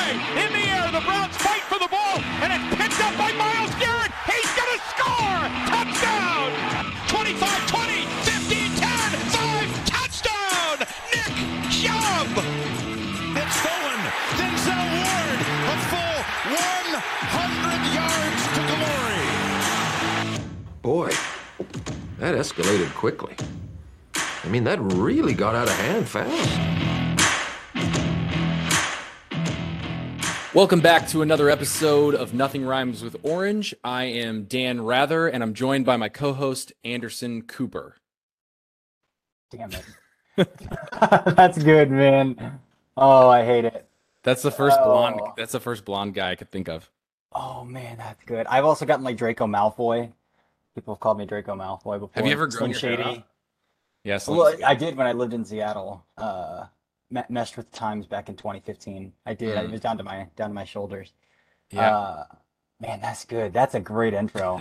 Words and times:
way, 0.00 0.12
in 0.42 0.50
the 0.52 0.64
air. 0.68 0.86
The 0.90 1.04
Browns 1.04 1.36
fight 1.36 1.62
for 1.70 1.78
the 1.78 1.88
ball, 1.88 2.18
and 2.42 2.52
it's 2.52 2.66
picked 2.76 3.00
up 3.04 3.14
by 3.16 3.32
Myles 3.32 3.74
Garrett. 3.76 4.12
He's 4.26 4.52
going 4.56 4.72
to 4.74 4.80
score! 4.92 5.42
Touchdown! 5.70 6.48
25 7.08 7.66
20, 7.68 8.06
15 8.24 8.74
10, 8.76 8.88
5, 9.30 9.84
touchdown! 9.94 10.76
Nick 11.12 11.34
Chubb! 11.70 12.32
It's 13.40 13.54
stolen. 13.60 14.00
Denzel 14.38 14.84
Ward, 14.96 15.40
a 15.68 15.76
full 15.90 16.18
100 16.48 17.82
yards 17.98 18.42
to 18.56 18.60
glory. 18.72 19.30
Boy, 20.82 21.10
that 22.18 22.34
escalated 22.34 22.92
quickly. 22.94 23.36
I 24.42 24.48
mean, 24.48 24.64
that 24.64 24.80
really 24.80 25.34
got 25.34 25.54
out 25.54 25.68
of 25.68 25.76
hand 25.76 26.08
fast. 26.08 26.89
Welcome 30.52 30.80
back 30.80 31.06
to 31.10 31.22
another 31.22 31.48
episode 31.48 32.16
of 32.16 32.34
Nothing 32.34 32.64
Rhymes 32.64 33.04
with 33.04 33.16
Orange. 33.22 33.72
I 33.84 34.06
am 34.06 34.46
Dan 34.46 34.80
Rather, 34.80 35.28
and 35.28 35.44
I'm 35.44 35.54
joined 35.54 35.86
by 35.86 35.96
my 35.96 36.08
co-host 36.08 36.72
Anderson 36.82 37.42
Cooper. 37.42 37.98
Damn 39.52 39.70
it. 39.70 40.48
That's 41.36 41.62
good, 41.62 41.92
man. 41.92 42.58
Oh, 42.96 43.28
I 43.28 43.44
hate 43.44 43.64
it. 43.64 43.88
That's 44.24 44.42
the 44.42 44.50
first 44.50 44.76
blonde. 44.82 45.20
Oh. 45.22 45.34
That's 45.36 45.52
the 45.52 45.60
first 45.60 45.84
blonde 45.84 46.14
guy 46.14 46.32
I 46.32 46.34
could 46.34 46.50
think 46.50 46.68
of. 46.68 46.90
Oh 47.32 47.62
man, 47.62 47.96
that's 47.98 48.22
good. 48.24 48.44
I've 48.48 48.64
also 48.64 48.84
gotten 48.84 49.04
like 49.04 49.16
Draco 49.16 49.46
Malfoy. 49.46 50.10
People 50.74 50.94
have 50.94 51.00
called 51.00 51.16
me 51.16 51.26
Draco 51.26 51.54
Malfoy 51.54 52.00
before. 52.00 52.10
Have 52.14 52.26
you 52.26 52.32
ever 52.32 52.48
grown 52.48 52.74
Slim 52.74 52.90
your 52.90 53.02
hair 53.02 53.06
Shady? 53.14 53.24
Yes. 54.02 54.26
Well, 54.26 54.52
I 54.66 54.74
did 54.74 54.96
when 54.96 55.06
I 55.06 55.12
lived 55.12 55.32
in 55.32 55.44
Seattle. 55.44 56.04
Uh, 56.18 56.64
messed 57.28 57.56
with 57.56 57.70
the 57.70 57.76
times 57.76 58.06
back 58.06 58.28
in 58.28 58.36
2015. 58.36 59.12
I 59.26 59.34
did. 59.34 59.56
Mm. 59.56 59.64
It 59.64 59.70
was 59.70 59.80
down 59.80 59.98
to 59.98 60.04
my 60.04 60.28
down 60.36 60.50
to 60.50 60.54
my 60.54 60.64
shoulders. 60.64 61.12
yeah. 61.70 61.96
Uh, 61.96 62.24
man, 62.80 63.00
that's 63.00 63.24
good. 63.24 63.52
That's 63.52 63.74
a 63.74 63.80
great 63.80 64.14
intro. 64.14 64.60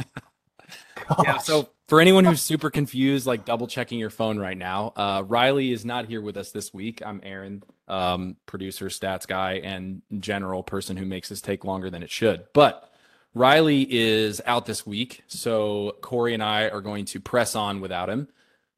yeah. 1.24 1.38
So 1.38 1.70
for 1.88 2.00
anyone 2.02 2.26
who's 2.26 2.42
super 2.42 2.70
confused, 2.70 3.26
like 3.26 3.46
double 3.46 3.68
checking 3.68 4.00
your 4.00 4.10
phone 4.10 4.38
right 4.38 4.58
now, 4.58 4.94
uh, 4.96 5.24
Riley 5.26 5.72
is 5.72 5.86
not 5.86 6.06
here 6.06 6.22
with 6.22 6.38
us 6.38 6.52
this 6.52 6.74
week. 6.74 7.02
I'm 7.06 7.20
Aaron, 7.24 7.64
um, 7.88 8.36
producer, 8.46 8.86
stats 8.88 9.26
guy, 9.26 9.54
and 9.54 10.02
general 10.20 10.64
person 10.64 10.98
who 10.98 11.06
makes 11.06 11.30
this 11.30 11.42
take 11.42 11.66
longer 11.66 11.90
than 11.90 12.04
it 12.04 12.12
should. 12.12 12.46
But 12.54 12.92
Riley 13.34 13.88
is 13.90 14.42
out 14.46 14.66
this 14.66 14.86
week, 14.86 15.24
so 15.28 15.96
Corey 16.02 16.34
and 16.34 16.44
I 16.44 16.70
are 16.70 16.82
going 16.82 17.06
to 17.06 17.20
press 17.20 17.56
on 17.56 17.82
without 17.82 18.10
him. 18.10 18.28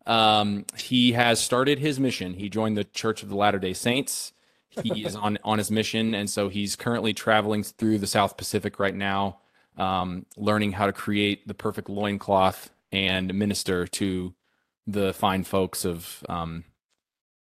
Um, 0.05 0.65
he 0.77 1.13
has 1.13 1.39
started 1.39 1.79
his 1.79 1.99
mission. 1.99 2.33
He 2.33 2.49
joined 2.49 2.77
the 2.77 2.83
Church 2.83 3.23
of 3.23 3.29
the 3.29 3.35
Latter 3.35 3.59
Day 3.59 3.73
Saints. 3.73 4.33
He 4.69 5.05
is 5.05 5.15
on 5.15 5.37
on 5.43 5.57
his 5.57 5.71
mission, 5.71 6.15
and 6.15 6.29
so 6.29 6.49
he's 6.49 6.75
currently 6.75 7.13
traveling 7.13 7.63
through 7.63 7.99
the 7.99 8.07
South 8.07 8.37
Pacific 8.37 8.79
right 8.79 8.95
now, 8.95 9.39
um, 9.77 10.25
learning 10.37 10.73
how 10.73 10.85
to 10.85 10.93
create 10.93 11.47
the 11.47 11.53
perfect 11.53 11.89
loincloth 11.89 12.69
and 12.91 13.33
minister 13.33 13.87
to 13.87 14.33
the 14.87 15.13
fine 15.13 15.43
folks 15.43 15.85
of 15.85 16.23
um, 16.27 16.63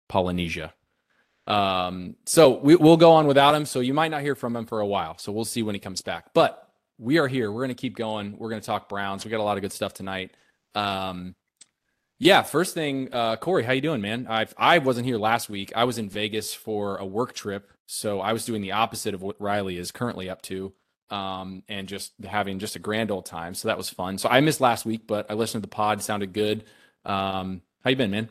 Polynesia. 0.09 0.75
Um, 1.47 2.17
so 2.27 2.59
we, 2.59 2.77
we'll 2.77 2.97
go 2.97 3.13
on 3.13 3.27
without 3.27 3.55
him. 3.55 3.67
So 3.67 3.81
you 3.81 3.95
might 3.95 4.11
not 4.11 4.23
hear 4.23 4.35
from 4.35 4.55
him 4.55 4.67
for 4.67 4.81
a 4.81 4.87
while. 4.87 5.19
So 5.19 5.33
we'll 5.33 5.45
see 5.45 5.63
when 5.63 5.75
he 5.75 5.81
comes 5.81 6.01
back. 6.03 6.33
But 6.33 6.69
we 6.99 7.19
are 7.19 7.27
here. 7.27 7.51
We're 7.51 7.63
going 7.63 7.75
to 7.75 7.75
keep 7.75 7.97
going. 7.97 8.37
We're 8.39 8.51
going 8.51 8.61
to 8.61 8.67
talk 8.67 8.89
Browns. 8.89 9.25
We 9.25 9.31
got 9.31 9.41
a 9.41 9.43
lot 9.43 9.57
of 9.57 9.63
good 9.63 9.73
stuff 9.73 9.95
tonight. 9.95 10.33
Um, 10.75 11.35
yeah, 12.21 12.43
first 12.43 12.75
thing, 12.75 13.09
uh, 13.13 13.37
Corey, 13.37 13.65
how 13.65 13.73
you 13.73 13.81
doing, 13.81 14.03
man? 14.03 14.27
I 14.29 14.47
I 14.59 14.79
wasn't 14.79 15.07
here 15.07 15.19
last 15.19 15.49
week. 15.49 15.73
I 15.75 15.85
was 15.85 15.99
in 15.99 16.11
Vegas 16.11 16.53
for 16.55 16.99
a 16.99 17.07
work 17.07 17.33
trip, 17.33 17.73
so 17.87 18.21
I 18.21 18.35
was 18.35 18.45
doing 18.45 18.61
the 18.61 18.73
opposite 18.73 19.15
of 19.15 19.23
what 19.23 19.41
Riley 19.41 19.79
is 19.79 19.91
currently 19.91 20.29
up 20.29 20.43
to, 20.43 20.75
um, 21.11 21.63
and 21.67 21.89
just 21.89 22.13
having 22.25 22.59
just 22.59 22.77
a 22.77 22.79
grand 22.79 23.11
old 23.11 23.25
time. 23.27 23.55
So 23.55 23.69
that 23.69 23.79
was 23.79 23.89
fun. 23.89 24.19
So 24.19 24.29
I 24.29 24.41
missed 24.43 24.61
last 24.61 24.85
week, 24.85 25.07
but 25.07 25.31
I 25.31 25.35
listened 25.35 25.63
to 25.65 25.69
the 25.69 25.75
pod. 25.75 26.03
Sounded 26.03 26.35
good. 26.35 26.65
Um, 27.07 27.63
how 27.83 27.91
you 27.91 27.97
been, 27.97 28.11
man? 28.11 28.29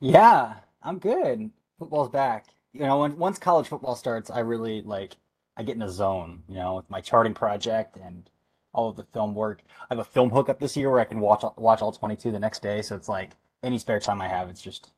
Yeah, 0.00 0.54
I'm 0.82 0.98
good. 0.98 1.50
Football's 1.78 2.10
back. 2.10 2.46
You 2.72 2.80
know, 2.80 3.00
when, 3.00 3.16
once 3.18 3.38
college 3.38 3.68
football 3.68 3.96
starts, 3.96 4.30
I 4.30 4.40
really 4.40 4.82
like 4.82 5.16
I 5.56 5.62
get 5.62 5.76
in 5.76 5.82
a 5.82 5.88
zone, 5.90 6.42
you 6.48 6.56
know, 6.56 6.76
with 6.76 6.90
my 6.90 7.00
charting 7.00 7.34
project 7.34 7.96
and 7.96 8.28
all 8.74 8.88
of 8.90 8.96
the 8.96 9.04
film 9.04 9.34
work. 9.34 9.62
I 9.82 9.94
have 9.94 9.98
a 9.98 10.04
film 10.04 10.30
hookup 10.30 10.58
this 10.60 10.76
year 10.76 10.90
where 10.90 11.00
I 11.00 11.04
can 11.04 11.20
watch 11.20 11.44
watch 11.56 11.80
all 11.82 11.92
22 11.92 12.30
the 12.32 12.38
next 12.38 12.60
day, 12.62 12.82
so 12.82 12.94
it's 12.96 13.08
like 13.08 13.30
any 13.62 13.78
spare 13.78 14.00
time 14.00 14.20
I 14.20 14.28
have, 14.28 14.48
it's 14.50 14.60
just 14.62 14.90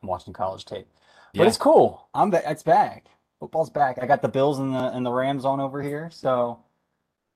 I'm 0.00 0.08
watching 0.08 0.32
college 0.32 0.64
tape. 0.64 0.86
But 1.34 1.42
Yeah. 1.42 1.48
it's 1.48 1.58
cool. 1.58 2.08
I'm 2.14 2.30
ba- 2.30 2.48
it's 2.50 2.62
back. 2.62 3.06
Football's 3.40 3.70
back. 3.70 3.98
I 4.02 4.06
got 4.06 4.22
the 4.22 4.28
Bills 4.28 4.58
and 4.58 4.74
the 4.74 4.78
and 4.92 5.04
the 5.04 5.12
Rams 5.12 5.44
on 5.44 5.60
over 5.60 5.82
here, 5.82 6.08
so 6.12 6.58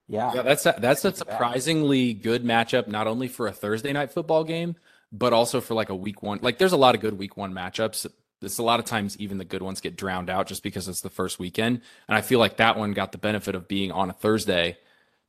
yeah. 0.08 0.32
Yeah, 0.34 0.42
that's 0.42 0.66
a, 0.66 0.74
that's 0.78 1.04
a 1.04 1.08
It's 1.08 1.22
back. 1.22 1.32
surprisingly 1.32 2.12
good 2.14 2.44
matchup, 2.44 2.88
not 2.88 3.06
only 3.06 3.28
for 3.28 3.46
a 3.46 3.52
Thursday 3.52 3.92
night 3.92 4.12
football 4.12 4.44
game, 4.44 4.76
but 5.12 5.32
also 5.32 5.60
for 5.60 5.74
like 5.74 5.88
a 5.88 5.94
week 5.94 6.22
one. 6.22 6.38
Like, 6.42 6.58
there's 6.58 6.72
a 6.72 6.76
lot 6.76 6.94
of 6.94 7.00
good 7.00 7.18
week 7.18 7.36
one 7.36 7.52
matchups. 7.54 8.06
It's 8.42 8.58
a 8.58 8.62
lot 8.62 8.80
of 8.80 8.84
times 8.86 9.16
even 9.18 9.38
the 9.38 9.44
good 9.46 9.62
ones 9.62 9.80
get 9.80 9.96
drowned 9.96 10.28
out 10.28 10.46
just 10.46 10.62
because 10.62 10.88
it's 10.88 11.00
the 11.00 11.08
first 11.08 11.38
weekend. 11.38 11.80
And 12.08 12.18
I 12.18 12.20
feel 12.20 12.38
like 12.38 12.58
that 12.58 12.76
one 12.76 12.92
got 12.92 13.12
the 13.12 13.18
benefit 13.18 13.54
of 13.54 13.66
being 13.68 13.90
on 13.92 14.10
a 14.10 14.12
Thursday, 14.12 14.76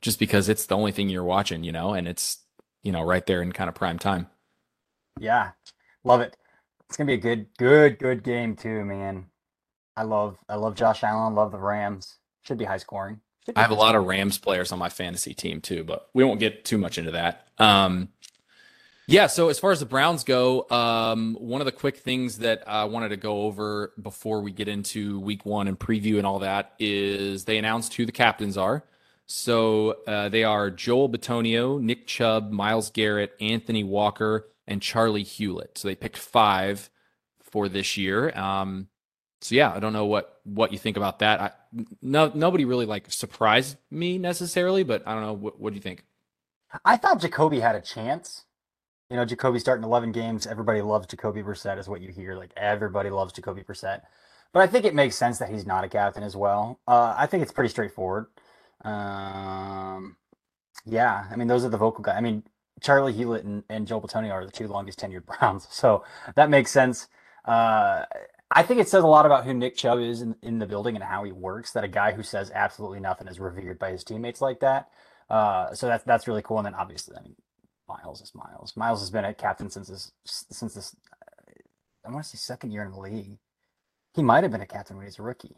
just 0.02 0.18
because 0.18 0.48
it's 0.48 0.66
the 0.66 0.76
only 0.76 0.92
thing 0.92 1.08
you're 1.08 1.24
watching, 1.24 1.64
you 1.64 1.72
know, 1.72 1.94
and 1.94 2.06
it's 2.08 2.38
you 2.82 2.92
know 2.92 3.02
right 3.02 3.26
there 3.26 3.42
in 3.42 3.52
kind 3.52 3.68
of 3.68 3.74
prime 3.74 3.98
time. 3.98 4.28
Yeah, 5.18 5.52
love 6.04 6.20
it. 6.20 6.36
It's 6.88 6.96
gonna 6.96 7.08
be 7.08 7.14
a 7.14 7.18
good, 7.18 7.46
good, 7.58 7.98
good 7.98 8.22
game 8.22 8.56
too, 8.56 8.84
man. 8.84 9.26
I 9.96 10.02
love, 10.02 10.36
I 10.48 10.56
love 10.56 10.74
Josh 10.74 11.02
Allen. 11.02 11.34
Love 11.34 11.52
the 11.52 11.58
Rams. 11.58 12.16
Should 12.42 12.58
be 12.58 12.64
high 12.64 12.76
scoring. 12.76 13.20
Be 13.46 13.56
I 13.56 13.62
have 13.62 13.70
a 13.70 13.74
lot 13.74 13.94
of. 13.94 14.04
Rams 14.04 14.38
players 14.38 14.72
on 14.72 14.78
my 14.78 14.88
fantasy 14.88 15.34
team 15.34 15.60
too, 15.60 15.84
but 15.84 16.10
we 16.14 16.22
won't 16.24 16.40
get 16.40 16.64
too 16.64 16.78
much 16.78 16.98
into 16.98 17.12
that. 17.12 17.48
Um, 17.58 18.08
yeah, 19.08 19.28
so 19.28 19.48
as 19.48 19.58
far 19.58 19.70
as 19.70 19.78
the 19.78 19.86
Browns 19.86 20.24
go, 20.24 20.68
um, 20.68 21.36
one 21.38 21.60
of 21.60 21.64
the 21.64 21.72
quick 21.72 21.98
things 21.98 22.38
that 22.38 22.64
I 22.66 22.84
wanted 22.84 23.10
to 23.10 23.16
go 23.16 23.42
over 23.42 23.92
before 24.02 24.40
we 24.40 24.50
get 24.50 24.66
into 24.66 25.20
week 25.20 25.46
one 25.46 25.68
and 25.68 25.78
preview 25.78 26.18
and 26.18 26.26
all 26.26 26.40
that 26.40 26.74
is 26.80 27.44
they 27.44 27.56
announced 27.56 27.94
who 27.94 28.04
the 28.04 28.12
captains 28.12 28.56
are. 28.56 28.82
So 29.26 29.96
uh, 30.06 30.28
they 30.28 30.44
are 30.44 30.70
Joel 30.70 31.08
Bitonio, 31.08 31.80
Nick 31.80 32.06
Chubb, 32.06 32.50
Myles 32.50 32.90
Garrett, 32.90 33.32
Anthony 33.40 33.82
Walker, 33.82 34.48
and 34.66 34.80
Charley 34.80 35.24
Hughlett. 35.24 35.76
So 35.78 35.88
they 35.88 35.96
picked 35.96 36.16
five 36.16 36.90
for 37.40 37.68
this 37.68 37.96
year. 37.96 38.36
Um, 38.38 38.88
so 39.40 39.54
yeah, 39.54 39.72
I 39.72 39.80
don't 39.80 39.92
know 39.92 40.06
what 40.06 40.40
what 40.44 40.72
you 40.72 40.78
think 40.78 40.96
about 40.96 41.18
that. 41.18 41.40
I, 41.40 41.50
no, 42.00 42.30
nobody 42.34 42.64
really 42.64 42.86
like 42.86 43.10
surprised 43.12 43.76
me 43.90 44.18
necessarily, 44.18 44.82
but 44.84 45.06
I 45.06 45.12
don't 45.14 45.22
know. 45.22 45.32
What, 45.32 45.60
what 45.60 45.70
do 45.70 45.76
you 45.76 45.82
think? 45.82 46.04
I 46.84 46.96
thought 46.96 47.20
Jacoby 47.20 47.60
had 47.60 47.76
a 47.76 47.80
chance. 47.80 48.44
You 49.10 49.16
know, 49.16 49.24
Jacoby 49.24 49.60
starting 49.60 49.84
11 49.84 50.10
games. 50.12 50.46
Everybody 50.46 50.82
loves 50.82 51.06
Jacoby 51.06 51.42
Brissett, 51.42 51.78
is 51.78 51.88
what 51.88 52.00
you 52.00 52.10
hear. 52.10 52.34
Like 52.34 52.50
everybody 52.56 53.10
loves 53.10 53.32
Jacoby 53.32 53.62
Brissett. 53.62 54.02
But 54.52 54.60
I 54.60 54.66
think 54.66 54.84
it 54.84 54.94
makes 54.94 55.16
sense 55.16 55.38
that 55.38 55.50
he's 55.50 55.66
not 55.66 55.84
a 55.84 55.88
captain 55.88 56.22
as 56.22 56.34
well. 56.34 56.80
Uh, 56.88 57.14
I 57.16 57.26
think 57.26 57.42
it's 57.42 57.52
pretty 57.52 57.68
straightforward. 57.68 58.26
Um, 58.84 60.16
yeah, 60.84 61.26
I 61.30 61.36
mean, 61.36 61.48
those 61.48 61.64
are 61.64 61.68
the 61.68 61.76
vocal 61.76 62.02
guys. 62.02 62.16
I 62.16 62.20
mean, 62.20 62.44
Charley 62.82 63.12
Hughlett 63.12 63.44
and, 63.44 63.64
and 63.68 63.86
Joel 63.86 64.02
Bitonio 64.02 64.30
are 64.32 64.44
the 64.44 64.52
two 64.52 64.68
longest 64.68 65.00
tenured 65.00 65.26
Browns, 65.38 65.66
so 65.70 66.04
that 66.34 66.50
makes 66.50 66.70
sense. 66.70 67.08
Uh, 67.44 68.04
I 68.50 68.62
think 68.62 68.80
it 68.80 68.88
says 68.88 69.02
a 69.02 69.08
lot 69.08 69.26
about 69.26 69.44
who 69.44 69.54
Nick 69.54 69.76
Chubb 69.76 69.98
is 69.98 70.22
in, 70.22 70.36
in 70.42 70.58
the 70.58 70.66
building 70.66 70.94
and 70.94 71.04
how 71.04 71.24
he 71.24 71.32
works. 71.32 71.72
That 71.72 71.84
a 71.84 71.88
guy 71.88 72.12
who 72.12 72.22
says 72.22 72.50
absolutely 72.54 73.00
nothing 73.00 73.28
is 73.28 73.40
revered 73.40 73.78
by 73.78 73.90
his 73.90 74.04
teammates 74.04 74.40
like 74.40 74.60
that. 74.60 74.88
Uh, 75.28 75.74
so 75.74 75.86
that's 75.86 76.04
that's 76.04 76.28
really 76.28 76.42
cool. 76.42 76.58
And 76.58 76.66
then 76.66 76.74
obviously, 76.74 77.16
I 77.16 77.22
mean, 77.22 77.34
Myles 77.88 78.20
is 78.20 78.32
Myles. 78.34 78.74
Myles 78.76 79.00
has 79.00 79.10
been 79.10 79.24
a 79.24 79.34
captain 79.34 79.70
since 79.70 79.88
this 79.88 80.12
since 80.24 80.74
this. 80.74 80.94
I 82.04 82.10
want 82.10 82.24
to 82.24 82.30
say 82.30 82.38
second 82.38 82.70
year 82.70 82.84
in 82.84 82.92
the 82.92 83.00
league. 83.00 83.38
He 84.14 84.22
might 84.22 84.44
have 84.44 84.52
been 84.52 84.60
a 84.60 84.66
captain 84.66 84.96
when 84.96 85.06
he's 85.06 85.18
a 85.18 85.22
rookie. 85.22 85.56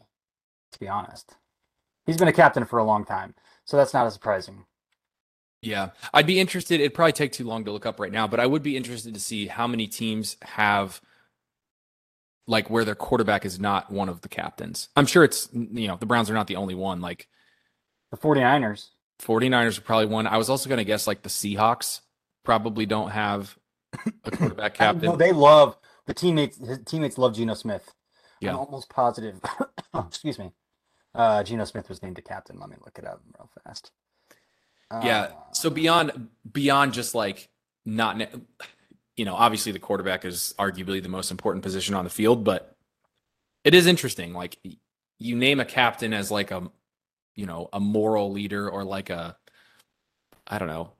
To 0.73 0.81
be 0.81 0.89
honest, 0.89 1.37
he's 2.09 2.17
been 2.17 2.27
a 2.27 2.33
captain 2.33 2.65
for 2.65 2.79
a 2.79 2.85
long 2.85 3.05
time, 3.05 3.35
so 3.65 3.77
that's 3.77 3.95
not 3.95 4.07
as 4.07 4.15
surprising. 4.15 4.65
Yeah, 5.61 5.91
I'd 6.15 6.27
be 6.27 6.41
interested. 6.41 6.81
It'd 6.81 6.95
probably 6.95 7.13
take 7.13 7.33
too 7.33 7.45
long 7.45 7.65
to 7.67 7.73
look 7.73 7.85
up 7.87 8.01
right 8.01 8.13
now, 8.13 8.27
but 8.27 8.41
I 8.41 8.47
would 8.47 8.63
be 8.63 8.77
interested 8.77 9.13
to 9.15 9.21
see 9.21 9.47
how 9.47 9.67
many 9.67 9.87
teams 9.87 10.37
have 10.43 11.01
like 12.47 12.71
where 12.71 12.85
their 12.85 12.95
quarterback 12.95 13.45
is 13.45 13.61
not 13.61 13.91
one 13.93 14.09
of 14.09 14.23
the 14.23 14.29
captains. 14.29 14.89
I'm 14.97 15.07
sure 15.07 15.23
it's 15.23 15.49
you 15.53 15.87
know 15.87 15.97
the 15.97 16.07
Browns 16.07 16.31
are 16.31 16.35
not 16.35 16.47
the 16.47 16.57
only 16.57 16.75
one. 16.75 17.01
Like 17.01 17.29
The 18.11 18.17
49ers. 18.17 18.89
49ers 19.21 19.79
are 19.79 19.83
probably 19.83 20.07
one. 20.07 20.27
I 20.27 20.39
was 20.39 20.49
also 20.49 20.69
going 20.69 20.79
to 20.79 20.85
guess 20.85 21.07
like 21.07 21.23
the 21.23 21.29
Seahawks 21.29 22.01
probably 22.45 22.87
don't 22.87 23.11
have 23.11 23.59
a 24.25 24.31
quarterback 24.31 24.75
captain. 24.75 25.11
No, 25.11 25.17
they 25.17 25.33
love 25.33 25.77
the 26.07 26.15
teammates. 26.15 26.57
His 26.57 26.79
teammates 26.87 27.19
love 27.19 27.35
Geno 27.35 27.55
Smith. 27.55 27.93
Yeah. 28.41 28.51
I'm 28.51 28.59
almost 28.59 28.89
positive. 28.89 29.41
oh, 29.93 30.05
excuse 30.09 30.39
me. 30.39 30.53
Uh, 31.19 31.43
Geno 31.43 31.65
Smith 31.65 31.89
was 31.89 32.03
named 32.03 32.19
a 32.19 32.23
captain. 32.23 32.59
Let 32.59 32.71
me 32.71 32.77
look 32.85 32.99
it 32.99 33.07
up 33.07 33.21
real 33.37 33.51
fast. 33.65 33.91
Yeah. 34.91 35.21
Uh, 35.21 35.31
So 35.53 35.69
beyond 35.69 36.29
beyond 36.51 36.95
just 36.95 37.15
like 37.15 37.49
not 37.85 38.21
you 39.17 39.25
know, 39.25 39.35
obviously 39.35 39.73
the 39.73 39.81
quarterback 39.81 40.25
is 40.25 40.55
arguably 40.59 41.03
the 41.03 41.09
most 41.09 41.31
important 41.31 41.65
position 41.65 41.95
on 41.95 42.05
the 42.05 42.11
field, 42.11 42.45
but 42.45 42.77
it 43.65 43.75
is 43.75 43.87
interesting. 43.87 44.33
Like 44.33 44.59
you 45.19 45.37
name 45.37 45.59
a 45.59 45.65
captain 45.65 46.15
as 46.15 46.31
like 46.31 46.53
a 46.53 46.71
you 47.35 47.45
know 47.45 47.69
a 47.73 47.81
moral 47.81 48.33
leader 48.33 48.71
or 48.71 48.85
like 48.85 49.11
a 49.11 49.37
I 50.47 50.59
don't 50.59 50.69
know 50.69 50.93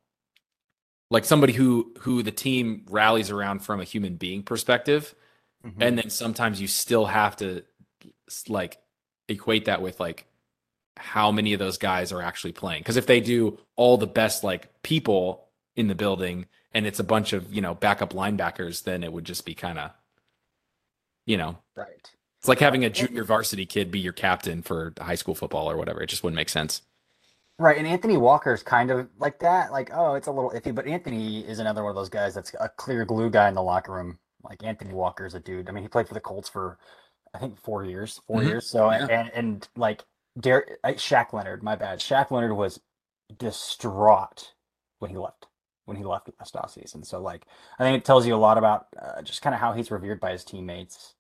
like 1.11 1.25
somebody 1.25 1.53
who 1.53 1.93
who 2.01 2.23
the 2.23 2.33
team 2.33 2.85
rallies 2.91 3.31
around 3.31 3.61
from 3.61 3.81
a 3.81 3.85
human 3.85 4.17
being 4.17 4.43
perspective 4.43 5.15
mm-hmm. 5.65 5.83
and 5.83 5.99
then 5.99 6.11
sometimes 6.11 6.61
you 6.61 6.69
still 6.69 7.07
have 7.07 7.37
to 7.37 7.65
like 8.49 8.79
equate 9.29 9.67
that 9.67 9.83
with 9.83 10.01
like 10.01 10.27
how 10.97 11.31
many 11.31 11.53
of 11.53 11.59
those 11.59 11.79
guys 11.79 12.13
are 12.13 12.23
actually 12.23 12.53
playing 12.53 12.81
because 12.81 12.97
if 12.97 13.07
they 13.07 13.21
do 13.21 13.59
all 13.77 13.97
the 13.97 14.07
best 14.07 14.43
like 14.43 14.83
people 14.83 15.45
in 15.77 15.87
the 15.87 15.95
building 15.95 16.47
and 16.73 16.87
it's 16.87 16.99
a 16.99 17.05
bunch 17.05 17.33
of 17.33 17.53
you 17.53 17.61
know 17.61 17.75
backup 17.75 18.13
linebackers 18.13 18.83
then 18.83 19.05
it 19.05 19.13
would 19.13 19.25
just 19.25 19.45
be 19.45 19.55
kind 19.55 19.79
of 19.79 19.93
you 21.25 21.37
know 21.37 21.57
right 21.77 22.11
it's 22.39 22.49
like 22.49 22.61
having 22.61 22.85
a 22.85 22.91
junior 22.91 23.25
varsity 23.25 23.67
kid 23.67 23.91
be 23.91 23.99
your 23.99 24.13
captain 24.13 24.63
for 24.63 24.95
high 25.01 25.17
school 25.17 25.35
football 25.35 25.71
or 25.71 25.77
whatever. 25.77 26.03
It 26.03 26.07
just 26.07 26.23
wouldn't 26.23 26.37
make 26.37 26.49
sense. 26.49 26.83
Right, 27.59 27.77
and 27.77 27.87
Anthony 27.87 28.17
Walker 28.17 28.55
is 28.55 28.63
kind 28.63 28.93
of 28.93 29.09
like 29.19 29.41
that. 29.41 29.73
Like, 29.73 29.91
oh, 29.93 30.15
it's 30.15 30.29
a 30.29 30.33
little 30.33 30.53
iffy, 30.53 30.73
but 30.73 30.87
Anthony 30.87 31.41
is 31.41 31.59
another 31.59 31.83
one 31.83 31.91
of 31.91 31.97
those 31.97 32.09
guys 32.09 32.35
that's 32.35 32.55
a 32.61 32.69
clear 32.69 33.05
glue 33.05 33.31
guy 33.31 33.49
in 33.49 33.55
the 33.55 33.63
locker 33.63 33.93
room. 33.93 34.19
Like 34.45 34.63
Anthony 34.63 34.95
Walker 34.95 35.27
is 35.27 35.35
a 35.35 35.41
dude. 35.41 35.69
I 35.69 35.73
mean, 35.73 35.83
he 35.83 35.89
played 35.89 36.07
for 36.07 36.15
the 36.15 36.21
Colts 36.21 36.49
for 36.49 36.79
I 37.39 37.41
think 37.41 37.57
four 37.57 37.85
years, 37.85 38.21
4 38.27 38.39
mm-hmm. 38.39 38.49
years. 38.49 38.69
So 38.69 38.91
yeah. 38.91 39.07
and 39.07 39.31
and 39.33 39.69
like 39.77 40.05
Derek 40.39 40.83
Shaq 40.83 41.33
Leonard, 41.33 41.63
my 41.63 41.77
bad. 41.77 42.01
Shaq 42.01 42.33
Leonard 42.33 42.57
was 42.57 42.81
distraught 43.37 44.55
when 44.99 45.11
he 45.11 45.17
left 45.17 45.47
when 45.85 45.97
he 45.97 46.05
left 46.05 46.31
last 46.41 46.57
off 46.57 46.73
season. 46.73 47.05
So 47.05 47.21
like 47.21 47.47
I 47.79 47.85
think 47.85 47.97
it 47.97 48.05
tells 48.05 48.27
you 48.27 48.35
a 48.35 48.37
lot 48.37 48.59
about 48.59 48.87
uh, 49.01 49.23
just 49.23 49.41
kind 49.41 49.55
of 49.55 49.61
how 49.61 49.73
he's 49.73 49.93
revered 49.93 50.19
by 50.19 50.33
his 50.33 50.45
teammates 50.45 51.15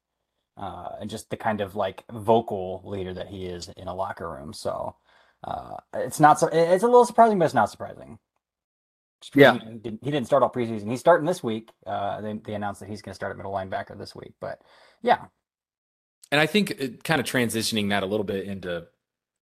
uh, 0.56 0.88
and 1.00 1.09
just 1.09 1.31
the 1.31 1.37
kind 1.37 1.61
of 1.61 1.76
like 1.76 2.03
vocal 2.12 2.82
leader 2.85 3.15
that 3.15 3.29
he 3.29 3.47
is 3.47 3.69
in 3.76 3.87
a 3.87 3.94
locker 3.94 4.29
room. 4.29 4.53
So 4.53 4.97
uh, 5.44 5.76
it's 5.94 6.19
not 6.19 6.41
so 6.41 6.49
it's 6.53 6.82
a 6.82 6.87
little 6.87 7.06
surprising, 7.06 7.38
but 7.38 7.44
it's 7.44 7.55
not 7.55 7.70
surprising. 7.70 8.19
Yeah, 9.35 9.55
he 9.55 9.79
didn't, 9.79 10.05
he 10.05 10.11
didn't 10.11 10.26
start 10.26 10.43
all 10.43 10.50
preseason. 10.50 10.91
He's 10.91 11.00
starting 11.00 11.26
this 11.26 11.43
week. 11.43 11.70
Uh, 11.87 12.20
they, 12.20 12.35
they 12.35 12.55
announced 12.55 12.81
that 12.81 12.88
he's 12.88 13.03
going 13.03 13.12
to 13.12 13.17
start 13.17 13.31
at 13.31 13.37
middle 13.37 13.53
linebacker 13.53 13.99
this 13.99 14.15
week. 14.15 14.35
But 14.41 14.61
yeah, 15.03 15.26
and 16.30 16.40
I 16.40 16.46
think 16.46 16.70
it, 16.72 17.04
kind 17.04 17.20
of 17.20 17.26
transitioning 17.26 17.90
that 17.90 18.02
a 18.02 18.06
little 18.06 18.25
bit 18.25 18.46
into 18.46 18.86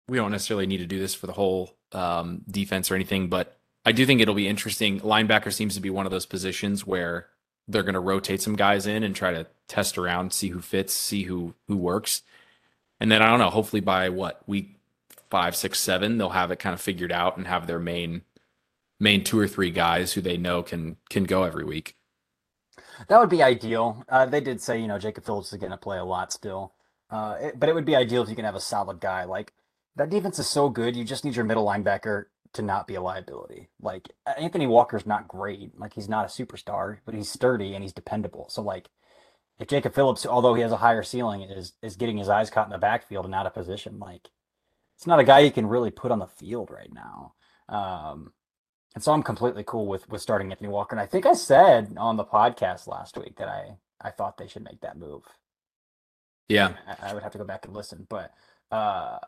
we 0.09 0.19
don't 0.19 0.33
necessarily 0.33 0.67
need 0.67 0.79
to 0.79 0.87
do 0.87 0.99
this 0.99 1.15
for 1.15 1.27
the 1.27 1.33
whole 1.33 1.77
um, 1.93 2.43
defense 2.51 2.91
or 2.91 2.95
anything, 2.95 3.29
but 3.29 3.59
I 3.87 3.93
do 3.93 4.05
think 4.07 4.21
it'll 4.21 4.35
be 4.35 4.49
interesting. 4.49 5.01
Linebacker 5.01 5.53
seems 5.53 5.75
to 5.75 5.81
be 5.81 5.91
one 5.91 6.07
of 6.07 6.13
those 6.13 6.27
positions 6.27 6.87
where 6.87 7.29
they're 7.69 7.83
going 7.83 7.95
to 7.95 8.01
rotate 8.01 8.43
some 8.43 8.57
guys 8.57 8.87
in 8.87 9.03
and 9.03 9.15
try 9.17 9.33
to 9.33 9.47
test 9.69 9.97
around, 9.97 10.33
see 10.33 10.49
who 10.49 10.61
fits, 10.61 10.93
see 10.93 11.25
who 11.25 11.55
who 11.69 11.77
works, 11.77 12.23
and 13.01 13.11
then 13.11 13.23
I 13.23 13.29
don't 13.29 13.39
know. 13.39 13.51
Hopefully 13.51 13.81
by 13.81 14.09
what 14.11 14.47
week 14.47 14.79
five, 15.31 15.57
six, 15.57 15.81
seven, 15.81 16.19
they'll 16.19 16.31
have 16.31 16.51
it 16.51 16.59
kind 16.59 16.75
of 16.75 16.81
figured 16.81 17.13
out 17.13 17.37
and 17.37 17.47
have 17.47 17.67
their 17.67 17.79
main 17.79 18.23
main 19.01 19.25
two 19.25 19.39
or 19.39 19.49
three 19.49 19.71
guys 19.71 20.13
who 20.13 20.21
they 20.21 20.37
know 20.37 20.63
can 20.63 20.97
can 21.09 21.25
go 21.25 21.45
every 21.45 21.65
week. 21.65 21.97
That 23.09 23.19
would 23.19 23.31
be 23.31 23.43
ideal. 23.43 24.05
Uh, 24.09 24.27
they 24.27 24.41
did 24.41 24.61
say 24.61 24.81
you 24.81 24.87
know 24.87 24.99
Jacob 24.99 25.25
Phillips 25.25 25.53
is 25.53 25.59
going 25.59 25.73
to 25.73 25.79
play 25.79 25.99
a 25.99 26.05
lot 26.05 26.33
still, 26.33 26.74
uh, 27.15 27.37
it, 27.41 27.61
but 27.61 27.69
it 27.69 27.75
would 27.75 27.85
be 27.85 27.95
ideal 27.95 28.23
if 28.23 28.29
you 28.29 28.35
can 28.35 28.45
have 28.45 28.57
a 28.57 28.61
solid 28.61 28.99
guy 28.99 29.23
like 29.23 29.53
that. 29.95 30.11
Defense 30.11 30.41
is 30.41 30.49
so 30.49 30.69
good. 30.69 30.97
You 30.97 31.05
just 31.05 31.25
need 31.25 31.37
your 31.37 31.45
middle 31.45 31.65
linebacker 31.65 32.25
to 32.55 32.63
not 32.63 32.89
be 32.89 32.97
a 32.97 33.01
liability. 33.01 33.69
Like 33.81 34.09
Anthony 34.37 34.67
Walker's 34.67 35.07
not 35.07 35.29
great. 35.29 35.79
Like 35.79 35.95
he's 35.95 36.09
not 36.09 36.25
a 36.25 36.29
superstar, 36.29 36.99
but 37.05 37.15
he's 37.15 37.29
sturdy 37.29 37.75
and 37.75 37.85
he's 37.85 37.93
dependable. 37.93 38.49
So 38.49 38.63
like 38.63 38.89
if 39.61 39.69
Jacob 39.69 39.95
Phillips, 39.95 40.27
although 40.27 40.55
he 40.55 40.63
has 40.63 40.73
a 40.73 40.79
higher 40.79 41.05
ceiling, 41.05 41.43
is 41.43 41.75
is 41.83 41.95
getting 41.95 42.17
his 42.17 42.29
eyes 42.29 42.51
caught 42.51 42.67
in 42.67 42.73
the 42.73 42.79
backfield 42.79 43.27
and 43.27 43.35
out 43.35 43.47
of 43.47 43.55
position, 43.55 44.01
like 44.01 44.31
it's 44.97 45.07
not 45.07 45.21
a 45.21 45.25
guy 45.25 45.39
you 45.39 45.53
can 45.53 45.69
really 45.69 45.93
put 45.93 46.11
on 46.11 46.19
the 46.19 46.27
field 46.27 46.69
right 46.71 46.93
now. 46.93 47.35
Um, 47.69 48.33
and 48.97 49.05
so 49.05 49.13
I'm 49.13 49.23
completely 49.23 49.63
cool 49.65 49.87
with 49.87 50.09
with 50.09 50.21
starting 50.21 50.51
Anthony 50.51 50.69
Walker. 50.69 50.97
And 50.97 51.01
I 51.01 51.07
think 51.07 51.27
I 51.27 51.35
said 51.35 51.95
on 51.97 52.17
the 52.17 52.25
podcast 52.25 52.89
last 52.89 53.17
week 53.17 53.37
that 53.37 53.49
I 53.49 53.77
I 54.01 54.11
thought 54.11 54.37
they 54.37 54.49
should 54.49 54.65
make 54.65 54.81
that 54.81 54.99
move. 54.99 55.23
Yeah, 56.49 56.73
I, 56.87 57.11
I 57.11 57.15
would 57.15 57.25
have 57.25 57.33
to 57.33 57.39
go 57.39 57.45
back 57.45 57.67
and 57.67 57.75
listen, 57.75 58.07
but 58.11 58.35
uh, 58.73 59.19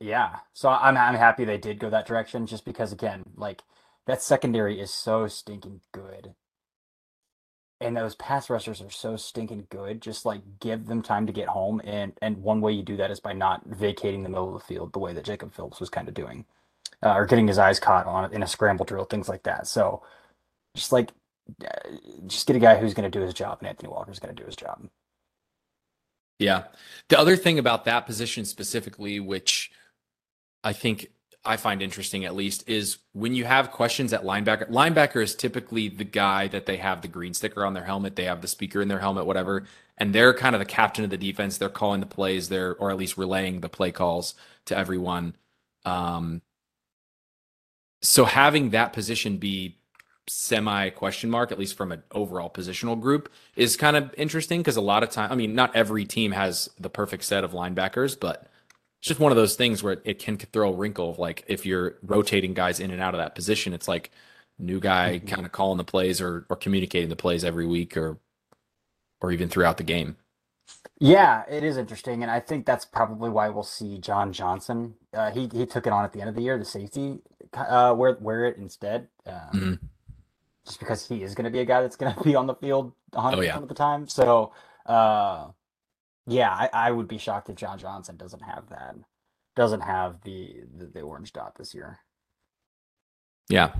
yeah, 0.00 0.38
so 0.54 0.70
I'm 0.70 0.96
I'm 0.96 1.16
happy 1.16 1.44
they 1.44 1.58
did 1.58 1.80
go 1.80 1.90
that 1.90 2.06
direction, 2.06 2.46
just 2.46 2.64
because 2.66 2.92
again, 2.92 3.24
like 3.36 3.62
that 4.06 4.22
secondary 4.22 4.80
is 4.80 4.92
so 4.92 5.28
stinking 5.28 5.82
good, 5.92 6.34
and 7.80 7.96
those 7.96 8.14
pass 8.16 8.50
rushers 8.50 8.82
are 8.82 8.90
so 8.90 9.16
stinking 9.16 9.68
good. 9.70 10.02
Just 10.02 10.26
like 10.26 10.42
give 10.60 10.86
them 10.86 11.02
time 11.02 11.26
to 11.26 11.32
get 11.34 11.48
home, 11.48 11.80
and 11.84 12.14
and 12.22 12.38
one 12.38 12.60
way 12.62 12.72
you 12.72 12.82
do 12.84 12.96
that 12.98 13.10
is 13.12 13.20
by 13.20 13.34
not 13.34 13.66
vacating 13.66 14.22
the 14.24 14.30
middle 14.30 14.48
of 14.48 14.54
the 14.62 14.66
field 14.66 14.92
the 14.94 15.00
way 15.00 15.12
that 15.14 15.24
Jacob 15.24 15.54
Phillips 15.54 15.80
was 15.80 15.90
kind 15.90 16.08
of 16.08 16.14
doing, 16.14 16.46
uh, 17.04 17.14
or 17.14 17.26
getting 17.26 17.48
his 17.48 17.58
eyes 17.58 17.80
caught 17.80 18.06
on 18.06 18.32
in 18.34 18.42
a 18.42 18.48
scramble 18.48 18.86
drill, 18.86 19.04
things 19.06 19.28
like 19.28 19.44
that. 19.44 19.66
So, 19.68 20.02
just 20.76 20.92
like, 20.92 21.12
uh, 21.64 21.90
just 22.26 22.46
get 22.46 22.56
a 22.56 22.60
guy 22.60 22.76
who's 22.78 22.94
going 22.94 23.10
to 23.10 23.18
do 23.18 23.24
his 23.24 23.34
job, 23.34 23.58
and 23.60 23.68
Anthony 23.68 23.90
Walker's 23.90 24.20
going 24.20 24.34
to 24.34 24.40
do 24.42 24.46
his 24.46 24.56
job. 24.56 24.88
Yeah. 26.40 26.64
The 27.08 27.18
other 27.18 27.36
thing 27.36 27.58
about 27.58 27.84
that 27.84 28.06
position 28.06 28.44
specifically, 28.44 29.20
which 29.20 29.70
I 30.64 30.72
think 30.72 31.08
I 31.44 31.56
find 31.56 31.82
interesting 31.82 32.24
at 32.24 32.34
least 32.34 32.68
is 32.68 32.98
when 33.12 33.34
you 33.34 33.44
have 33.44 33.70
questions 33.70 34.12
at 34.12 34.24
linebacker. 34.24 34.70
Linebacker 34.70 35.22
is 35.22 35.34
typically 35.34 35.88
the 35.88 36.04
guy 36.04 36.48
that 36.48 36.66
they 36.66 36.78
have 36.78 37.02
the 37.02 37.08
green 37.08 37.34
sticker 37.34 37.64
on 37.64 37.74
their 37.74 37.84
helmet, 37.84 38.16
they 38.16 38.24
have 38.24 38.42
the 38.42 38.48
speaker 38.48 38.80
in 38.80 38.88
their 38.88 38.98
helmet, 38.98 39.26
whatever, 39.26 39.64
and 39.98 40.14
they're 40.14 40.34
kind 40.34 40.54
of 40.54 40.60
the 40.60 40.66
captain 40.66 41.04
of 41.04 41.10
the 41.10 41.16
defense. 41.18 41.58
They're 41.58 41.68
calling 41.68 42.00
the 42.00 42.06
plays, 42.06 42.48
they're 42.48 42.74
or 42.76 42.90
at 42.90 42.96
least 42.96 43.18
relaying 43.18 43.60
the 43.60 43.68
play 43.68 43.92
calls 43.92 44.34
to 44.66 44.76
everyone. 44.76 45.36
Um, 45.84 46.42
so 48.02 48.24
having 48.24 48.70
that 48.70 48.92
position 48.94 49.36
be 49.36 49.79
semi 50.28 50.90
question 50.90 51.30
mark, 51.30 51.52
at 51.52 51.58
least 51.58 51.76
from 51.76 51.92
an 51.92 52.02
overall 52.12 52.50
positional 52.50 53.00
group, 53.00 53.30
is 53.56 53.76
kind 53.76 53.96
of 53.96 54.14
interesting 54.16 54.60
because 54.60 54.76
a 54.76 54.80
lot 54.80 55.02
of 55.02 55.10
time, 55.10 55.30
I 55.32 55.34
mean, 55.34 55.54
not 55.54 55.74
every 55.74 56.04
team 56.04 56.32
has 56.32 56.70
the 56.78 56.90
perfect 56.90 57.24
set 57.24 57.44
of 57.44 57.52
linebackers, 57.52 58.18
but 58.18 58.50
it's 59.00 59.08
just 59.08 59.20
one 59.20 59.32
of 59.32 59.36
those 59.36 59.56
things 59.56 59.82
where 59.82 60.00
it 60.04 60.18
can 60.18 60.36
throw 60.36 60.72
a 60.72 60.76
wrinkle 60.76 61.10
of 61.10 61.18
like 61.18 61.44
if 61.46 61.64
you're 61.64 61.96
rotating 62.02 62.54
guys 62.54 62.80
in 62.80 62.90
and 62.90 63.00
out 63.00 63.14
of 63.14 63.18
that 63.18 63.34
position, 63.34 63.72
it's 63.72 63.88
like 63.88 64.10
new 64.58 64.78
guy 64.78 65.16
mm-hmm. 65.16 65.26
kind 65.26 65.46
of 65.46 65.52
calling 65.52 65.78
the 65.78 65.84
plays 65.84 66.20
or 66.20 66.46
or 66.50 66.56
communicating 66.56 67.08
the 67.08 67.16
plays 67.16 67.44
every 67.44 67.66
week 67.66 67.96
or 67.96 68.18
or 69.20 69.32
even 69.32 69.48
throughout 69.48 69.76
the 69.76 69.84
game. 69.84 70.16
Yeah, 70.98 71.44
it 71.48 71.64
is 71.64 71.76
interesting, 71.76 72.22
and 72.22 72.30
I 72.30 72.40
think 72.40 72.66
that's 72.66 72.84
probably 72.84 73.30
why 73.30 73.48
we'll 73.48 73.62
see 73.62 73.98
John 73.98 74.32
Johnson. 74.32 74.94
Uh, 75.14 75.30
he 75.30 75.48
he 75.52 75.66
took 75.66 75.86
it 75.86 75.92
on 75.92 76.04
at 76.04 76.12
the 76.12 76.20
end 76.20 76.28
of 76.28 76.36
the 76.36 76.42
year, 76.42 76.58
the 76.58 76.64
safety, 76.64 77.20
uh, 77.54 77.94
wear 77.96 78.18
wear 78.20 78.44
it 78.44 78.58
instead, 78.58 79.08
um, 79.26 79.34
mm-hmm. 79.34 79.74
Just 80.66 80.78
because 80.78 81.06
he 81.06 81.22
is 81.22 81.34
going 81.34 81.44
to 81.44 81.50
be 81.50 81.60
a 81.60 81.64
guy 81.64 81.82
that's 81.82 81.96
going 81.96 82.14
to 82.16 82.22
be 82.22 82.34
on 82.34 82.46
the 82.46 82.54
field 82.54 82.92
100 83.12 83.36
oh, 83.36 83.40
yeah. 83.40 83.56
of 83.56 83.68
the 83.68 83.74
time. 83.74 84.08
So, 84.08 84.52
uh, 84.86 85.48
yeah, 86.26 86.50
I, 86.50 86.70
I 86.72 86.90
would 86.90 87.08
be 87.08 87.18
shocked 87.18 87.48
if 87.48 87.56
John 87.56 87.78
Johnson 87.78 88.16
doesn't 88.16 88.42
have 88.42 88.68
that. 88.70 88.94
Doesn't 89.56 89.80
have 89.80 90.20
the, 90.22 90.62
the, 90.76 90.86
the 90.86 91.00
orange 91.00 91.32
dot 91.32 91.56
this 91.56 91.74
year. 91.74 91.98
Yeah. 93.48 93.72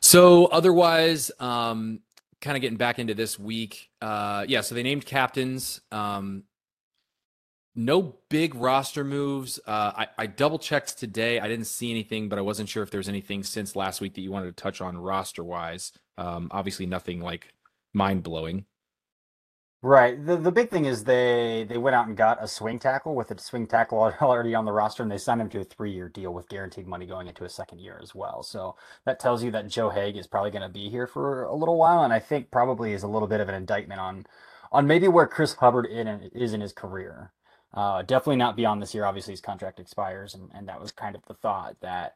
So 0.00 0.46
otherwise, 0.46 1.30
um, 1.40 2.00
kind 2.40 2.56
of 2.56 2.60
getting 2.60 2.76
back 2.76 2.98
into 2.98 3.14
this 3.14 3.38
week. 3.38 3.88
Uh, 4.02 4.44
yeah, 4.46 4.60
so 4.60 4.74
they 4.74 4.82
named 4.82 5.06
captains. 5.06 5.80
Um, 5.90 6.44
no 7.76 8.16
big 8.28 8.54
roster 8.54 9.04
moves. 9.04 9.58
Uh, 9.66 9.92
I, 9.96 10.06
I 10.18 10.26
double 10.26 10.58
checked 10.58 10.98
today. 10.98 11.40
I 11.40 11.48
didn't 11.48 11.66
see 11.66 11.90
anything, 11.90 12.28
but 12.28 12.38
I 12.38 12.42
wasn't 12.42 12.68
sure 12.68 12.82
if 12.82 12.90
there 12.90 12.98
was 12.98 13.08
anything 13.08 13.42
since 13.42 13.74
last 13.74 14.00
week 14.00 14.14
that 14.14 14.20
you 14.20 14.30
wanted 14.30 14.56
to 14.56 14.62
touch 14.62 14.80
on 14.80 14.96
roster 14.96 15.42
wise. 15.42 15.92
Um, 16.16 16.48
obviously, 16.50 16.86
nothing 16.86 17.20
like 17.20 17.52
mind 17.92 18.22
blowing. 18.22 18.66
Right. 19.82 20.24
The 20.24 20.38
the 20.38 20.50
big 20.50 20.70
thing 20.70 20.86
is 20.86 21.04
they 21.04 21.66
they 21.68 21.76
went 21.76 21.94
out 21.94 22.06
and 22.06 22.16
got 22.16 22.42
a 22.42 22.48
swing 22.48 22.78
tackle 22.78 23.14
with 23.14 23.30
a 23.30 23.38
swing 23.38 23.66
tackle 23.66 23.98
already 24.22 24.54
on 24.54 24.64
the 24.64 24.72
roster, 24.72 25.02
and 25.02 25.12
they 25.12 25.18
signed 25.18 25.42
him 25.42 25.50
to 25.50 25.60
a 25.60 25.64
three 25.64 25.92
year 25.92 26.08
deal 26.08 26.32
with 26.32 26.48
guaranteed 26.48 26.86
money 26.86 27.04
going 27.04 27.26
into 27.26 27.44
a 27.44 27.50
second 27.50 27.80
year 27.80 28.00
as 28.02 28.14
well. 28.14 28.42
So 28.42 28.76
that 29.04 29.20
tells 29.20 29.42
you 29.44 29.50
that 29.50 29.68
Joe 29.68 29.90
Haeg 29.90 30.16
is 30.16 30.26
probably 30.26 30.52
going 30.52 30.62
to 30.62 30.70
be 30.70 30.88
here 30.88 31.06
for 31.06 31.42
a 31.44 31.54
little 31.54 31.76
while, 31.76 32.02
and 32.02 32.14
I 32.14 32.18
think 32.18 32.50
probably 32.50 32.94
is 32.94 33.02
a 33.02 33.08
little 33.08 33.28
bit 33.28 33.40
of 33.40 33.50
an 33.50 33.54
indictment 33.54 34.00
on 34.00 34.24
on 34.72 34.86
maybe 34.86 35.06
where 35.06 35.26
Chris 35.26 35.52
Hubbard 35.54 35.84
in, 35.86 36.30
is 36.34 36.54
in 36.54 36.62
his 36.62 36.72
career. 36.72 37.32
Uh, 37.74 38.02
definitely 38.02 38.36
not 38.36 38.56
beyond 38.56 38.80
this 38.80 38.94
year. 38.94 39.04
Obviously, 39.04 39.32
his 39.32 39.40
contract 39.40 39.80
expires, 39.80 40.34
and, 40.34 40.50
and 40.54 40.68
that 40.68 40.80
was 40.80 40.92
kind 40.92 41.16
of 41.16 41.22
the 41.26 41.34
thought 41.34 41.76
that 41.80 42.14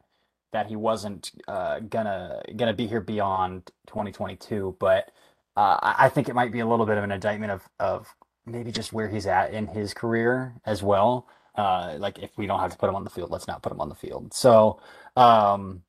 that 0.53 0.67
he 0.69 0.77
wasn't 0.77 1.33
uh, 1.49 1.81
gonna 1.81 2.43
gonna 2.57 2.73
be 2.73 2.87
here 2.87 3.01
beyond 3.01 3.71
2022, 3.89 4.77
but 4.79 5.11
uh, 5.57 5.79
I 5.83 6.09
think 6.09 6.29
it 6.29 6.35
might 6.35 6.53
be 6.53 6.61
a 6.61 6.67
little 6.67 6.87
bit 6.87 6.97
of 6.97 7.05
an 7.05 7.11
indictment 7.11 7.53
of 7.53 7.69
of 7.81 8.15
maybe 8.47 8.73
just 8.73 8.93
where 8.93 9.09
he's 9.09 9.27
at 9.27 9.53
in 9.53 9.67
his 9.67 9.95
career 9.95 10.55
as 10.65 10.83
well. 10.83 11.29
Uh, 11.57 11.97
like 11.99 12.19
if 12.21 12.31
we 12.39 12.47
don't 12.47 12.61
have 12.61 12.71
to 12.73 12.79
put 12.79 12.89
him 12.89 12.95
on 12.97 13.05
the 13.05 13.11
field, 13.11 13.31
let's 13.31 13.49
not 13.49 13.63
put 13.63 13.73
him 13.73 13.81
on 13.81 13.89
the 13.89 13.95
field. 13.97 14.33
So, 14.33 14.81
um, 15.17 15.83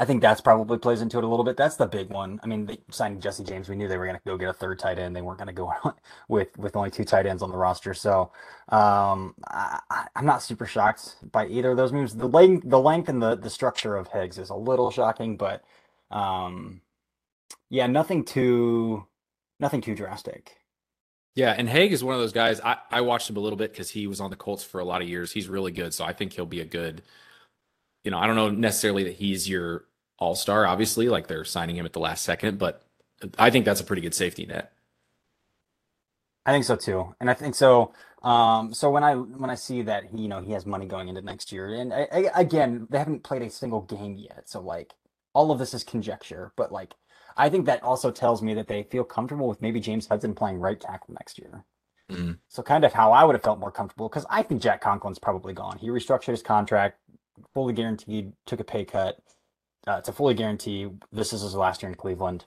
I 0.00 0.06
think 0.06 0.22
that's 0.22 0.40
probably 0.40 0.78
plays 0.78 1.02
into 1.02 1.18
it 1.18 1.24
a 1.24 1.26
little 1.26 1.44
bit. 1.44 1.58
That's 1.58 1.76
the 1.76 1.86
big 1.86 2.08
one. 2.08 2.40
I 2.42 2.46
mean, 2.46 2.64
they 2.64 2.78
signing 2.90 3.20
Jesse 3.20 3.44
James. 3.44 3.68
We 3.68 3.76
knew 3.76 3.86
they 3.86 3.98
were 3.98 4.06
going 4.06 4.16
to 4.16 4.22
go 4.24 4.38
get 4.38 4.48
a 4.48 4.52
third 4.54 4.78
tight 4.78 4.98
end. 4.98 5.14
They 5.14 5.20
weren't 5.20 5.36
going 5.36 5.48
to 5.48 5.52
go 5.52 5.70
with 6.28 6.56
with 6.56 6.74
only 6.74 6.90
two 6.90 7.04
tight 7.04 7.26
ends 7.26 7.42
on 7.42 7.50
the 7.50 7.56
roster. 7.58 7.92
So 7.92 8.32
um, 8.70 9.34
I, 9.48 10.06
am 10.16 10.24
not 10.24 10.42
super 10.42 10.64
shocked 10.64 11.16
by 11.30 11.48
either 11.48 11.72
of 11.72 11.76
those 11.76 11.92
moves. 11.92 12.16
The 12.16 12.26
length, 12.26 12.66
the 12.66 12.80
length, 12.80 13.10
and 13.10 13.20
the 13.20 13.36
the 13.36 13.50
structure 13.50 13.94
of 13.94 14.08
Higgs 14.08 14.38
is 14.38 14.48
a 14.48 14.54
little 14.54 14.90
shocking, 14.90 15.36
but 15.36 15.62
um, 16.10 16.80
yeah, 17.68 17.86
nothing 17.86 18.24
too 18.24 19.06
nothing 19.58 19.82
too 19.82 19.94
drastic. 19.94 20.56
Yeah, 21.34 21.54
and 21.58 21.68
Haeg 21.68 21.92
is 21.92 22.02
one 22.02 22.14
of 22.14 22.22
those 22.22 22.32
guys. 22.32 22.58
I, 22.62 22.78
I 22.90 23.02
watched 23.02 23.28
him 23.28 23.36
a 23.36 23.40
little 23.40 23.58
bit 23.58 23.70
because 23.70 23.90
he 23.90 24.06
was 24.06 24.18
on 24.20 24.30
the 24.30 24.36
Colts 24.36 24.64
for 24.64 24.80
a 24.80 24.84
lot 24.84 25.02
of 25.02 25.08
years. 25.08 25.30
He's 25.30 25.46
really 25.46 25.72
good, 25.72 25.92
so 25.92 26.06
I 26.06 26.14
think 26.14 26.32
he'll 26.32 26.46
be 26.46 26.60
a 26.60 26.64
good. 26.64 27.02
You 28.02 28.10
know, 28.10 28.18
I 28.18 28.26
don't 28.26 28.36
know 28.36 28.48
necessarily 28.48 29.04
that 29.04 29.16
he's 29.16 29.46
your 29.46 29.84
all 30.20 30.34
star, 30.34 30.66
obviously, 30.66 31.08
like 31.08 31.26
they're 31.26 31.44
signing 31.44 31.76
him 31.76 31.86
at 31.86 31.92
the 31.92 32.00
last 32.00 32.22
second, 32.22 32.58
but 32.58 32.82
I 33.38 33.50
think 33.50 33.64
that's 33.64 33.80
a 33.80 33.84
pretty 33.84 34.02
good 34.02 34.14
safety 34.14 34.46
net. 34.46 34.72
I 36.46 36.52
think 36.52 36.64
so 36.64 36.76
too, 36.76 37.14
and 37.20 37.28
I 37.28 37.34
think 37.34 37.54
so. 37.54 37.92
Um, 38.22 38.72
so 38.74 38.90
when 38.90 39.02
I 39.02 39.14
when 39.14 39.50
I 39.50 39.54
see 39.54 39.82
that 39.82 40.04
he, 40.04 40.22
you 40.22 40.28
know 40.28 40.40
he 40.40 40.52
has 40.52 40.66
money 40.66 40.86
going 40.86 41.08
into 41.08 41.22
next 41.22 41.52
year, 41.52 41.68
and 41.74 41.92
I, 41.92 42.06
I, 42.12 42.40
again 42.40 42.86
they 42.90 42.98
haven't 42.98 43.24
played 43.24 43.42
a 43.42 43.50
single 43.50 43.82
game 43.82 44.16
yet, 44.16 44.48
so 44.48 44.60
like 44.60 44.92
all 45.32 45.50
of 45.50 45.58
this 45.58 45.74
is 45.74 45.84
conjecture, 45.84 46.52
but 46.56 46.70
like 46.70 46.94
I 47.36 47.48
think 47.48 47.66
that 47.66 47.82
also 47.82 48.10
tells 48.10 48.42
me 48.42 48.54
that 48.54 48.68
they 48.68 48.82
feel 48.84 49.04
comfortable 49.04 49.48
with 49.48 49.62
maybe 49.62 49.80
James 49.80 50.06
Hudson 50.06 50.34
playing 50.34 50.58
right 50.58 50.80
tackle 50.80 51.14
next 51.14 51.38
year. 51.38 51.64
Mm-hmm. 52.10 52.32
So 52.48 52.62
kind 52.62 52.84
of 52.84 52.92
how 52.92 53.12
I 53.12 53.24
would 53.24 53.34
have 53.34 53.42
felt 53.42 53.60
more 53.60 53.70
comfortable 53.70 54.08
because 54.08 54.26
I 54.28 54.42
think 54.42 54.60
Jack 54.60 54.82
Conklin's 54.82 55.18
probably 55.18 55.54
gone. 55.54 55.78
He 55.78 55.88
restructured 55.88 56.32
his 56.32 56.42
contract, 56.42 56.98
fully 57.54 57.72
guaranteed, 57.72 58.32
took 58.46 58.60
a 58.60 58.64
pay 58.64 58.84
cut 58.84 59.18
uh, 59.86 60.00
to 60.02 60.12
fully 60.12 60.34
guarantee 60.34 60.88
this 61.12 61.32
is 61.32 61.42
his 61.42 61.54
last 61.54 61.82
year 61.82 61.90
in 61.90 61.96
Cleveland. 61.96 62.44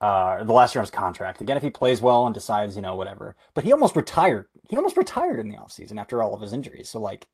Uh, 0.00 0.42
the 0.42 0.52
last 0.52 0.74
year 0.74 0.82
of 0.82 0.88
his 0.88 0.90
contract. 0.90 1.40
Again, 1.40 1.56
if 1.56 1.62
he 1.62 1.70
plays 1.70 2.00
well 2.00 2.26
and 2.26 2.34
decides, 2.34 2.74
you 2.74 2.82
know, 2.82 2.96
whatever. 2.96 3.36
But 3.54 3.62
he 3.62 3.72
almost 3.72 3.94
retired. 3.94 4.46
He 4.68 4.76
almost 4.76 4.96
retired 4.96 5.38
in 5.38 5.48
the 5.48 5.56
offseason 5.56 6.00
after 6.00 6.20
all 6.22 6.34
of 6.34 6.40
his 6.40 6.52
injuries. 6.52 6.88
So, 6.88 6.98
like, 6.98 7.28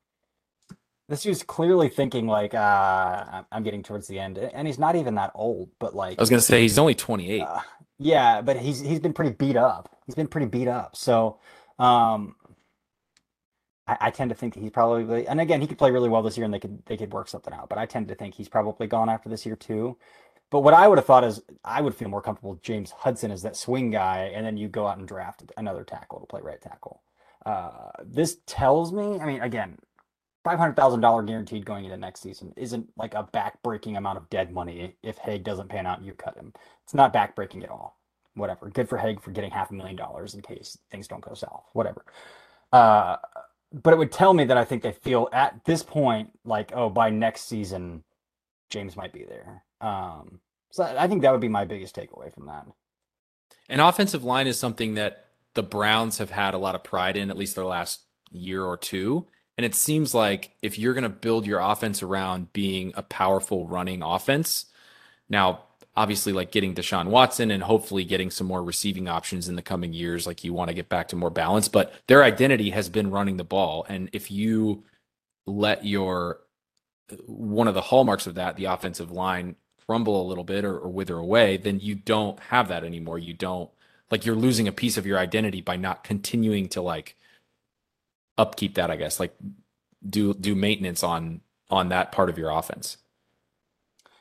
this 1.07 1.23
dude's 1.23 1.41
clearly 1.41 1.89
thinking, 1.89 2.27
like, 2.27 2.53
uh, 2.53 3.41
I'm 3.51 3.63
getting 3.63 3.81
towards 3.81 4.07
the 4.07 4.19
end. 4.19 4.37
And 4.37 4.67
he's 4.67 4.77
not 4.77 4.95
even 4.95 5.15
that 5.15 5.31
old, 5.33 5.71
but, 5.79 5.95
like. 5.95 6.19
I 6.19 6.21
was 6.21 6.29
going 6.29 6.39
to 6.39 6.45
say, 6.45 6.61
he's 6.61 6.77
only 6.77 6.93
28. 6.93 7.41
Uh, 7.41 7.59
yeah, 7.97 8.41
but 8.41 8.57
he's 8.57 8.79
he's 8.79 8.99
been 8.99 9.13
pretty 9.13 9.31
beat 9.31 9.57
up. 9.57 9.97
He's 10.05 10.15
been 10.15 10.27
pretty 10.27 10.47
beat 10.47 10.67
up. 10.67 10.95
So, 10.95 11.39
um, 11.79 12.35
I, 13.89 13.97
I, 14.07 14.11
tend 14.11 14.29
to 14.29 14.35
think 14.35 14.55
he's 14.55 14.69
probably 14.69 15.27
and 15.27 15.41
again 15.41 15.61
he 15.61 15.67
could 15.67 15.77
play 15.77 15.91
really 15.91 16.09
well 16.09 16.21
this 16.21 16.37
year 16.37 16.45
and 16.45 16.53
they 16.53 16.59
could 16.59 16.85
they 16.85 16.97
could 16.97 17.11
work 17.11 17.27
something 17.27 17.53
out. 17.53 17.69
But 17.69 17.79
I 17.79 17.85
tend 17.85 18.07
to 18.09 18.15
think 18.15 18.35
he's 18.35 18.49
probably 18.49 18.87
gone 18.87 19.09
after 19.09 19.29
this 19.29 19.45
year 19.45 19.55
too. 19.55 19.97
But 20.51 20.61
what 20.61 20.73
I 20.73 20.87
would 20.87 20.97
have 20.97 21.05
thought 21.05 21.23
is 21.23 21.41
I 21.63 21.81
would 21.81 21.95
feel 21.95 22.09
more 22.09 22.21
comfortable 22.21 22.59
James 22.61 22.91
Hudson 22.91 23.31
as 23.31 23.43
that 23.43 23.55
swing 23.55 23.91
guy, 23.91 24.31
and 24.33 24.45
then 24.45 24.57
you 24.57 24.67
go 24.67 24.87
out 24.87 24.97
and 24.97 25.07
draft 25.07 25.43
another 25.57 25.83
tackle 25.83 26.19
to 26.19 26.25
play 26.25 26.41
right 26.41 26.61
tackle. 26.61 27.01
Uh, 27.45 27.91
this 28.03 28.37
tells 28.47 28.91
me, 28.91 29.19
I 29.19 29.25
mean, 29.25 29.41
again, 29.41 29.77
five 30.43 30.57
hundred 30.59 30.75
thousand 30.75 31.01
dollar 31.01 31.21
guaranteed 31.23 31.65
going 31.65 31.85
into 31.85 31.97
next 31.97 32.21
season 32.21 32.53
isn't 32.57 32.89
like 32.97 33.13
a 33.13 33.27
backbreaking 33.33 33.97
amount 33.97 34.17
of 34.17 34.29
dead 34.29 34.51
money. 34.51 34.95
If 35.03 35.17
Haeg 35.17 35.43
doesn't 35.43 35.69
pan 35.69 35.85
out, 35.85 36.03
you 36.03 36.13
cut 36.13 36.35
him. 36.35 36.53
It's 36.83 36.93
not 36.93 37.13
backbreaking 37.13 37.63
at 37.63 37.69
all. 37.69 37.97
Whatever. 38.33 38.69
Good 38.69 38.89
for 38.89 38.97
Haeg 38.97 39.21
for 39.21 39.31
getting 39.31 39.51
half 39.51 39.71
a 39.71 39.73
million 39.73 39.95
dollars 39.95 40.33
in 40.33 40.41
case 40.41 40.77
things 40.91 41.07
don't 41.07 41.21
go 41.21 41.33
south. 41.33 41.65
Whatever. 41.73 42.05
Uh, 42.71 43.17
but 43.71 43.93
it 43.93 43.97
would 43.97 44.11
tell 44.11 44.33
me 44.33 44.45
that 44.45 44.57
I 44.57 44.65
think 44.65 44.83
they 44.83 44.91
feel 44.91 45.29
at 45.31 45.63
this 45.65 45.83
point 45.83 46.31
like, 46.43 46.71
oh, 46.73 46.89
by 46.89 47.09
next 47.09 47.47
season, 47.47 48.03
James 48.69 48.95
might 48.95 49.13
be 49.13 49.25
there. 49.25 49.63
Um, 49.81 50.39
so 50.71 50.83
I 50.83 51.07
think 51.07 51.21
that 51.21 51.31
would 51.31 51.41
be 51.41 51.47
my 51.47 51.65
biggest 51.65 51.95
takeaway 51.95 52.33
from 52.33 52.47
that. 52.47 52.65
An 53.69 53.79
offensive 53.79 54.23
line 54.23 54.47
is 54.47 54.59
something 54.59 54.95
that 54.95 55.25
the 55.53 55.63
Browns 55.63 56.17
have 56.17 56.31
had 56.31 56.53
a 56.53 56.57
lot 56.57 56.75
of 56.75 56.83
pride 56.83 57.17
in, 57.17 57.29
at 57.29 57.37
least 57.37 57.55
their 57.55 57.65
last 57.65 58.01
year 58.31 58.63
or 58.63 58.77
two. 58.77 59.27
And 59.57 59.65
it 59.65 59.75
seems 59.75 60.13
like 60.13 60.51
if 60.61 60.79
you're 60.79 60.93
going 60.93 61.03
to 61.03 61.09
build 61.09 61.45
your 61.45 61.59
offense 61.59 62.01
around 62.01 62.53
being 62.53 62.93
a 62.95 63.03
powerful 63.03 63.67
running 63.67 64.01
offense, 64.01 64.65
now 65.27 65.63
obviously 65.95 66.31
like 66.31 66.51
getting 66.51 66.75
Deshaun 66.75 67.07
Watson 67.07 67.51
and 67.51 67.63
hopefully 67.63 68.03
getting 68.03 68.31
some 68.31 68.47
more 68.47 68.63
receiving 68.63 69.07
options 69.07 69.49
in 69.49 69.55
the 69.55 69.61
coming 69.61 69.93
years. 69.93 70.25
Like 70.25 70.43
you 70.43 70.53
want 70.53 70.69
to 70.69 70.73
get 70.75 70.89
back 70.89 71.09
to 71.09 71.15
more 71.15 71.29
balance, 71.29 71.67
but 71.67 71.93
their 72.07 72.23
identity 72.23 72.69
has 72.69 72.89
been 72.89 73.11
running 73.11 73.37
the 73.37 73.43
ball. 73.43 73.85
And 73.89 74.09
if 74.13 74.31
you 74.31 74.83
let 75.45 75.85
your 75.85 76.41
one 77.25 77.67
of 77.67 77.73
the 77.73 77.81
hallmarks 77.81 78.27
of 78.27 78.35
that, 78.35 78.55
the 78.55 78.65
offensive 78.65 79.11
line, 79.11 79.55
crumble 79.89 80.21
a 80.21 80.29
little 80.29 80.43
bit 80.43 80.63
or, 80.63 80.77
or 80.77 80.89
wither 80.89 81.17
away, 81.17 81.57
then 81.57 81.79
you 81.79 81.95
don't 81.95 82.39
have 82.39 82.67
that 82.67 82.83
anymore. 82.83 83.17
You 83.17 83.33
don't 83.33 83.71
like 84.11 84.25
you're 84.25 84.35
losing 84.35 84.67
a 84.67 84.71
piece 84.71 84.97
of 84.97 85.07
your 85.07 85.17
identity 85.17 85.61
by 85.61 85.77
not 85.77 86.03
continuing 86.03 86.69
to 86.69 86.81
like 86.81 87.15
upkeep 88.37 88.75
that, 88.75 88.91
I 88.91 88.95
guess, 88.97 89.19
like 89.19 89.35
do 90.07 90.33
do 90.35 90.53
maintenance 90.55 91.03
on 91.03 91.41
on 91.69 91.89
that 91.89 92.11
part 92.11 92.29
of 92.29 92.37
your 92.37 92.51
offense. 92.51 92.97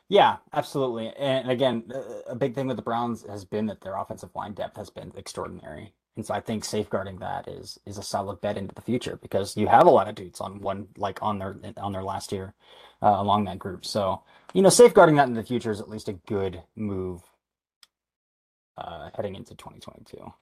Yeah, 0.08 0.38
absolutely. 0.54 1.10
And 1.18 1.50
again, 1.50 1.84
a 2.28 2.36
big 2.36 2.54
thing 2.54 2.68
with 2.68 2.76
the 2.78 2.84
Browns 2.84 3.26
has 3.28 3.44
been 3.44 3.66
that 3.66 3.82
their 3.82 3.96
offensive 3.96 4.30
line 4.36 4.54
depth 4.54 4.78
has 4.78 4.90
been 4.90 5.12
extraordinary. 5.16 5.94
And 6.16 6.26
so 6.26 6.34
I 6.34 6.40
think 6.40 6.64
safeguarding 6.64 7.18
that 7.20 7.48
is 7.48 7.78
is 7.86 7.98
a 7.98 8.04
solid 8.04 8.40
bet 8.40 8.56
into 8.58 8.74
the 8.74 8.82
future 8.82 9.18
because 9.22 9.56
you 9.56 9.68
have 9.68 9.86
a 9.86 9.90
lot 9.90 10.08
of 10.08 10.16
dudes 10.16 10.40
on 10.40 10.60
one 10.60 10.88
like 10.96 11.22
on 11.22 11.38
their 11.40 11.56
on 11.76 11.92
their 11.92 12.04
last 12.04 12.32
year 12.32 12.54
uh, 13.02 13.16
along 13.18 13.46
that 13.46 13.60
group. 13.60 13.86
So 13.86 14.22
you 14.54 14.62
know, 14.62 14.70
safeguarding 14.70 15.16
that 15.16 15.28
in 15.28 15.34
the 15.34 15.44
future 15.44 15.70
is 15.70 15.80
at 15.80 15.90
least 15.90 16.08
a 16.08 16.14
good 16.14 16.62
move 16.76 17.22
uh, 18.78 19.10
heading 19.14 19.36
into 19.36 19.54
2022. 19.54 20.32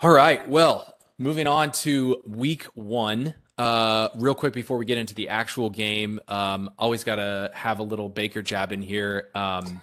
All 0.00 0.10
right. 0.10 0.48
Well, 0.48 0.94
moving 1.18 1.46
on 1.46 1.72
to 1.72 2.22
week 2.26 2.64
one. 2.74 3.34
Uh, 3.56 4.08
real 4.16 4.34
quick 4.34 4.52
before 4.52 4.76
we 4.76 4.84
get 4.84 4.98
into 4.98 5.14
the 5.14 5.28
actual 5.28 5.70
game, 5.70 6.18
um, 6.26 6.70
always 6.76 7.04
got 7.04 7.16
to 7.16 7.50
have 7.54 7.78
a 7.78 7.82
little 7.82 8.08
Baker 8.08 8.42
jab 8.42 8.72
in 8.72 8.82
here. 8.82 9.28
Um, 9.34 9.80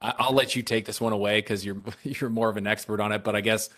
I, 0.00 0.26
will 0.28 0.36
let 0.36 0.54
you 0.54 0.62
take 0.62 0.84
this 0.84 1.00
one 1.00 1.12
away 1.12 1.40
because 1.40 1.64
you're 1.64 1.82
you're 2.04 2.30
more 2.30 2.48
of 2.48 2.56
an 2.56 2.66
expert 2.66 3.00
on 3.00 3.10
it. 3.10 3.24
But 3.24 3.34
I 3.34 3.40
guess 3.40 3.70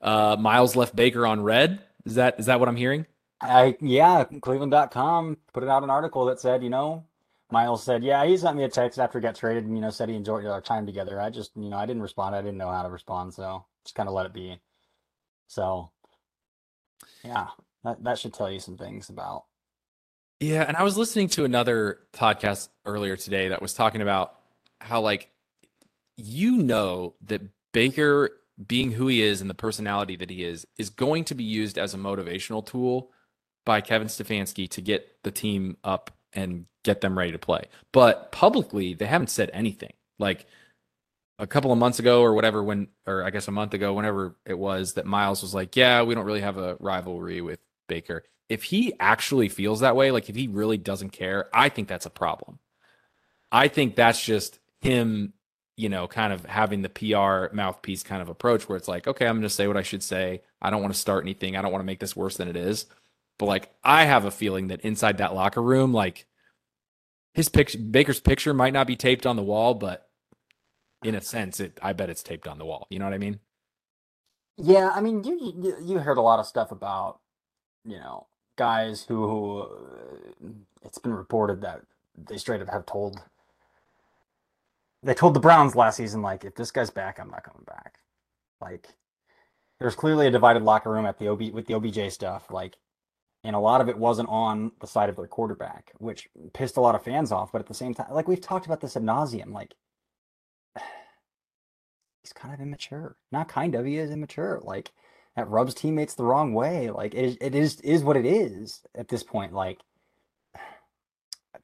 uh, 0.00 0.36
Myles 0.38 0.76
left 0.76 0.94
Baker 0.94 1.26
on 1.26 1.42
red. 1.42 1.80
Is 2.04 2.14
that 2.14 2.38
is 2.38 2.46
that 2.46 2.60
what 2.60 2.68
I'm 2.68 2.76
hearing? 2.76 3.06
I 3.40 3.76
yeah, 3.80 4.24
Cleveland.com 4.24 5.38
put 5.52 5.62
it 5.62 5.68
out 5.68 5.82
an 5.82 5.90
article 5.90 6.26
that 6.26 6.40
said, 6.40 6.62
you 6.62 6.70
know, 6.70 7.04
Myles 7.50 7.82
said, 7.82 8.04
yeah, 8.04 8.24
he 8.26 8.36
sent 8.36 8.56
me 8.56 8.64
a 8.64 8.68
text 8.68 8.98
after 8.98 9.18
he 9.18 9.22
got 9.22 9.34
traded, 9.34 9.64
and 9.64 9.74
you 9.74 9.80
know, 9.80 9.90
said 9.90 10.08
he 10.08 10.14
enjoyed 10.14 10.44
our 10.44 10.60
time 10.60 10.86
together. 10.86 11.20
I 11.20 11.30
just, 11.30 11.50
you 11.56 11.68
know, 11.68 11.76
I 11.76 11.86
didn't 11.86 12.02
respond. 12.02 12.34
I 12.34 12.42
didn't 12.42 12.58
know 12.58 12.70
how 12.70 12.82
to 12.82 12.90
respond, 12.90 13.34
so 13.34 13.64
just 13.84 13.94
kind 13.94 14.08
of 14.08 14.14
let 14.14 14.26
it 14.26 14.32
be. 14.32 14.60
So 15.46 15.90
yeah, 17.24 17.48
that, 17.88 18.04
that 18.04 18.18
should 18.18 18.34
tell 18.34 18.50
you 18.50 18.60
some 18.60 18.76
things 18.76 19.08
about. 19.08 19.44
Yeah, 20.40 20.64
and 20.66 20.76
I 20.76 20.84
was 20.84 20.96
listening 20.96 21.28
to 21.30 21.44
another 21.44 22.00
podcast 22.12 22.68
earlier 22.84 23.16
today 23.16 23.48
that 23.48 23.60
was 23.60 23.74
talking 23.74 24.02
about 24.02 24.34
how 24.80 25.00
like 25.00 25.30
you 26.16 26.56
know 26.58 27.14
that 27.26 27.42
Baker 27.72 28.30
being 28.64 28.92
who 28.92 29.08
he 29.08 29.22
is 29.22 29.40
and 29.40 29.50
the 29.50 29.54
personality 29.54 30.16
that 30.16 30.30
he 30.30 30.44
is 30.44 30.66
is 30.78 30.90
going 30.90 31.24
to 31.24 31.34
be 31.34 31.44
used 31.44 31.78
as 31.78 31.94
a 31.94 31.98
motivational 31.98 32.64
tool 32.64 33.10
by 33.64 33.80
Kevin 33.80 34.08
Stefanski 34.08 34.68
to 34.70 34.80
get 34.80 35.22
the 35.24 35.30
team 35.30 35.76
up 35.82 36.10
and 36.32 36.66
get 36.84 37.00
them 37.00 37.18
ready 37.18 37.32
to 37.32 37.38
play. 37.38 37.64
But 37.92 38.30
publicly, 38.32 38.94
they 38.94 39.06
haven't 39.06 39.30
said 39.30 39.50
anything. 39.52 39.92
Like 40.18 40.46
a 41.38 41.46
couple 41.46 41.72
of 41.72 41.78
months 41.78 41.98
ago 41.98 42.22
or 42.22 42.34
whatever 42.34 42.62
when 42.62 42.88
or 43.06 43.24
I 43.24 43.30
guess 43.30 43.48
a 43.48 43.52
month 43.52 43.74
ago 43.74 43.92
whenever 43.92 44.36
it 44.44 44.58
was 44.58 44.94
that 44.94 45.06
Myles 45.06 45.42
was 45.42 45.54
like, 45.54 45.76
"Yeah, 45.76 46.02
we 46.02 46.14
don't 46.14 46.24
really 46.26 46.40
have 46.40 46.58
a 46.58 46.76
rivalry 46.80 47.40
with 47.40 47.60
Baker." 47.88 48.24
If 48.48 48.64
he 48.64 48.94
actually 49.00 49.48
feels 49.48 49.80
that 49.80 49.96
way, 49.96 50.10
like 50.10 50.30
if 50.30 50.36
he 50.36 50.48
really 50.48 50.78
doesn't 50.78 51.10
care, 51.10 51.48
I 51.52 51.68
think 51.68 51.88
that's 51.88 52.06
a 52.06 52.10
problem. 52.10 52.60
I 53.52 53.68
think 53.68 53.96
that's 53.96 54.24
just 54.24 54.58
him, 54.80 55.34
you 55.76 55.88
know, 55.88 56.08
kind 56.08 56.32
of 56.32 56.44
having 56.46 56.82
the 56.82 56.88
PR 56.88 57.54
mouthpiece 57.54 58.02
kind 58.02 58.22
of 58.22 58.28
approach 58.28 58.68
where 58.68 58.76
it's 58.76 58.88
like, 58.88 59.06
"Okay, 59.08 59.26
I'm 59.26 59.36
going 59.36 59.42
to 59.42 59.50
say 59.50 59.66
what 59.66 59.76
I 59.76 59.82
should 59.82 60.02
say. 60.02 60.42
I 60.62 60.70
don't 60.70 60.82
want 60.82 60.94
to 60.94 61.00
start 61.00 61.24
anything. 61.24 61.56
I 61.56 61.62
don't 61.62 61.72
want 61.72 61.82
to 61.82 61.86
make 61.86 62.00
this 62.00 62.16
worse 62.16 62.36
than 62.36 62.48
it 62.48 62.56
is." 62.56 62.86
But 63.38 63.46
like 63.46 63.70
I 63.84 64.04
have 64.04 64.24
a 64.24 64.30
feeling 64.30 64.68
that 64.68 64.82
inside 64.82 65.18
that 65.18 65.34
locker 65.34 65.62
room 65.62 65.92
like 65.92 66.26
his 67.34 67.48
picture 67.48 67.78
Baker's 67.78 68.20
picture 68.20 68.52
might 68.54 68.72
not 68.72 68.86
be 68.86 68.96
taped 68.96 69.26
on 69.26 69.36
the 69.36 69.42
wall, 69.42 69.74
but 69.74 70.08
in 71.04 71.14
a 71.14 71.20
sense, 71.20 71.60
it 71.60 71.78
I 71.82 71.92
bet 71.92 72.10
it's 72.10 72.22
taped 72.22 72.48
on 72.48 72.58
the 72.58 72.64
wall. 72.64 72.86
You 72.90 72.98
know 72.98 73.04
what 73.04 73.14
I 73.14 73.18
mean? 73.18 73.40
Yeah, 74.56 74.90
I 74.92 75.00
mean, 75.00 75.22
you 75.22 75.38
you, 75.40 75.76
you 75.80 75.98
heard 75.98 76.18
a 76.18 76.22
lot 76.22 76.40
of 76.40 76.46
stuff 76.46 76.72
about 76.72 77.20
you 77.88 77.98
know 77.98 78.26
guys 78.56 79.04
who, 79.08 79.26
who 79.26 79.60
uh, 79.62 80.48
it's 80.82 80.98
been 80.98 81.14
reported 81.14 81.62
that 81.62 81.80
they 82.16 82.36
straight 82.36 82.60
up 82.60 82.68
have 82.68 82.86
told 82.86 83.22
they 85.02 85.14
told 85.14 85.34
the 85.34 85.40
Browns 85.40 85.76
last 85.76 85.96
season 85.96 86.22
like 86.22 86.44
if 86.44 86.54
this 86.54 86.70
guy's 86.70 86.90
back, 86.90 87.18
I'm 87.18 87.30
not 87.30 87.44
coming 87.44 87.64
back. 87.66 87.98
Like 88.60 88.88
there's 89.80 89.94
clearly 89.94 90.26
a 90.26 90.30
divided 90.30 90.62
locker 90.62 90.90
room 90.90 91.06
at 91.06 91.18
the 91.18 91.28
OB 91.28 91.52
with 91.52 91.66
the 91.66 91.74
OBJ 91.74 92.12
stuff. 92.12 92.50
Like 92.50 92.76
and 93.44 93.54
a 93.54 93.60
lot 93.60 93.80
of 93.80 93.88
it 93.88 93.96
wasn't 93.96 94.28
on 94.28 94.72
the 94.80 94.86
side 94.86 95.08
of 95.08 95.16
their 95.16 95.28
quarterback, 95.28 95.92
which 95.98 96.28
pissed 96.52 96.76
a 96.76 96.80
lot 96.80 96.96
of 96.96 97.04
fans 97.04 97.30
off. 97.32 97.52
But 97.52 97.60
at 97.60 97.68
the 97.68 97.74
same 97.74 97.94
time, 97.94 98.08
like 98.10 98.28
we've 98.28 98.40
talked 98.40 98.66
about 98.66 98.80
this 98.80 98.96
ad 98.96 99.04
nauseum, 99.04 99.52
like 99.52 99.74
he's 102.22 102.32
kind 102.32 102.52
of 102.52 102.60
immature. 102.60 103.16
Not 103.30 103.48
kind 103.48 103.74
of, 103.76 103.86
he 103.86 103.96
is 103.98 104.10
immature. 104.10 104.60
Like 104.62 104.90
that 105.38 105.48
rubs 105.48 105.72
teammates 105.72 106.16
the 106.16 106.24
wrong 106.24 106.52
way. 106.52 106.90
Like 106.90 107.14
it 107.14 107.24
is, 107.24 107.38
it 107.40 107.54
is 107.54 107.80
is 107.82 108.02
what 108.02 108.16
it 108.16 108.26
is 108.26 108.82
at 108.96 109.06
this 109.06 109.22
point. 109.22 109.52
Like 109.52 109.78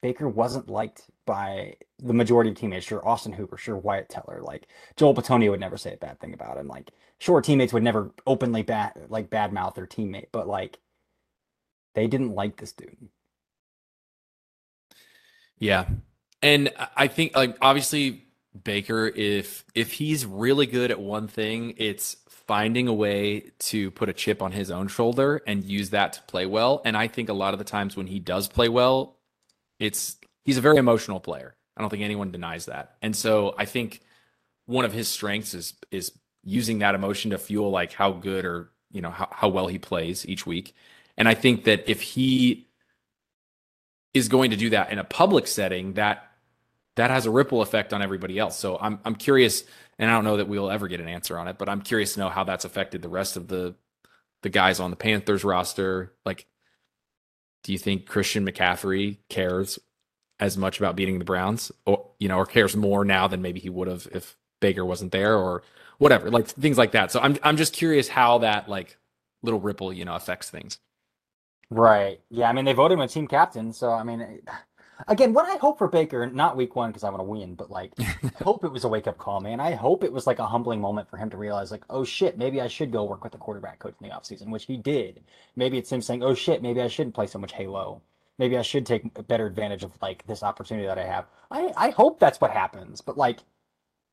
Baker 0.01 0.29
wasn't 0.29 0.69
liked 0.69 1.03
by 1.25 1.75
the 1.99 2.13
majority 2.13 2.51
of 2.51 2.55
teammates. 2.55 2.85
Sure, 2.85 3.05
Austin 3.05 3.33
Hooper, 3.33 3.57
sure, 3.57 3.75
Wyatt 3.75 4.07
Teller, 4.07 4.39
like 4.41 4.67
Joel 4.95 5.13
Bitonio 5.13 5.51
would 5.51 5.59
never 5.59 5.75
say 5.75 5.93
a 5.93 5.97
bad 5.97 6.21
thing 6.21 6.33
about 6.33 6.57
him. 6.57 6.69
Like, 6.69 6.91
sure, 7.19 7.41
teammates 7.41 7.73
would 7.73 7.83
never 7.83 8.13
openly 8.25 8.61
bad 8.61 8.93
like 9.09 9.29
badmouth 9.29 9.75
their 9.75 9.87
teammate, 9.87 10.27
but 10.31 10.47
like 10.47 10.79
they 11.95 12.07
didn't 12.07 12.31
like 12.31 12.55
this 12.55 12.71
dude. 12.71 13.09
Yeah. 15.59 15.85
And 16.41 16.71
I 16.95 17.07
think 17.07 17.35
like 17.35 17.57
obviously 17.61 18.25
Baker 18.63 19.07
if 19.07 19.65
if 19.75 19.91
he's 19.91 20.25
really 20.25 20.65
good 20.65 20.91
at 20.91 20.99
one 20.99 21.27
thing, 21.27 21.73
it's 21.75 22.15
finding 22.47 22.87
a 22.87 22.93
way 22.93 23.51
to 23.57 23.91
put 23.91 24.09
a 24.09 24.13
chip 24.13 24.41
on 24.41 24.51
his 24.51 24.69
own 24.69 24.87
shoulder 24.87 25.41
and 25.47 25.63
use 25.63 25.89
that 25.91 26.13
to 26.13 26.21
play 26.23 26.45
well. 26.45 26.81
And 26.85 26.95
I 26.95 27.07
think 27.07 27.29
a 27.29 27.33
lot 27.33 27.53
of 27.53 27.59
the 27.59 27.65
times 27.65 27.95
when 27.95 28.07
he 28.07 28.19
does 28.19 28.47
play 28.47 28.69
well, 28.69 29.17
it's 29.79 30.17
he's 30.43 30.57
a 30.57 30.61
very 30.61 30.77
emotional 30.77 31.19
player. 31.19 31.55
I 31.75 31.81
don't 31.81 31.89
think 31.89 32.03
anyone 32.03 32.31
denies 32.31 32.65
that. 32.65 32.95
And 33.01 33.15
so 33.15 33.55
I 33.57 33.65
think 33.65 34.01
one 34.65 34.85
of 34.85 34.93
his 34.93 35.07
strengths 35.07 35.53
is 35.53 35.73
is 35.91 36.11
using 36.43 36.79
that 36.79 36.95
emotion 36.95 37.31
to 37.31 37.37
fuel 37.37 37.71
like 37.71 37.91
how 37.91 38.11
good 38.11 38.45
or 38.45 38.69
you 38.91 39.01
know 39.01 39.09
how, 39.11 39.27
how 39.31 39.49
well 39.49 39.67
he 39.67 39.79
plays 39.79 40.25
each 40.27 40.45
week. 40.45 40.73
And 41.17 41.27
I 41.27 41.33
think 41.33 41.63
that 41.65 41.89
if 41.89 42.01
he 42.01 42.67
is 44.13 44.29
going 44.29 44.51
to 44.51 44.57
do 44.57 44.69
that 44.69 44.91
in 44.91 44.99
a 44.99 45.03
public 45.03 45.47
setting, 45.47 45.93
that 45.93 46.31
that 46.95 47.09
has 47.09 47.25
a 47.25 47.31
ripple 47.31 47.61
effect 47.61 47.93
on 47.93 48.01
everybody 48.01 48.39
else. 48.39 48.57
So 48.57 48.77
I'm 48.79 48.99
I'm 49.03 49.15
curious, 49.15 49.63
and 49.99 50.09
I 50.09 50.13
don't 50.13 50.23
know 50.23 50.37
that 50.37 50.47
we'll 50.47 50.71
ever 50.71 50.87
get 50.87 50.99
an 50.99 51.07
answer 51.07 51.37
on 51.37 51.47
it, 51.47 51.57
but 51.57 51.69
I'm 51.69 51.81
curious 51.81 52.13
to 52.13 52.19
know 52.19 52.29
how 52.29 52.43
that's 52.43 52.65
affected 52.65 53.01
the 53.01 53.09
rest 53.09 53.37
of 53.37 53.47
the 53.47 53.75
the 54.41 54.49
guys 54.49 54.79
on 54.79 54.91
the 54.91 54.95
Panthers 54.95 55.43
roster. 55.43 56.13
Like, 56.25 56.45
do 57.63 57.71
you 57.71 57.77
think 57.79 58.05
Christian 58.05 58.45
McCaffrey 58.45 59.17
cares 59.29 59.79
as 60.39 60.57
much 60.57 60.79
about 60.79 60.95
beating 60.95 61.19
the 61.19 61.25
Browns, 61.25 61.71
or 61.85 62.09
you 62.19 62.27
know, 62.27 62.37
or 62.37 62.45
cares 62.45 62.75
more 62.75 63.05
now 63.05 63.27
than 63.27 63.41
maybe 63.41 63.59
he 63.59 63.69
would 63.69 63.87
have 63.87 64.07
if 64.11 64.35
Baker 64.61 64.85
wasn't 64.85 65.11
there, 65.11 65.37
or 65.37 65.63
whatever, 65.97 66.29
like 66.29 66.47
things 66.47 66.77
like 66.77 66.91
that. 66.91 67.11
So 67.11 67.19
I'm 67.21 67.37
I'm 67.43 67.57
just 67.57 67.73
curious 67.73 68.07
how 68.07 68.39
that 68.39 68.69
like 68.69 68.97
little 69.43 69.59
ripple, 69.59 69.93
you 69.93 70.05
know, 70.05 70.15
affects 70.15 70.49
things. 70.49 70.79
Right. 71.69 72.21
Yeah. 72.29 72.49
I 72.49 72.53
mean, 72.53 72.65
they 72.65 72.73
voted 72.73 72.97
him 72.97 73.01
a 73.01 73.07
team 73.07 73.27
captain. 73.27 73.73
So, 73.73 73.91
I 73.91 74.03
mean, 74.03 74.41
again, 75.07 75.33
what 75.33 75.49
I 75.49 75.57
hope 75.57 75.77
for 75.77 75.87
Baker, 75.87 76.27
not 76.27 76.57
week 76.57 76.75
one 76.75 76.89
because 76.89 77.03
I 77.03 77.09
want 77.09 77.19
to 77.19 77.23
win, 77.23 77.55
but 77.55 77.69
like, 77.69 77.93
I 77.99 78.43
hope 78.43 78.63
it 78.63 78.71
was 78.71 78.83
a 78.83 78.87
wake 78.87 79.07
up 79.07 79.17
call, 79.17 79.39
man. 79.39 79.59
I 79.59 79.71
hope 79.71 80.03
it 80.03 80.11
was 80.11 80.27
like 80.27 80.39
a 80.39 80.45
humbling 80.45 80.81
moment 80.81 81.09
for 81.09 81.17
him 81.17 81.29
to 81.31 81.37
realize, 81.37 81.71
like, 81.71 81.83
oh 81.89 82.03
shit, 82.03 82.37
maybe 82.37 82.61
I 82.61 82.67
should 82.67 82.91
go 82.91 83.03
work 83.03 83.23
with 83.23 83.31
the 83.31 83.37
quarterback 83.37 83.79
coach 83.79 83.95
in 84.01 84.07
the 84.07 84.15
offseason, 84.15 84.49
which 84.49 84.65
he 84.65 84.77
did. 84.77 85.23
Maybe 85.55 85.77
it's 85.77 85.91
him 85.91 86.01
saying, 86.01 86.23
oh 86.23 86.33
shit, 86.33 86.61
maybe 86.61 86.81
I 86.81 86.87
shouldn't 86.87 87.15
play 87.15 87.27
so 87.27 87.39
much 87.39 87.53
Halo. 87.53 88.01
Maybe 88.37 88.57
I 88.57 88.63
should 88.63 88.85
take 88.85 89.27
better 89.27 89.45
advantage 89.45 89.83
of 89.83 89.91
like 90.01 90.25
this 90.27 90.43
opportunity 90.43 90.87
that 90.87 90.99
I 90.99 91.05
have. 91.05 91.25
I, 91.49 91.73
I 91.77 91.89
hope 91.91 92.19
that's 92.19 92.41
what 92.41 92.51
happens, 92.51 93.01
but 93.01 93.17
like, 93.17 93.39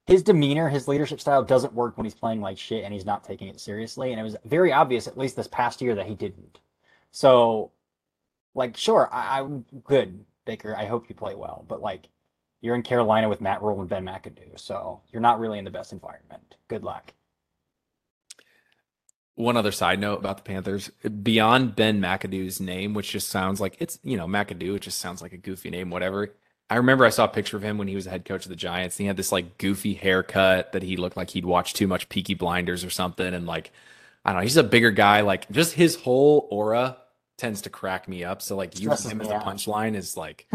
his 0.07 0.23
demeanor, 0.23 0.69
his 0.69 0.89
leadership 0.89 1.21
style 1.21 1.45
doesn't 1.45 1.75
work 1.75 1.97
when 1.97 2.05
he's 2.05 2.15
playing 2.15 2.41
like 2.41 2.59
shit 2.59 2.85
and 2.85 2.93
he's 2.93 3.07
not 3.07 3.23
taking 3.23 3.49
it 3.49 3.61
seriously. 3.61 4.11
And 4.11 4.21
it 4.21 4.25
was 4.25 4.37
very 4.45 4.73
obvious, 4.73 5.07
at 5.07 5.17
least 5.17 5.37
this 5.37 5.47
past 5.47 5.81
year, 5.81 5.95
that 5.95 6.07
he 6.07 6.15
didn't. 6.15 6.59
So, 7.13 7.71
like, 8.55 8.77
sure, 8.77 9.09
I, 9.13 9.41
I'm 9.41 9.65
good, 9.85 10.25
Baker. 10.45 10.77
I 10.77 10.87
hope 10.87 11.09
you 11.09 11.15
play 11.15 11.35
well, 11.35 11.65
but 11.69 11.81
like, 11.81 12.09
you're 12.61 12.77
in 12.77 12.83
Carolina 12.83 13.29
with 13.29 13.41
Matt 13.41 13.61
Rhule 13.61 13.81
and 13.81 13.89
Ben 13.89 14.05
McAdoo, 14.05 14.59
so 14.59 15.01
you're 15.11 15.23
not 15.23 15.41
really 15.41 15.59
in 15.59 15.65
the 15.65 15.71
best 15.71 15.93
environment. 15.93 16.57
Good 16.69 16.85
luck. 16.85 17.13
One 19.35 19.57
other 19.57 19.73
side 19.73 19.99
note 19.99 20.19
about 20.19 20.37
the 20.37 20.43
Panthers, 20.43 20.91
beyond 21.23 21.75
Ben 21.75 22.01
McAdoo's 22.01 22.61
name, 22.61 22.95
which 22.95 23.11
just 23.11 23.31
sounds 23.31 23.61
like 23.61 23.77
it's 23.81 23.99
you 24.05 24.17
know 24.17 24.27
McAdoo, 24.27 24.77
it 24.77 24.83
just 24.83 24.99
sounds 24.99 25.23
like 25.23 25.33
a 25.33 25.39
goofy 25.39 25.71
name, 25.71 25.91
whatever. 25.91 26.35
I 26.71 26.77
remember 26.77 27.05
I 27.05 27.11
saw 27.11 27.25
a 27.25 27.29
picture 27.29 27.57
of 27.57 27.63
him 27.63 27.77
when 27.77 27.89
he 27.89 27.95
was 27.95 28.05
the 28.05 28.11
head 28.11 28.25
coach 28.25 28.47
of 28.47 28.49
the 28.49 28.57
Giants. 28.57 28.97
And 28.97 29.05
he 29.05 29.07
had 29.09 29.17
this 29.17 29.33
like 29.33 29.59
goofy 29.59 29.95
haircut 29.95 30.73
that 30.73 30.83
he 30.83 30.97
looked 30.97 31.19
like 31.19 31.31
he'd 31.31 31.45
watched 31.45 31.77
too 31.77 31.87
much 31.87 32.09
Peaky 32.09 32.35
Blinders 32.35 32.85
or 32.85 32.91
something, 32.91 33.35
and 33.35 33.47
like 33.47 33.73
I 34.25 34.31
don't 34.31 34.41
know, 34.41 34.43
he's 34.45 34.57
a 34.57 34.63
bigger 34.63 34.91
guy. 34.91 35.23
Like 35.23 35.51
just 35.51 35.75
his 35.75 35.97
whole 35.97 36.47
aura 36.51 36.99
tends 37.43 37.63
to 37.63 37.71
crack 37.71 38.07
me 38.07 38.23
up. 38.23 38.41
So 38.41 38.55
like 38.55 38.79
using 38.79 39.11
him 39.11 39.21
as 39.21 39.27
a 39.27 39.41
punchline 39.41 39.97
is 39.97 40.17
like 40.17 40.47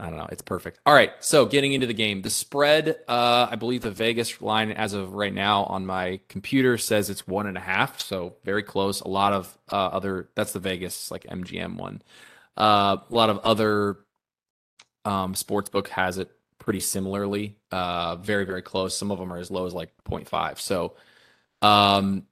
I 0.00 0.10
don't 0.10 0.18
know, 0.18 0.28
it's 0.30 0.42
perfect. 0.42 0.80
All 0.84 0.94
right, 0.94 1.12
so 1.18 1.46
getting 1.46 1.72
into 1.72 1.86
the 1.86 1.94
game, 1.94 2.20
the 2.20 2.30
spread, 2.30 2.98
uh, 3.08 3.48
I 3.50 3.56
believe 3.56 3.80
the 3.80 3.90
Vegas 3.90 4.40
line 4.42 4.70
as 4.70 4.92
of 4.92 5.14
right 5.14 5.32
now 5.32 5.64
on 5.64 5.86
my 5.86 6.20
computer 6.28 6.76
says 6.76 7.08
it's 7.08 7.26
one 7.26 7.46
and 7.46 7.56
a 7.56 7.60
half, 7.60 8.00
so 8.00 8.36
very 8.44 8.62
close. 8.62 9.00
A 9.00 9.08
lot 9.08 9.32
of 9.32 9.58
uh, 9.72 9.86
other 9.86 10.28
that's 10.34 10.52
the 10.52 10.60
Vegas 10.60 11.10
like 11.10 11.24
MGM 11.24 11.76
one. 11.76 12.02
Uh, 12.56 12.98
a 13.10 13.14
lot 13.14 13.30
of 13.30 13.38
other 13.38 13.96
um, 15.06 15.32
sportsbook 15.32 15.88
has 15.88 16.18
it 16.18 16.30
pretty 16.58 16.80
similarly, 16.80 17.56
uh, 17.72 18.16
very 18.16 18.44
very 18.44 18.62
close. 18.62 18.94
Some 18.94 19.10
of 19.10 19.18
them 19.18 19.32
are 19.32 19.38
as 19.38 19.50
low 19.50 19.64
as 19.64 19.72
like 19.72 19.90
0.5. 20.04 20.60
So 20.60 20.96
um, 21.62 22.26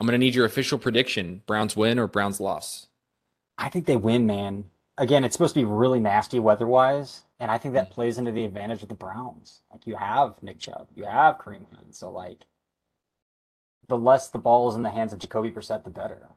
I'm 0.00 0.06
going 0.06 0.12
to 0.12 0.18
need 0.18 0.34
your 0.34 0.46
official 0.46 0.78
prediction: 0.78 1.42
Browns 1.44 1.76
win 1.76 1.98
or 1.98 2.08
Browns 2.08 2.40
loss. 2.40 2.88
I 3.58 3.68
think 3.68 3.86
they 3.86 3.96
win, 3.96 4.26
man. 4.26 4.64
Again, 4.98 5.24
it's 5.24 5.34
supposed 5.34 5.54
to 5.54 5.60
be 5.60 5.64
really 5.64 6.00
nasty 6.00 6.38
weather-wise, 6.38 7.22
and 7.40 7.50
I 7.50 7.58
think 7.58 7.74
that 7.74 7.90
mm. 7.90 7.92
plays 7.92 8.18
into 8.18 8.32
the 8.32 8.44
advantage 8.44 8.82
of 8.82 8.88
the 8.88 8.94
Browns. 8.94 9.62
Like 9.72 9.86
you 9.86 9.96
have 9.96 10.42
Nick 10.42 10.58
Chubb, 10.60 10.88
you 10.94 11.04
have 11.04 11.38
Kareem 11.38 11.66
Hunt, 11.74 11.94
so 11.94 12.10
like 12.10 12.44
the 13.88 13.98
less 13.98 14.28
the 14.28 14.38
ball 14.38 14.68
is 14.70 14.76
in 14.76 14.82
the 14.82 14.90
hands 14.90 15.12
of 15.12 15.18
Jacoby 15.18 15.50
Brissett, 15.50 15.84
the 15.84 15.90
better. 15.90 16.28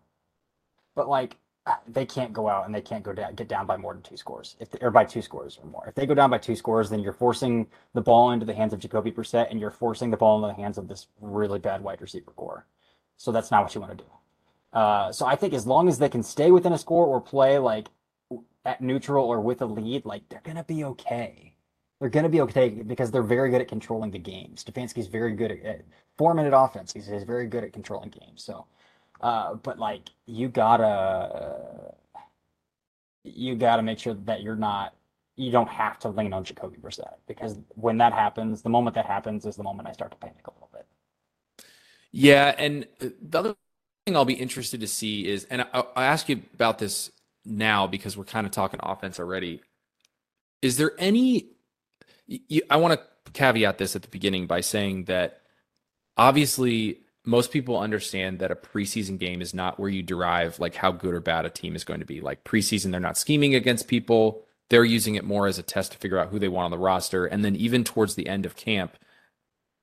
But 0.95 1.07
like 1.07 1.37
they 1.87 2.05
can't 2.05 2.33
go 2.33 2.47
out 2.47 2.65
and 2.65 2.73
they 2.73 2.81
can't 2.81 3.03
go 3.03 3.13
down 3.13 3.35
get 3.35 3.47
down 3.47 3.65
by 3.65 3.77
more 3.77 3.93
than 3.93 4.03
two 4.03 4.17
scores 4.17 4.55
if 4.59 4.71
they, 4.71 4.79
or 4.81 4.91
by 4.91 5.05
two 5.05 5.21
scores 5.21 5.59
or 5.61 5.69
more. 5.69 5.85
If 5.87 5.95
they 5.95 6.05
go 6.05 6.15
down 6.15 6.29
by 6.29 6.37
two 6.37 6.55
scores, 6.55 6.89
then 6.89 6.99
you're 6.99 7.13
forcing 7.13 7.67
the 7.93 8.01
ball 8.01 8.31
into 8.31 8.45
the 8.45 8.53
hands 8.53 8.73
of 8.73 8.79
Jacoby 8.79 9.11
Brissett 9.11 9.49
and 9.49 9.59
you're 9.59 9.71
forcing 9.71 10.11
the 10.11 10.17
ball 10.17 10.37
into 10.37 10.55
the 10.55 10.61
hands 10.61 10.77
of 10.77 10.87
this 10.87 11.07
really 11.21 11.59
bad 11.59 11.81
wide 11.81 12.01
receiver 12.01 12.31
core. 12.31 12.65
So 13.17 13.31
that's 13.31 13.51
not 13.51 13.63
what 13.63 13.75
you 13.75 13.81
want 13.81 13.97
to 13.97 14.03
do. 14.03 14.09
Uh, 14.73 15.11
so 15.11 15.25
I 15.25 15.35
think 15.35 15.53
as 15.53 15.65
long 15.65 15.87
as 15.87 15.97
they 15.97 16.09
can 16.09 16.23
stay 16.23 16.51
within 16.51 16.73
a 16.73 16.77
score 16.77 17.07
or 17.07 17.21
play 17.21 17.57
like 17.57 17.87
at 18.65 18.81
neutral 18.81 19.25
or 19.25 19.39
with 19.39 19.61
a 19.61 19.65
lead, 19.65 20.05
like 20.05 20.27
they're 20.29 20.41
gonna 20.43 20.63
be 20.63 20.83
okay. 20.83 21.53
They're 21.99 22.09
gonna 22.09 22.29
be 22.29 22.41
okay 22.41 22.69
because 22.69 23.09
they're 23.09 23.23
very 23.23 23.49
good 23.49 23.61
at 23.61 23.67
controlling 23.67 24.11
the 24.11 24.19
game. 24.19 24.53
Stefanski's 24.55 25.07
very 25.07 25.33
good 25.33 25.51
at, 25.51 25.63
at 25.63 25.81
four 26.17 26.33
minute 26.33 26.53
offense. 26.55 26.93
He's, 26.93 27.07
he's 27.07 27.23
very 27.23 27.47
good 27.47 27.63
at 27.63 27.73
controlling 27.73 28.09
games. 28.09 28.43
So, 28.43 28.65
uh, 29.21 29.55
but 29.55 29.79
like 29.79 30.09
you 30.25 30.49
gotta 30.49 31.95
you 33.23 33.55
gotta 33.55 33.81
make 33.81 33.99
sure 33.99 34.13
that 34.13 34.41
you're 34.41 34.55
not 34.55 34.93
you 35.37 35.51
don't 35.51 35.69
have 35.69 35.99
to 35.99 36.09
lean 36.09 36.33
on 36.33 36.43
Jacoby 36.43 36.77
Brissett 36.77 37.13
because 37.27 37.59
when 37.75 37.97
that 37.99 38.11
happens, 38.11 38.63
the 38.63 38.69
moment 38.69 38.95
that 38.95 39.05
happens 39.05 39.45
is 39.45 39.55
the 39.55 39.63
moment 39.63 39.87
I 39.87 39.91
start 39.91 40.11
to 40.11 40.17
panic 40.17 40.45
a 40.47 40.51
little 40.51 40.69
bit. 40.73 40.85
Yeah, 42.11 42.55
and 42.57 42.87
uh, 42.99 43.09
the 43.21 43.39
other 43.39 43.55
I'll 44.15 44.25
be 44.25 44.33
interested 44.33 44.81
to 44.81 44.87
see 44.87 45.27
is, 45.27 45.45
and 45.45 45.61
I'll, 45.73 45.91
I'll 45.95 46.03
ask 46.03 46.29
you 46.29 46.41
about 46.53 46.79
this 46.79 47.11
now 47.45 47.87
because 47.87 48.17
we're 48.17 48.23
kind 48.23 48.45
of 48.45 48.51
talking 48.51 48.79
offense 48.83 49.19
already. 49.19 49.61
Is 50.61 50.77
there 50.77 50.91
any? 50.97 51.47
You, 52.27 52.61
I 52.69 52.77
want 52.77 52.99
to 52.99 53.31
caveat 53.31 53.77
this 53.77 53.95
at 53.95 54.01
the 54.01 54.07
beginning 54.07 54.47
by 54.47 54.61
saying 54.61 55.05
that 55.05 55.41
obviously 56.17 56.99
most 57.25 57.51
people 57.51 57.77
understand 57.77 58.39
that 58.39 58.51
a 58.51 58.55
preseason 58.55 59.19
game 59.19 59.41
is 59.41 59.53
not 59.53 59.79
where 59.79 59.89
you 59.89 60.01
derive 60.01 60.59
like 60.59 60.75
how 60.75 60.91
good 60.91 61.13
or 61.13 61.19
bad 61.19 61.45
a 61.45 61.49
team 61.49 61.75
is 61.75 61.83
going 61.83 61.99
to 61.99 62.05
be. 62.05 62.21
Like 62.21 62.43
preseason, 62.43 62.91
they're 62.91 62.99
not 62.99 63.17
scheming 63.17 63.53
against 63.53 63.87
people. 63.87 64.43
They're 64.69 64.85
using 64.85 65.15
it 65.15 65.25
more 65.25 65.47
as 65.47 65.59
a 65.59 65.63
test 65.63 65.91
to 65.91 65.97
figure 65.97 66.17
out 66.17 66.29
who 66.29 66.39
they 66.39 66.47
want 66.47 66.65
on 66.65 66.71
the 66.71 66.77
roster. 66.77 67.25
And 67.25 67.43
then 67.43 67.55
even 67.55 67.83
towards 67.83 68.15
the 68.15 68.27
end 68.27 68.45
of 68.45 68.55
camp, 68.55 68.97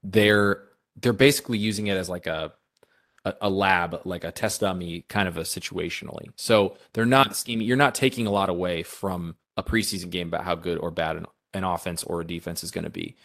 they're 0.03 0.63
they're 0.97 1.13
basically 1.13 1.59
using 1.59 1.87
it 1.87 1.97
as 1.97 2.09
like 2.09 2.27
a 2.27 2.53
a, 3.25 3.35
a 3.43 3.51
lab, 3.51 4.01
like 4.05 4.25
a 4.25 4.33
test 4.33 4.61
dummy 4.61 5.05
kind 5.09 5.29
of 5.29 5.37
a 5.37 5.43
situationally. 5.43 6.29
So 6.37 6.77
they're 6.93 7.07
not 7.07 7.37
scheming. 7.37 7.67
You're 7.67 7.77
not 7.77 7.95
taking 7.95 8.27
a 8.27 8.31
lot 8.31 8.49
away 8.49 8.83
from 8.83 9.37
a 9.57 9.63
preseason 9.63 10.11
game 10.11 10.29
about 10.29 10.45
how 10.45 10.55
good 10.55 10.79
or 10.79 10.91
bad 10.91 11.17
an, 11.17 11.27
an 11.53 11.65
offense 11.65 12.03
or 12.03 12.21
a 12.21 12.27
defense 12.27 12.65
is 12.65 12.71
going 12.71 12.85
to 12.85 12.91
be. 12.91 13.17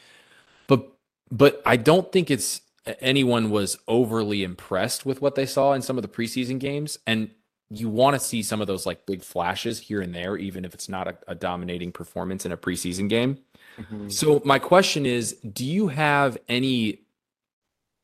But 0.68 0.88
but 1.32 1.62
I 1.66 1.76
don't 1.76 2.12
think 2.12 2.32
it's 2.32 2.62
anyone 3.00 3.50
was 3.50 3.78
overly 3.88 4.44
impressed 4.44 5.06
with 5.06 5.22
what 5.22 5.36
they 5.36 5.46
saw 5.46 5.74
in 5.74 5.82
some 5.82 5.98
of 5.98 6.02
the 6.02 6.08
preseason 6.08 6.60
games. 6.60 6.98
And 7.06 7.32
you 7.70 7.90
want 7.90 8.16
to 8.16 8.20
see 8.20 8.42
some 8.42 8.62
of 8.62 8.68
those 8.68 8.86
like 8.86 9.06
big 9.06 9.22
flashes 9.22 9.80
here 9.80 10.02
and 10.02 10.14
there, 10.14 10.38
even 10.38 10.66
if 10.66 10.74
it's 10.74 10.90
not 10.90 11.08
a, 11.08 11.18
a 11.28 11.36
dominating 11.36 11.92
performance 11.92 12.46
in 12.46 12.52
a 12.52 12.58
preseason 12.58 13.10
game. 13.10 13.38
Mm-hmm. 13.78 14.10
So 14.10 14.42
my 14.44 14.60
question 14.60 15.06
is, 15.06 15.34
do 15.34 15.64
you 15.64 15.90
have 15.90 16.38
any 16.48 17.02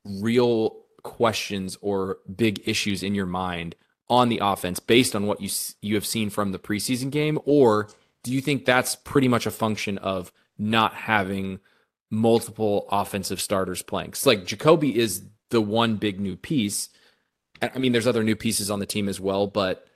real 0.05 0.84
questions 1.05 1.77
or 1.81 2.17
big 2.35 2.61
issues 2.67 3.01
in 3.03 3.15
your 3.15 3.25
mind 3.25 3.75
on 4.09 4.27
the 4.27 4.39
offense 4.41 4.79
based 4.79 5.15
on 5.15 5.25
what 5.25 5.39
you 5.39 5.49
you 5.81 5.95
have 5.95 6.05
seen 6.05 6.29
from 6.29 6.51
the 6.51 6.59
preseason 6.59 7.09
game, 7.09 7.39
or 7.45 7.87
do 8.23 8.33
you 8.33 8.41
think 8.41 8.65
that's 8.65 8.95
pretty 8.95 9.27
much 9.27 9.45
a 9.45 9.51
function 9.51 9.97
of 9.99 10.31
not 10.57 10.93
having 10.93 11.59
multiple 12.11 12.87
offensive 12.91 13.39
starters 13.39 13.81
playing? 13.81 14.09
Because 14.09 14.25
like 14.25 14.45
Jacoby 14.45 14.97
is 14.97 15.23
the 15.51 15.61
one 15.61 15.95
big 15.95 16.19
new 16.19 16.35
piece. 16.35 16.89
I 17.61 17.77
mean, 17.77 17.93
there's 17.93 18.07
other 18.07 18.23
new 18.23 18.35
pieces 18.35 18.69
on 18.69 18.79
the 18.79 18.85
team 18.85 19.07
as 19.07 19.19
well, 19.19 19.47
but 19.47 19.87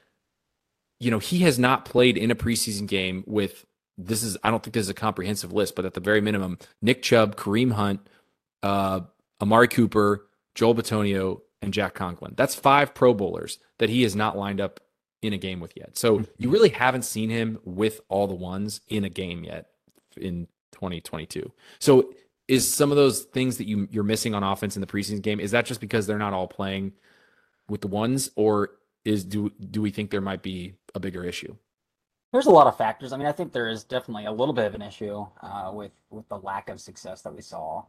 you 0.99 1.11
know, 1.11 1.19
he 1.19 1.39
has 1.39 1.57
not 1.57 1.85
played 1.85 2.17
in 2.17 2.31
a 2.31 2.35
preseason 2.35 2.87
game 2.87 3.23
with 3.25 3.65
this 3.97 4.23
is 4.23 4.37
I 4.43 4.49
don't 4.49 4.63
think 4.63 4.73
this 4.73 4.85
is 4.85 4.89
a 4.89 4.95
comprehensive 4.95 5.51
list, 5.51 5.75
but 5.75 5.85
at 5.85 5.93
the 5.93 5.99
very 5.99 6.21
minimum, 6.21 6.57
Nick 6.81 7.01
Chubb, 7.01 7.35
Kareem 7.35 7.71
Hunt, 7.73 8.07
uh, 8.63 9.01
Amari 9.41 9.67
Cooper, 9.67 10.27
Joel 10.59 10.75
Bitonio, 10.75 11.39
and 11.61 11.73
Jack 11.73 11.93
Conklin. 11.93 12.33
That's 12.35 12.53
five 12.53 12.93
Pro 12.93 13.13
Bowlers 13.13 13.59
that 13.77 13.89
he 13.89 14.03
has 14.03 14.13
not 14.13 14.37
lined 14.37 14.59
up 14.59 14.81
in 15.21 15.31
a 15.31 15.37
game 15.37 15.61
with 15.61 15.71
yet. 15.77 15.97
So 15.97 16.25
you 16.37 16.49
really 16.49 16.67
haven't 16.67 17.03
seen 17.03 17.29
him 17.29 17.59
with 17.63 18.01
all 18.09 18.27
the 18.27 18.35
ones 18.35 18.81
in 18.89 19.05
a 19.05 19.09
game 19.09 19.45
yet 19.45 19.67
in 20.17 20.47
2022. 20.73 21.49
So 21.79 22.13
is 22.49 22.69
some 22.69 22.91
of 22.91 22.97
those 22.97 23.21
things 23.21 23.55
that 23.55 23.67
you 23.67 23.87
you're 23.89 24.03
missing 24.03 24.35
on 24.35 24.43
offense 24.43 24.75
in 24.75 24.81
the 24.81 24.87
preseason 24.87 25.21
game 25.21 25.39
is 25.39 25.51
that 25.51 25.65
just 25.65 25.79
because 25.79 26.05
they're 26.05 26.17
not 26.17 26.33
all 26.33 26.47
playing 26.47 26.91
with 27.69 27.79
the 27.79 27.87
ones 27.87 28.29
or 28.35 28.71
is 29.05 29.23
do 29.23 29.49
do 29.71 29.81
we 29.81 29.91
think 29.91 30.11
there 30.11 30.19
might 30.19 30.43
be 30.43 30.73
a 30.93 30.99
bigger 30.99 31.23
issue? 31.23 31.55
There's 32.33 32.47
a 32.47 32.51
lot 32.51 32.67
of 32.67 32.77
factors. 32.77 33.13
I 33.13 33.17
mean, 33.17 33.27
I 33.27 33.31
think 33.31 33.53
there 33.53 33.69
is 33.69 33.85
definitely 33.85 34.25
a 34.25 34.31
little 34.33 34.53
bit 34.53 34.65
of 34.65 34.75
an 34.75 34.81
issue 34.81 35.25
uh, 35.41 35.71
with 35.73 35.93
with 36.09 36.27
the 36.27 36.37
lack 36.37 36.67
of 36.67 36.81
success 36.81 37.21
that 37.21 37.33
we 37.33 37.41
saw. 37.41 37.85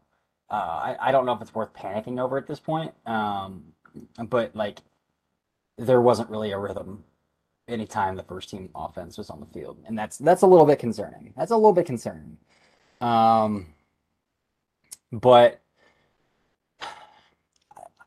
Uh, 0.50 0.54
I, 0.54 0.96
I 1.00 1.12
don't 1.12 1.26
know 1.26 1.32
if 1.32 1.40
it's 1.40 1.54
worth 1.54 1.72
panicking 1.72 2.20
over 2.20 2.36
at 2.36 2.46
this 2.46 2.58
point, 2.58 2.92
um, 3.06 3.64
but 4.28 4.54
like 4.56 4.80
there 5.78 6.00
wasn't 6.00 6.28
really 6.30 6.50
a 6.50 6.58
rhythm 6.58 7.04
anytime 7.68 8.16
the 8.16 8.22
first 8.24 8.50
team 8.50 8.68
offense 8.74 9.16
was 9.16 9.30
on 9.30 9.40
the 9.40 9.46
field, 9.46 9.78
and 9.86 9.98
that's 9.98 10.18
that's 10.18 10.42
a 10.42 10.46
little 10.46 10.66
bit 10.66 10.78
concerning. 10.78 11.32
That's 11.36 11.52
a 11.52 11.56
little 11.56 11.72
bit 11.72 11.86
concerning. 11.86 12.36
Um, 13.00 13.66
but 15.12 15.60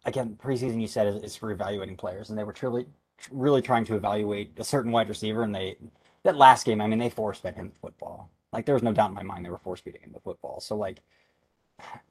again, 0.06 0.38
preseason 0.42 0.82
you 0.82 0.88
said 0.88 1.08
is, 1.08 1.24
is 1.24 1.36
for 1.36 1.52
evaluating 1.52 1.96
players, 1.96 2.30
and 2.30 2.38
they 2.38 2.44
were 2.44 2.54
truly 2.54 2.86
really 3.32 3.62
trying 3.62 3.86
to 3.86 3.96
evaluate 3.96 4.52
a 4.58 4.64
certain 4.64 4.92
wide 4.92 5.08
receiver, 5.10 5.44
and 5.44 5.56
they 5.56 5.78
that 6.24 6.38
last 6.38 6.66
game, 6.66 6.82
I 6.82 6.88
mean, 6.88 7.00
they 7.00 7.10
force 7.10 7.40
fed 7.40 7.56
him 7.56 7.70
the 7.70 7.80
football. 7.80 8.30
Like 8.52 8.66
there 8.66 8.76
was 8.76 8.84
no 8.84 8.94
doubt 8.94 9.10
in 9.10 9.16
my 9.16 9.24
mind 9.24 9.46
they 9.46 9.50
were 9.50 9.58
force 9.58 9.82
feeding 9.82 10.02
him 10.02 10.12
the 10.14 10.20
football. 10.20 10.60
So 10.62 10.76
like, 10.76 11.02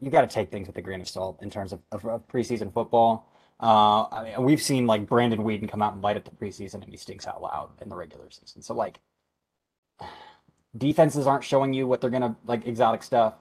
you 0.00 0.11
got 0.11 0.22
to 0.22 0.26
take 0.26 0.50
things 0.50 0.66
with 0.66 0.76
a 0.76 0.82
grain 0.82 1.00
of 1.00 1.08
salt 1.08 1.42
in 1.42 1.50
terms 1.50 1.72
of, 1.72 1.80
of, 1.90 2.04
of 2.06 2.28
preseason 2.28 2.72
football. 2.72 3.28
Uh, 3.61 4.06
I 4.11 4.24
mean, 4.24 4.42
we've 4.42 4.61
seen 4.61 4.87
like 4.87 5.06
Brandon 5.06 5.40
Weeden 5.44 5.68
come 5.68 5.82
out 5.82 5.92
and 5.92 6.02
light 6.02 6.16
up 6.16 6.24
the 6.24 6.30
preseason, 6.30 6.74
and 6.74 6.90
he 6.90 6.96
stinks 6.96 7.26
out 7.26 7.40
loud 7.40 7.70
in 7.80 7.88
the 7.88 7.96
regular 7.96 8.28
season. 8.30 8.61
So 8.62 8.74
like, 8.74 8.98
defenses 10.76 11.26
aren't 11.26 11.44
showing 11.44 11.72
you 11.72 11.87
what 11.87 12.00
they're 12.00 12.11
gonna 12.11 12.37
like 12.44 12.66
exotic 12.66 13.02
stuff. 13.02 13.35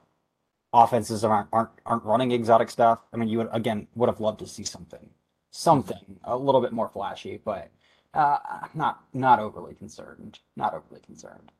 Offenses 0.73 1.23
aren't 1.23 1.47
aren't 1.51 1.71
aren't 1.85 2.03
running 2.03 2.31
exotic 2.31 2.69
stuff. 2.69 2.99
I 3.13 3.17
mean, 3.17 3.29
you 3.29 3.39
would 3.39 3.49
again 3.51 3.87
would 3.95 4.09
have 4.09 4.19
loved 4.19 4.39
to 4.39 4.47
see 4.47 4.63
something, 4.63 5.09
something 5.49 6.19
a 6.23 6.37
little 6.37 6.61
bit 6.61 6.71
more 6.71 6.89
flashy, 6.89 7.41
but 7.43 7.71
uh, 8.13 8.37
not 8.73 9.03
not 9.13 9.39
overly 9.39 9.73
concerned. 9.73 10.39
Not 10.55 10.73
overly 10.73 11.01
concerned. 11.01 11.51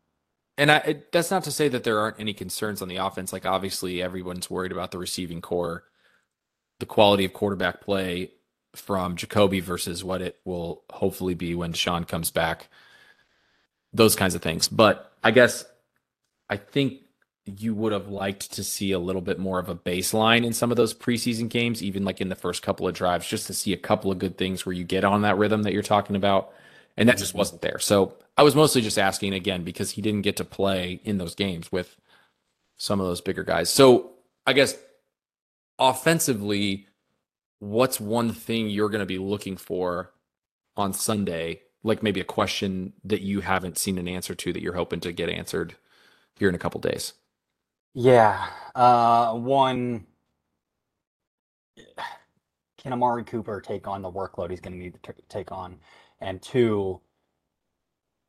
And 0.58 0.72
I, 0.72 0.78
it, 0.78 1.12
that's 1.12 1.32
not 1.32 1.44
to 1.46 1.52
say 1.52 1.68
that 1.70 1.84
there 1.84 2.00
aren't 2.00 2.20
any 2.20 2.34
concerns 2.34 2.82
on 2.82 2.88
the 2.88 2.98
offense. 2.98 3.34
Like 3.34 3.46
obviously, 3.46 4.02
everyone's 4.02 4.50
worried 4.50 4.72
about 4.72 4.92
the 4.92 4.98
receiving 4.98 5.42
core, 5.42 5.86
the 6.80 6.86
quality 6.86 7.26
of 7.26 7.34
quarterback 7.34 7.82
play 7.82 8.32
from 8.76 9.16
Jacoby 9.16 9.60
versus 9.60 10.04
what 10.04 10.22
it 10.22 10.40
will 10.46 10.84
hopefully 10.90 11.34
be 11.34 11.56
when 11.56 11.74
Sean 11.74 12.04
comes 12.04 12.32
back. 12.32 12.70
Those 13.94 14.16
kinds 14.16 14.36
of 14.36 14.42
things. 14.42 14.68
But 14.68 15.12
I 15.24 15.32
guess 15.32 15.66
I 16.50 16.58
think 16.58 17.02
you 17.46 17.74
would 17.74 17.92
have 17.92 18.08
liked 18.08 18.54
to 18.54 18.64
see 18.64 18.92
a 18.92 19.00
little 19.00 19.22
bit 19.22 19.40
more 19.40 19.60
of 19.60 19.68
a 19.68 19.76
baseline 19.76 20.46
in 20.46 20.54
some 20.54 20.70
of 20.70 20.78
those 20.78 20.94
preseason 20.94 21.50
games, 21.50 21.82
even 21.82 22.06
like 22.06 22.22
in 22.22 22.30
the 22.30 22.36
first 22.36 22.62
couple 22.62 22.88
of 22.88 22.94
drives, 22.94 23.28
just 23.28 23.48
to 23.48 23.54
see 23.54 23.74
a 23.74 23.78
couple 23.78 24.12
of 24.12 24.20
good 24.20 24.38
things 24.38 24.66
where 24.66 24.74
you 24.74 24.84
get 24.84 25.04
on 25.04 25.24
that 25.24 25.38
rhythm 25.38 25.64
that 25.64 25.74
you're 25.74 25.82
talking 25.82 26.16
about. 26.16 26.54
And 26.98 27.10
that 27.10 27.18
just 27.18 27.34
wasn't 27.34 27.62
there. 27.62 27.80
So 27.80 28.14
I 28.42 28.44
was 28.44 28.56
mostly 28.56 28.82
just 28.82 28.98
asking 28.98 29.36
again 29.36 29.64
because 29.64 29.92
he 29.92 30.02
didn't 30.02 30.24
get 30.24 30.38
to 30.38 30.44
play 30.44 31.00
in 31.04 31.20
those 31.20 31.36
games 31.36 31.72
with 31.72 31.96
some 32.76 33.00
of 33.00 33.06
those 33.06 33.22
bigger 33.22 33.44
guys. 33.44 33.70
So 33.70 34.14
I 34.48 34.54
guess 34.54 34.76
offensively, 35.78 36.88
what's 37.60 38.00
one 38.00 38.34
thing 38.34 38.68
you're 38.68 38.90
going 38.90 39.02
to 39.02 39.06
be 39.06 39.20
looking 39.20 39.58
for 39.58 40.12
on 40.76 40.92
Sunday? 40.92 41.62
Like 41.84 42.02
maybe 42.02 42.20
a 42.20 42.24
question 42.24 42.94
that 43.04 43.22
you 43.22 43.42
haven't 43.42 43.78
seen 43.78 44.00
an 44.00 44.08
answer 44.08 44.34
to 44.34 44.52
that 44.54 44.64
you're 44.64 44.74
hoping 44.74 45.02
to 45.02 45.12
get 45.12 45.30
answered 45.30 45.76
here 46.34 46.50
in 46.50 46.56
a 46.56 46.58
couple 46.58 46.82
days. 46.82 47.14
Yeah. 47.94 48.44
Uh, 48.74 49.36
one, 49.36 50.08
can 52.80 52.92
Amari 52.92 53.24
Cooper 53.24 53.62
take 53.62 53.88
on 53.88 54.02
the 54.02 54.12
workload 54.12 54.50
he's 54.50 54.62
going 54.62 54.74
to 54.74 54.80
need 54.80 54.98
to 55.04 55.14
take 55.30 55.52
on? 55.52 55.78
And 56.22 56.42
two, 56.42 57.02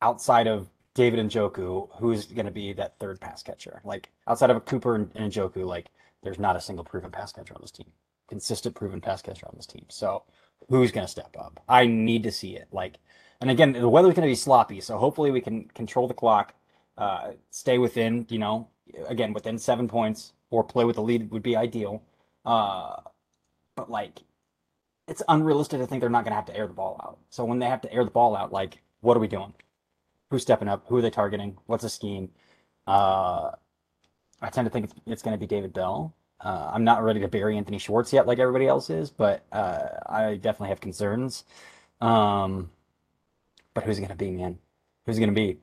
outside 0.03 0.47
of 0.47 0.69
David 0.93 1.25
Njoku, 1.25 1.87
who's 1.97 2.25
going 2.25 2.45
to 2.45 2.51
be 2.51 2.73
that 2.73 2.99
third 2.99 3.19
pass 3.19 3.41
catcher? 3.41 3.81
Like 3.83 4.09
outside 4.27 4.49
of 4.49 4.65
Cooper 4.65 4.95
and, 4.95 5.09
and 5.15 5.31
Njoku, 5.31 5.65
like 5.65 5.87
there's 6.21 6.37
not 6.37 6.55
a 6.55 6.61
single 6.61 6.83
proven 6.83 7.09
pass 7.09 7.31
catcher 7.31 7.55
on 7.55 7.61
this 7.61 7.71
team, 7.71 7.87
consistent 8.27 8.75
proven 8.75 9.01
pass 9.01 9.21
catcher 9.21 9.47
on 9.47 9.53
this 9.55 9.65
team. 9.65 9.85
So 9.87 10.23
who's 10.69 10.91
going 10.91 11.05
to 11.05 11.11
step 11.11 11.35
up? 11.39 11.63
I 11.67 11.87
need 11.87 12.23
to 12.23 12.31
see 12.31 12.55
it. 12.55 12.67
Like, 12.71 12.99
and 13.41 13.49
again, 13.49 13.71
the 13.71 13.89
weather's 13.89 14.13
going 14.13 14.27
to 14.27 14.31
be 14.31 14.35
sloppy, 14.35 14.81
so 14.81 14.97
hopefully 14.97 15.31
we 15.31 15.41
can 15.41 15.65
control 15.69 16.07
the 16.07 16.13
clock, 16.13 16.53
uh, 16.97 17.31
stay 17.49 17.77
within, 17.77 18.27
you 18.29 18.39
know, 18.39 18.67
again 19.07 19.33
within 19.33 19.57
seven 19.57 19.87
points 19.87 20.33
or 20.49 20.63
play 20.63 20.83
with 20.85 20.97
the 20.97 21.01
lead 21.01 21.31
would 21.31 21.43
be 21.43 21.55
ideal. 21.55 22.03
Uh, 22.45 22.97
but 23.75 23.89
like, 23.89 24.19
it's 25.07 25.23
unrealistic 25.27 25.79
to 25.79 25.87
think 25.87 26.01
they're 26.01 26.09
not 26.09 26.23
going 26.23 26.31
to 26.31 26.35
have 26.35 26.45
to 26.45 26.55
air 26.55 26.67
the 26.67 26.73
ball 26.73 26.99
out. 27.03 27.17
So 27.29 27.45
when 27.45 27.59
they 27.59 27.65
have 27.65 27.81
to 27.81 27.91
air 27.91 28.03
the 28.05 28.11
ball 28.11 28.35
out, 28.35 28.53
like, 28.53 28.81
what 29.01 29.17
are 29.17 29.19
we 29.19 29.27
doing? 29.27 29.53
Who's 30.33 30.41
stepping 30.41 30.67
up? 30.67 30.83
Who 30.87 30.97
are 30.97 31.01
they 31.03 31.11
targeting? 31.11 31.57
What's 31.67 31.83
the 31.83 31.91
scheme? 31.91 32.27
Uh, 32.87 33.51
I 34.41 34.49
tend 34.49 34.65
to 34.65 34.71
think 34.71 34.85
it's, 34.85 34.93
it's 35.05 35.21
going 35.21 35.35
to 35.35 35.39
be 35.39 35.45
David 35.45 35.73
Bell. 35.73 36.15
Uh, 36.41 36.71
I'm 36.73 36.83
not 36.83 37.03
ready 37.03 37.19
to 37.19 37.27
bury 37.27 37.55
Anthony 37.55 37.77
Schwartz 37.77 38.11
yet, 38.11 38.25
like 38.25 38.39
everybody 38.39 38.65
else 38.65 38.89
is, 38.89 39.11
but 39.11 39.45
uh, 39.51 39.89
I 40.07 40.37
definitely 40.37 40.69
have 40.69 40.81
concerns. 40.81 41.43
Um, 42.01 42.71
but 43.75 43.83
who's 43.83 43.99
going 43.99 44.09
to 44.09 44.15
be, 44.15 44.31
man? 44.31 44.57
Who's 45.05 45.19
going 45.19 45.29
to 45.29 45.35
be? 45.35 45.59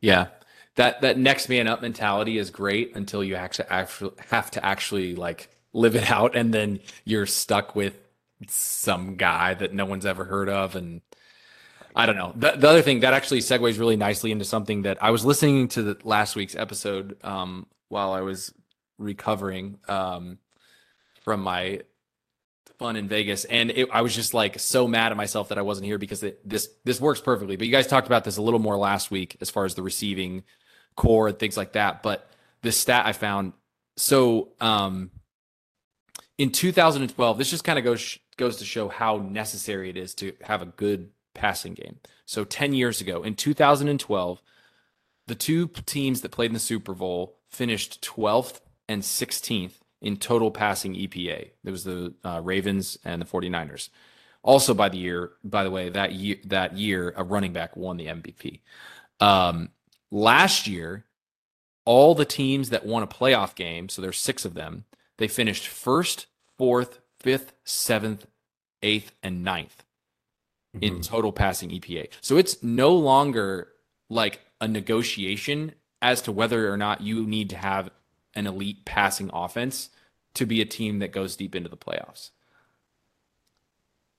Yeah, 0.00 0.28
that 0.76 1.02
that 1.02 1.18
next 1.18 1.50
man 1.50 1.68
up 1.68 1.82
mentality 1.82 2.38
is 2.38 2.48
great 2.48 2.96
until 2.96 3.22
you 3.22 3.34
actually 3.34 3.68
actually 3.68 4.12
have 4.30 4.50
to 4.52 4.64
actually 4.64 5.14
like 5.14 5.50
live 5.74 5.94
it 5.94 6.10
out, 6.10 6.34
and 6.34 6.54
then 6.54 6.80
you're 7.04 7.26
stuck 7.26 7.76
with 7.76 8.00
some 8.46 9.16
guy 9.16 9.52
that 9.52 9.74
no 9.74 9.84
one's 9.84 10.06
ever 10.06 10.24
heard 10.24 10.48
of, 10.48 10.74
and 10.74 11.02
I 11.98 12.06
don't 12.06 12.16
know. 12.16 12.32
The, 12.36 12.52
the 12.52 12.68
other 12.68 12.80
thing 12.80 13.00
that 13.00 13.12
actually 13.12 13.40
segues 13.40 13.78
really 13.78 13.96
nicely 13.96 14.30
into 14.30 14.44
something 14.44 14.82
that 14.82 15.02
I 15.02 15.10
was 15.10 15.24
listening 15.24 15.66
to 15.68 15.82
the 15.82 15.96
last 16.04 16.36
week's 16.36 16.54
episode 16.54 17.16
um, 17.24 17.66
while 17.88 18.12
I 18.12 18.20
was 18.20 18.54
recovering 18.98 19.78
um, 19.88 20.38
from 21.22 21.42
my 21.42 21.80
fun 22.78 22.94
in 22.94 23.08
Vegas, 23.08 23.44
and 23.46 23.72
it, 23.72 23.88
I 23.92 24.02
was 24.02 24.14
just 24.14 24.32
like 24.32 24.60
so 24.60 24.86
mad 24.86 25.10
at 25.10 25.16
myself 25.16 25.48
that 25.48 25.58
I 25.58 25.62
wasn't 25.62 25.86
here 25.86 25.98
because 25.98 26.22
it, 26.22 26.48
this 26.48 26.68
this 26.84 27.00
works 27.00 27.20
perfectly. 27.20 27.56
But 27.56 27.66
you 27.66 27.72
guys 27.72 27.88
talked 27.88 28.06
about 28.06 28.22
this 28.22 28.36
a 28.36 28.42
little 28.42 28.60
more 28.60 28.76
last 28.76 29.10
week 29.10 29.36
as 29.40 29.50
far 29.50 29.64
as 29.64 29.74
the 29.74 29.82
receiving 29.82 30.44
core 30.94 31.26
and 31.26 31.38
things 31.38 31.56
like 31.56 31.72
that. 31.72 32.04
But 32.04 32.30
the 32.62 32.70
stat 32.70 33.06
I 33.06 33.12
found 33.12 33.54
so 33.96 34.50
um, 34.60 35.10
in 36.38 36.52
2012, 36.52 37.38
this 37.38 37.50
just 37.50 37.64
kind 37.64 37.78
of 37.78 37.84
goes 37.84 38.18
goes 38.36 38.58
to 38.58 38.64
show 38.64 38.88
how 38.88 39.16
necessary 39.16 39.90
it 39.90 39.96
is 39.96 40.14
to 40.14 40.32
have 40.42 40.62
a 40.62 40.66
good 40.66 41.10
passing 41.38 41.74
game. 41.74 42.00
So 42.26 42.44
10 42.44 42.72
years 42.72 43.00
ago, 43.00 43.22
in 43.22 43.34
2012, 43.34 44.42
the 45.26 45.34
two 45.34 45.68
teams 45.86 46.20
that 46.20 46.30
played 46.30 46.50
in 46.50 46.54
the 46.54 46.60
Super 46.60 46.94
Bowl 46.94 47.38
finished 47.48 48.02
12th 48.02 48.60
and 48.88 49.02
16th 49.02 49.74
in 50.00 50.16
total 50.16 50.50
passing 50.50 50.94
EPA. 50.94 51.50
There 51.62 51.72
was 51.72 51.84
the 51.84 52.14
uh, 52.24 52.40
Ravens 52.42 52.98
and 53.04 53.22
the 53.22 53.26
49ers. 53.26 53.88
Also, 54.42 54.74
by 54.74 54.88
the 54.88 54.98
year, 54.98 55.32
by 55.44 55.64
the 55.64 55.70
way, 55.70 55.88
that 55.88 56.12
year, 56.12 56.36
that 56.46 56.76
year, 56.76 57.12
a 57.16 57.24
running 57.24 57.52
back 57.52 57.76
won 57.76 57.96
the 57.96 58.06
MVP. 58.06 58.60
Um, 59.20 59.70
last 60.10 60.66
year, 60.66 61.04
all 61.84 62.14
the 62.14 62.24
teams 62.24 62.70
that 62.70 62.86
won 62.86 63.02
a 63.02 63.06
playoff 63.06 63.54
game, 63.54 63.88
so 63.88 64.00
there's 64.00 64.18
six 64.18 64.44
of 64.44 64.54
them, 64.54 64.84
they 65.18 65.28
finished 65.28 65.66
first, 65.66 66.26
fourth, 66.56 67.00
fifth, 67.18 67.52
seventh, 67.64 68.26
eighth, 68.82 69.12
and 69.22 69.42
ninth 69.42 69.84
in 70.74 70.94
mm-hmm. 70.94 71.00
total 71.00 71.32
passing 71.32 71.70
EPA. 71.70 72.08
So 72.20 72.36
it's 72.36 72.62
no 72.62 72.94
longer 72.94 73.68
like 74.08 74.40
a 74.60 74.68
negotiation 74.68 75.72
as 76.00 76.22
to 76.22 76.32
whether 76.32 76.72
or 76.72 76.76
not 76.76 77.00
you 77.00 77.26
need 77.26 77.50
to 77.50 77.56
have 77.56 77.90
an 78.34 78.46
elite 78.46 78.84
passing 78.84 79.30
offense 79.32 79.90
to 80.34 80.46
be 80.46 80.60
a 80.60 80.64
team 80.64 81.00
that 81.00 81.12
goes 81.12 81.36
deep 81.36 81.54
into 81.54 81.68
the 81.68 81.76
playoffs. 81.76 82.30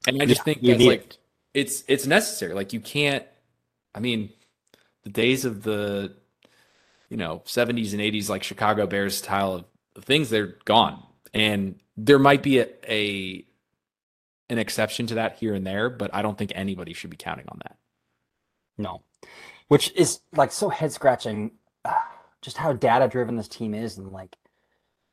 And 0.07 0.21
I 0.21 0.25
just 0.25 0.41
yeah, 0.41 0.43
think 0.43 0.61
that's 0.61 0.83
like 0.83 1.17
it's 1.53 1.83
it's 1.87 2.05
necessary. 2.05 2.53
Like 2.53 2.73
you 2.73 2.79
can't. 2.79 3.25
I 3.93 3.99
mean, 3.99 4.29
the 5.03 5.09
days 5.09 5.45
of 5.45 5.63
the 5.63 6.13
you 7.09 7.17
know 7.17 7.41
70s 7.45 7.91
and 7.91 8.01
80s 8.01 8.29
like 8.29 8.43
Chicago 8.43 8.87
Bears 8.87 9.17
style 9.17 9.65
of 9.95 10.03
things 10.03 10.29
they're 10.29 10.55
gone, 10.65 11.03
and 11.33 11.79
there 11.97 12.19
might 12.19 12.43
be 12.43 12.59
a, 12.59 12.67
a 12.87 13.45
an 14.49 14.57
exception 14.57 15.07
to 15.07 15.15
that 15.15 15.37
here 15.37 15.53
and 15.53 15.65
there, 15.65 15.89
but 15.89 16.13
I 16.13 16.21
don't 16.21 16.37
think 16.37 16.51
anybody 16.55 16.93
should 16.93 17.09
be 17.09 17.17
counting 17.17 17.45
on 17.49 17.59
that. 17.63 17.77
No, 18.77 19.03
which 19.67 19.91
is 19.95 20.21
like 20.35 20.51
so 20.51 20.69
head 20.69 20.91
scratching. 20.91 21.51
Uh, 21.85 21.93
just 22.41 22.57
how 22.57 22.73
data 22.73 23.07
driven 23.07 23.35
this 23.35 23.47
team 23.47 23.73
is, 23.73 23.97
and 23.97 24.11
like 24.11 24.35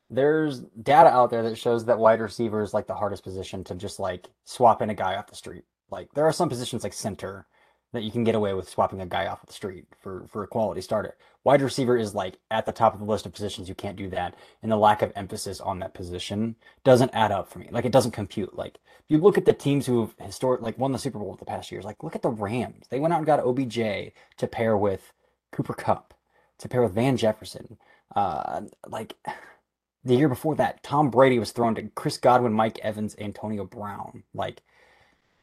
there's 0.09 0.61
data 0.83 1.11
out 1.11 1.31
there 1.31 1.43
that 1.43 1.59
shows 1.59 1.85
that 1.87 1.99
wide 1.99 2.21
receiver 2.21 2.63
is 2.63 2.73
like 2.73 2.87
the 2.87 2.95
hardest 2.95 3.25
position 3.25 3.65
to 3.65 3.75
just 3.75 3.99
like 3.99 4.29
swap 4.45 4.83
in 4.83 4.91
a 4.91 4.95
guy 4.95 5.17
off 5.17 5.27
the 5.27 5.37
street. 5.37 5.65
Like 5.91 6.13
there 6.15 6.27
are 6.27 6.33
some 6.33 6.49
positions 6.49 6.85
like 6.85 6.93
center 6.93 7.47
that 7.93 8.03
you 8.03 8.11
can 8.11 8.25
get 8.25 8.35
away 8.35 8.53
with 8.55 8.69
swapping 8.69 9.01
a 9.01 9.07
guy 9.07 9.27
off 9.27 9.45
the 9.47 9.53
street 9.53 9.87
for 9.99 10.27
for 10.29 10.43
a 10.43 10.49
quality 10.49 10.81
starter. 10.81 11.17
Wide 11.45 11.63
receiver 11.63 11.97
is 11.97 12.15
like 12.15 12.39
at 12.51 12.67
the 12.67 12.73
top 12.73 12.95
of 12.95 13.01
the 13.01 13.07
list 13.07 13.27
of 13.27 13.33
positions 13.33 13.69
you 13.69 13.75
can't 13.75 13.97
do 13.97 14.09
that, 14.11 14.35
and 14.63 14.71
the 14.71 14.77
lack 14.77 15.03
of 15.03 15.13
emphasis 15.15 15.61
on 15.61 15.79
that 15.79 15.95
position 15.95 16.57
doesn't 16.85 17.15
add 17.15 17.33
up 17.33 17.49
for 17.51 17.59
me. 17.59 17.69
Like 17.71 17.85
it 17.85 17.93
doesn't 17.93 18.11
compute. 18.13 18.55
Like 18.57 18.79
you 19.09 19.19
look 19.19 19.39
at 19.39 19.45
the 19.45 19.53
teams 19.53 19.87
who've 19.87 20.15
historic 20.21 20.61
like 20.61 20.79
won 20.79 20.93
the 20.93 20.99
Super 20.99 21.19
Bowl 21.19 21.37
the 21.37 21.45
past 21.45 21.71
years. 21.71 21.85
Like 21.85 22.03
look 22.03 22.17
at 22.17 22.23
the 22.23 22.31
Rams. 22.31 22.87
They 22.91 23.01
went 23.01 23.15
out 23.15 23.19
and 23.19 23.27
got 23.27 23.41
OBJ 23.41 24.13
to 24.37 24.47
pair 24.51 24.77
with 24.77 25.13
Cooper 25.53 25.75
Kupp, 25.75 26.15
to 26.59 26.69
pair 26.69 26.83
with 26.83 26.95
Van 26.95 27.17
Jefferson. 27.17 27.79
Uh, 28.15 28.63
like 28.89 29.15
the 30.05 30.17
year 30.17 30.29
before 30.29 30.57
that, 30.57 30.83
Tom 30.83 31.11
Brady 31.11 31.39
was 31.39 31.53
thrown 31.53 31.75
to 31.77 31.89
Chris 31.95 32.19
Godwin, 32.19 32.53
Mike 32.53 32.79
Evans, 32.81 33.15
Antonio 33.19 33.65
Brown. 33.65 34.25
Like 34.35 34.63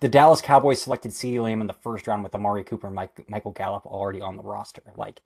the 0.03 0.09
Dallas 0.09 0.41
Cowboys 0.41 0.81
selected 0.81 1.11
CeeDee 1.11 1.41
Lamb 1.41 1.61
in 1.61 1.67
the 1.67 1.71
first 1.71 2.07
round 2.07 2.25
with 2.25 2.35
Amari 2.35 2.65
Cooper 2.65 2.87
and 2.87 2.95
Mike, 2.95 3.23
Michael 3.29 3.53
Gallup 3.53 3.85
already 3.85 4.19
on 4.19 4.35
the 4.35 4.43
roster. 4.43 4.83
Like 4.97 5.21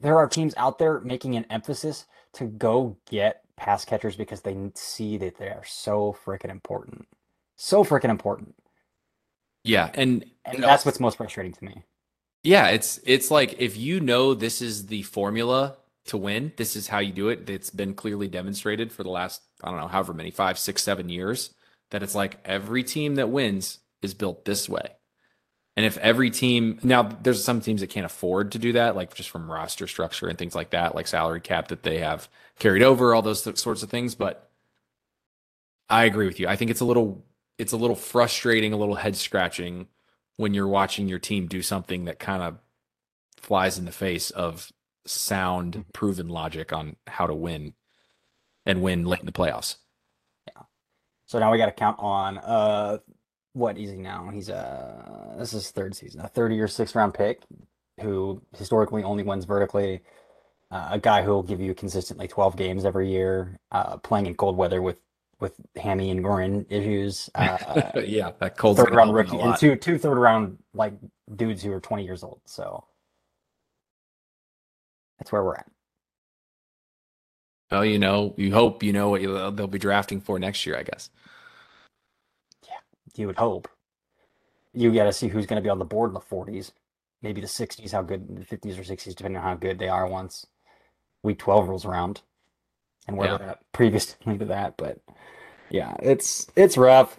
there 0.00 0.18
are 0.18 0.26
teams 0.28 0.54
out 0.56 0.80
there 0.80 0.98
making 0.98 1.36
an 1.36 1.46
emphasis 1.50 2.06
to 2.32 2.46
go 2.46 2.96
get 3.08 3.44
pass 3.56 3.84
catchers 3.84 4.16
because 4.16 4.40
they 4.40 4.56
see 4.74 5.16
that 5.18 5.38
they 5.38 5.50
are 5.50 5.62
so 5.64 6.16
freaking 6.24 6.50
important. 6.50 7.06
So 7.54 7.84
freaking 7.84 8.10
important. 8.10 8.56
Yeah, 9.62 9.90
and 9.94 10.24
and 10.44 10.60
that's 10.60 10.84
what's 10.84 10.98
most 10.98 11.16
frustrating 11.16 11.52
to 11.52 11.64
me. 11.64 11.84
Yeah, 12.42 12.70
it's 12.70 12.98
it's 13.04 13.30
like 13.30 13.54
if 13.60 13.76
you 13.76 14.00
know 14.00 14.34
this 14.34 14.60
is 14.60 14.86
the 14.86 15.02
formula 15.02 15.76
to 16.06 16.16
win, 16.16 16.54
this 16.56 16.74
is 16.74 16.88
how 16.88 16.98
you 16.98 17.12
do 17.12 17.28
it. 17.28 17.48
It's 17.48 17.70
been 17.70 17.94
clearly 17.94 18.26
demonstrated 18.26 18.90
for 18.90 19.04
the 19.04 19.10
last 19.10 19.42
I 19.62 19.70
don't 19.70 19.78
know 19.78 19.86
however 19.86 20.12
many 20.12 20.32
five, 20.32 20.58
six, 20.58 20.82
seven 20.82 21.08
years 21.08 21.50
that 21.90 22.02
it's 22.02 22.14
like 22.14 22.38
every 22.44 22.82
team 22.82 23.16
that 23.16 23.30
wins 23.30 23.78
is 24.02 24.14
built 24.14 24.44
this 24.44 24.68
way. 24.68 24.96
And 25.76 25.86
if 25.86 25.96
every 25.98 26.30
team 26.30 26.78
now 26.82 27.02
there's 27.02 27.42
some 27.42 27.60
teams 27.60 27.80
that 27.80 27.90
can't 27.90 28.06
afford 28.06 28.52
to 28.52 28.58
do 28.58 28.72
that, 28.72 28.96
like 28.96 29.14
just 29.14 29.30
from 29.30 29.50
roster 29.50 29.86
structure 29.86 30.28
and 30.28 30.38
things 30.38 30.54
like 30.54 30.70
that, 30.70 30.94
like 30.94 31.06
salary 31.06 31.40
cap 31.40 31.68
that 31.68 31.82
they 31.82 31.98
have 31.98 32.28
carried 32.58 32.82
over, 32.82 33.14
all 33.14 33.22
those 33.22 33.42
sorts 33.58 33.82
of 33.82 33.90
things. 33.90 34.14
But 34.14 34.50
I 35.88 36.04
agree 36.04 36.26
with 36.26 36.40
you. 36.40 36.48
I 36.48 36.56
think 36.56 36.70
it's 36.70 36.80
a 36.80 36.84
little 36.84 37.24
it's 37.58 37.72
a 37.72 37.76
little 37.76 37.96
frustrating, 37.96 38.72
a 38.72 38.76
little 38.76 38.94
head 38.94 39.16
scratching 39.16 39.88
when 40.36 40.54
you're 40.54 40.68
watching 40.68 41.08
your 41.08 41.18
team 41.18 41.46
do 41.46 41.62
something 41.62 42.06
that 42.06 42.18
kind 42.18 42.42
of 42.42 42.58
flies 43.36 43.78
in 43.78 43.84
the 43.84 43.92
face 43.92 44.30
of 44.30 44.72
sound 45.06 45.74
mm-hmm. 45.74 45.90
proven 45.92 46.28
logic 46.28 46.72
on 46.72 46.96
how 47.06 47.26
to 47.26 47.34
win 47.34 47.74
and 48.64 48.82
win 48.82 49.04
late 49.04 49.20
in 49.20 49.26
the 49.26 49.32
playoffs. 49.32 49.76
So 51.30 51.38
now 51.38 51.52
we 51.52 51.58
got 51.58 51.66
to 51.66 51.72
count 51.72 51.96
on 52.00 52.38
uh 52.38 52.98
what 53.52 53.78
is 53.78 53.92
he 53.92 53.98
now? 53.98 54.30
He's 54.32 54.48
a 54.48 55.36
this 55.38 55.52
is 55.52 55.70
third 55.70 55.94
season, 55.94 56.20
a 56.22 56.26
30 56.26 56.58
or 56.58 56.66
sixth 56.66 56.96
round 56.96 57.14
pick 57.14 57.42
who 58.00 58.42
historically 58.58 59.04
only 59.04 59.22
wins 59.22 59.44
vertically. 59.44 60.00
Uh, 60.72 60.88
a 60.90 60.98
guy 60.98 61.22
who 61.22 61.30
will 61.30 61.44
give 61.44 61.60
you 61.60 61.72
consistently 61.72 62.26
12 62.26 62.56
games 62.56 62.84
every 62.84 63.08
year, 63.08 63.60
uh, 63.70 63.96
playing 63.98 64.26
in 64.26 64.34
cold 64.34 64.56
weather 64.56 64.82
with 64.82 64.98
with 65.38 65.54
hammy 65.76 66.10
and 66.10 66.24
groin 66.24 66.66
issues. 66.68 67.30
Uh, 67.36 67.92
yeah, 68.04 68.32
that 68.40 68.56
cold 68.56 68.78
third 68.78 68.92
round 68.92 69.14
rookie 69.14 69.38
and 69.38 69.56
two 69.56 69.76
two 69.76 69.98
third 69.98 70.18
round 70.18 70.58
like 70.74 70.94
dudes 71.36 71.62
who 71.62 71.72
are 71.72 71.80
20 71.80 72.02
years 72.02 72.24
old. 72.24 72.40
So 72.44 72.84
that's 75.20 75.30
where 75.30 75.44
we're 75.44 75.54
at. 75.54 75.70
Well, 77.70 77.84
you 77.84 78.00
know, 78.00 78.34
you 78.36 78.52
hope 78.52 78.82
you 78.82 78.92
know 78.92 79.10
what 79.10 79.22
they'll 79.56 79.68
be 79.68 79.78
drafting 79.78 80.20
for 80.20 80.36
next 80.40 80.66
year, 80.66 80.76
I 80.76 80.82
guess 80.82 81.08
you 83.16 83.26
would 83.26 83.36
hope. 83.36 83.68
You 84.72 84.92
got 84.92 85.04
to 85.04 85.12
see 85.12 85.28
who's 85.28 85.46
going 85.46 85.60
to 85.60 85.66
be 85.66 85.70
on 85.70 85.78
the 85.78 85.84
board 85.84 86.10
in 86.10 86.14
the 86.14 86.20
40s, 86.20 86.72
maybe 87.22 87.40
the 87.40 87.46
60s, 87.46 87.92
how 87.92 88.02
good, 88.02 88.28
the 88.36 88.44
50s 88.44 88.78
or 88.78 88.82
60s, 88.82 89.14
depending 89.14 89.38
on 89.38 89.42
how 89.42 89.54
good 89.54 89.78
they 89.78 89.88
are 89.88 90.06
once 90.06 90.46
week 91.22 91.38
12 91.38 91.68
rolls 91.68 91.84
around 91.84 92.22
and 93.06 93.16
where 93.16 93.30
yeah. 93.30 93.50
at 93.50 93.72
previously 93.72 94.38
to 94.38 94.44
that. 94.46 94.76
But 94.76 94.98
yeah, 95.70 95.94
it's 96.00 96.46
it's 96.56 96.76
rough. 96.76 97.18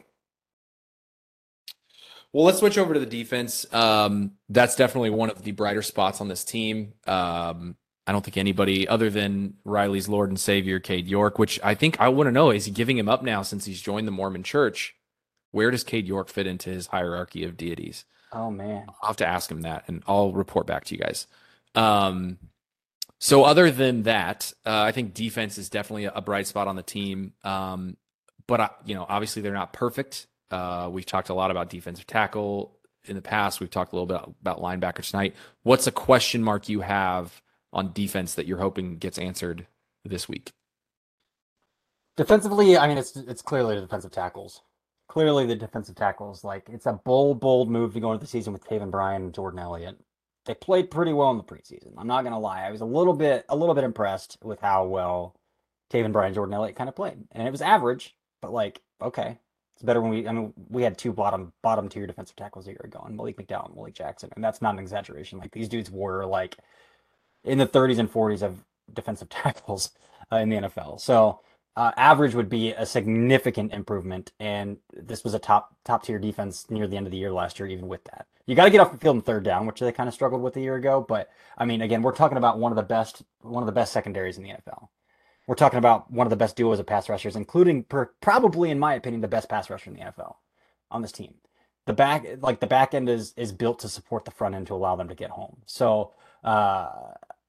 Well, 2.34 2.46
let's 2.46 2.60
switch 2.60 2.78
over 2.78 2.94
to 2.94 3.00
the 3.00 3.06
defense. 3.06 3.66
Um, 3.74 4.32
that's 4.48 4.76
definitely 4.76 5.10
one 5.10 5.30
of 5.30 5.44
the 5.44 5.52
brighter 5.52 5.82
spots 5.82 6.22
on 6.22 6.30
this 6.30 6.46
team. 6.46 6.94
Um, 7.06 7.76
I 8.08 8.14
don't 8.14 8.24
think 8.24 8.38
anybody 8.38 8.88
other 8.88 9.10
than 9.10 9.56
Riley's 9.66 10.08
Lord 10.08 10.30
and 10.30 10.40
Savior, 10.40 10.80
Cade 10.80 11.08
York, 11.08 11.38
which 11.38 11.60
I 11.62 11.76
think 11.76 12.00
I 12.00 12.08
want 12.10 12.28
to 12.28 12.32
know 12.32 12.52
is 12.52 12.66
he 12.66 12.72
giving 12.72 12.98
him 12.98 13.10
up 13.10 13.22
now 13.22 13.42
since 13.42 13.66
he's 13.66 13.82
joined 13.82 14.08
the 14.08 14.12
Mormon 14.12 14.44
church? 14.44 14.96
Where 15.52 15.72
does 15.72 15.84
Cade 15.84 16.08
York 16.08 16.30
fit 16.30 16.48
into 16.48 16.70
his 16.70 16.88
hierarchy 16.88 17.44
of 17.44 17.58
deities? 17.58 18.06
Oh 18.32 18.50
man, 18.50 18.86
I'll 19.02 19.08
have 19.08 19.18
to 19.18 19.28
ask 19.28 19.52
him 19.52 19.62
that, 19.62 19.86
and 19.88 20.04
I'll 20.08 20.32
report 20.32 20.66
back 20.68 20.86
to 20.86 20.96
you 20.96 21.02
guys. 21.02 21.28
Um, 21.76 22.38
so 23.20 23.44
other 23.44 23.70
than 23.70 24.04
that, 24.04 24.52
uh, 24.66 24.82
I 24.82 24.92
think 24.92 25.14
defense 25.14 25.58
is 25.58 25.70
definitely 25.70 26.06
a 26.06 26.22
bright 26.22 26.48
spot 26.48 26.68
on 26.68 26.76
the 26.76 26.84
team. 26.84 27.34
Um, 27.44 27.98
but 28.48 28.60
I, 28.60 28.70
you 28.86 28.96
know, 28.96 29.06
obviously 29.08 29.42
they're 29.42 29.54
not 29.54 29.74
perfect. 29.74 30.28
Uh, 30.50 30.90
we've 30.92 31.06
talked 31.06 31.30
a 31.30 31.34
lot 31.34 31.52
about 31.52 31.70
defensive 31.70 32.08
tackle 32.08 32.78
in 33.06 33.16
the 33.16 33.22
past. 33.22 33.60
We've 33.60 33.70
talked 33.70 33.94
a 33.94 33.96
little 33.96 34.08
bit 34.08 34.22
about 34.42 34.60
linebacker 34.60 35.08
tonight. 35.08 35.36
What's 35.64 35.88
a 35.88 35.92
question 35.92 36.44
mark 36.44 36.68
you 36.68 36.82
have 36.82 37.42
on 37.72 37.94
defense 37.94 38.36
that 38.36 38.48
you're 38.48 38.58
hoping 38.58 38.98
gets 38.98 39.18
answered 39.18 39.68
this 40.04 40.28
week? 40.28 40.52
Defensively, 42.18 42.78
I 42.78 42.88
mean, 42.88 42.98
it's 42.98 43.16
it's 43.16 43.42
clearly 43.42 43.76
the 43.76 43.82
defensive 43.82 44.12
tackles 44.12 44.62
clearly 45.12 45.46
the 45.46 45.58
defensive 45.58 45.96
tackles. 45.96 46.42
Like 46.46 46.70
it's 46.70 46.86
a 46.86 46.94
bold, 46.94 47.42
bold 47.42 47.70
move 47.70 47.94
to 47.94 48.00
go 48.00 48.14
into 48.14 48.24
the 48.24 48.30
season 48.30 48.54
with 48.54 48.64
Taven 48.64 48.90
Bryan 48.90 49.24
and 49.24 49.34
Jordan 49.34 49.60
Elliott. 49.60 49.98
They 50.46 50.54
played 50.54 50.90
pretty 50.90 51.12
well 51.12 51.32
in 51.32 51.38
the 51.38 51.44
preseason. 51.44 51.92
I'm 51.98 52.08
not 52.08 52.24
gonna 52.24 52.40
lie. 52.40 52.66
I 52.66 52.72
was 52.72 52.80
a 52.80 52.86
little 52.86 53.14
bit, 53.14 53.46
a 53.50 53.56
little 53.58 53.76
bit 53.76 53.84
impressed 53.84 54.38
with 54.42 54.62
how 54.62 54.86
well 54.86 55.36
Taven 55.92 56.14
Bryan 56.14 56.28
and 56.28 56.36
Jordan 56.36 56.54
Elliott 56.54 56.78
kind 56.78 56.88
of 56.88 56.96
played, 56.96 57.18
and 57.34 57.46
it 57.46 57.52
was 57.52 57.62
average, 57.62 58.16
but 58.42 58.54
like 58.54 58.82
okay, 59.02 59.38
it's 59.76 59.84
better 59.84 60.00
when 60.00 60.12
we. 60.12 60.28
I 60.30 60.32
mean, 60.32 60.54
we 60.70 60.82
had 60.82 60.98
two 60.98 61.12
bottom 61.12 61.52
bottom 61.62 61.90
tier 61.90 62.08
defensive 62.08 62.38
tackles 62.38 62.68
a 62.68 62.72
year 62.72 62.82
ago, 62.86 63.04
and 63.06 63.18
Malik 63.18 63.36
McDowell 63.36 63.66
and 63.66 63.76
Malik 63.76 63.94
Jackson, 63.94 64.30
and 64.36 64.44
that's 64.44 64.62
not 64.62 64.76
an 64.76 64.80
exaggeration. 64.80 65.40
Like 65.40 65.52
these 65.52 65.68
dudes 65.68 65.92
were 65.92 66.26
like 66.26 66.56
in 67.44 67.58
the 67.58 67.68
30s 67.68 68.00
and 68.00 68.12
40s 68.12 68.44
of 68.44 68.64
defensive 68.94 69.28
tackles 69.44 69.92
uh, 70.32 70.38
in 70.38 70.48
the 70.48 70.56
NFL. 70.56 71.02
So 71.02 71.42
uh, 71.76 71.92
average 71.96 72.36
would 72.36 72.50
be 72.50 72.72
a 72.72 72.86
significant 72.86 73.74
improvement, 73.74 74.32
and 74.40 74.78
this 74.94 75.24
was 75.24 75.34
a 75.34 75.40
top 75.40 75.76
top 75.86 76.04
tier 76.04 76.20
defense 76.20 76.70
near 76.70 76.88
the 76.88 76.98
end 76.98 77.08
of 77.08 77.12
the 77.12 77.18
year 77.18 77.32
last 77.32 77.60
year. 77.60 77.68
Even 77.70 77.88
with 77.88 78.04
that, 78.06 78.28
you 78.46 78.56
got 78.56 78.66
to 78.66 78.70
get 78.70 78.82
off 78.82 78.92
the 78.92 78.98
field 78.98 79.16
in 79.16 79.22
third 79.22 79.44
down, 79.44 79.66
which 79.66 79.80
they 79.80 79.92
kind 79.92 80.10
of 80.10 80.14
struggled 80.14 80.42
with 80.42 80.58
a 80.58 80.62
year 80.62 80.76
ago. 80.76 81.06
But 81.08 81.30
I 81.58 81.66
mean, 81.66 81.82
again, 81.82 82.02
we're 82.02 82.12
talking 82.12 82.38
about 82.38 82.60
one 82.60 82.72
of 82.72 82.76
the 82.76 82.84
best 82.84 83.24
one 83.42 83.64
of 83.64 83.68
the 83.68 83.74
best 83.74 83.94
secondaries 83.94 84.38
in 84.38 84.44
the 84.44 84.50
NFL. 84.50 84.90
We're 85.48 85.56
talking 85.56 85.80
about 85.80 86.12
one 86.12 86.28
of 86.28 86.30
the 86.30 86.36
best 86.38 86.56
duos 86.56 86.80
of 86.80 86.86
pass 86.86 87.10
rushers, 87.10 87.36
including 87.36 87.84
per, 87.84 88.12
probably, 88.22 88.70
in 88.70 88.80
my 88.80 88.94
opinion, 88.94 89.22
the 89.22 89.28
best 89.28 89.50
pass 89.50 89.70
rusher 89.70 89.90
in 89.90 89.96
the 89.96 90.04
NFL 90.04 90.36
on 90.92 91.02
this 91.02 91.12
team. 91.12 91.36
The 91.88 91.94
back, 91.94 92.26
like 92.42 92.60
the 92.60 92.68
back 92.68 92.94
end, 92.94 93.10
is 93.10 93.34
is 93.38 93.52
built 93.54 93.80
to 93.80 93.90
support 93.90 94.26
the 94.26 94.32
front 94.32 94.56
end 94.56 94.68
to 94.68 94.74
allow 94.74 94.98
them 94.98 95.08
to 95.08 95.16
get 95.16 95.30
home. 95.30 95.62
So 95.66 96.14
uh, 96.44 96.90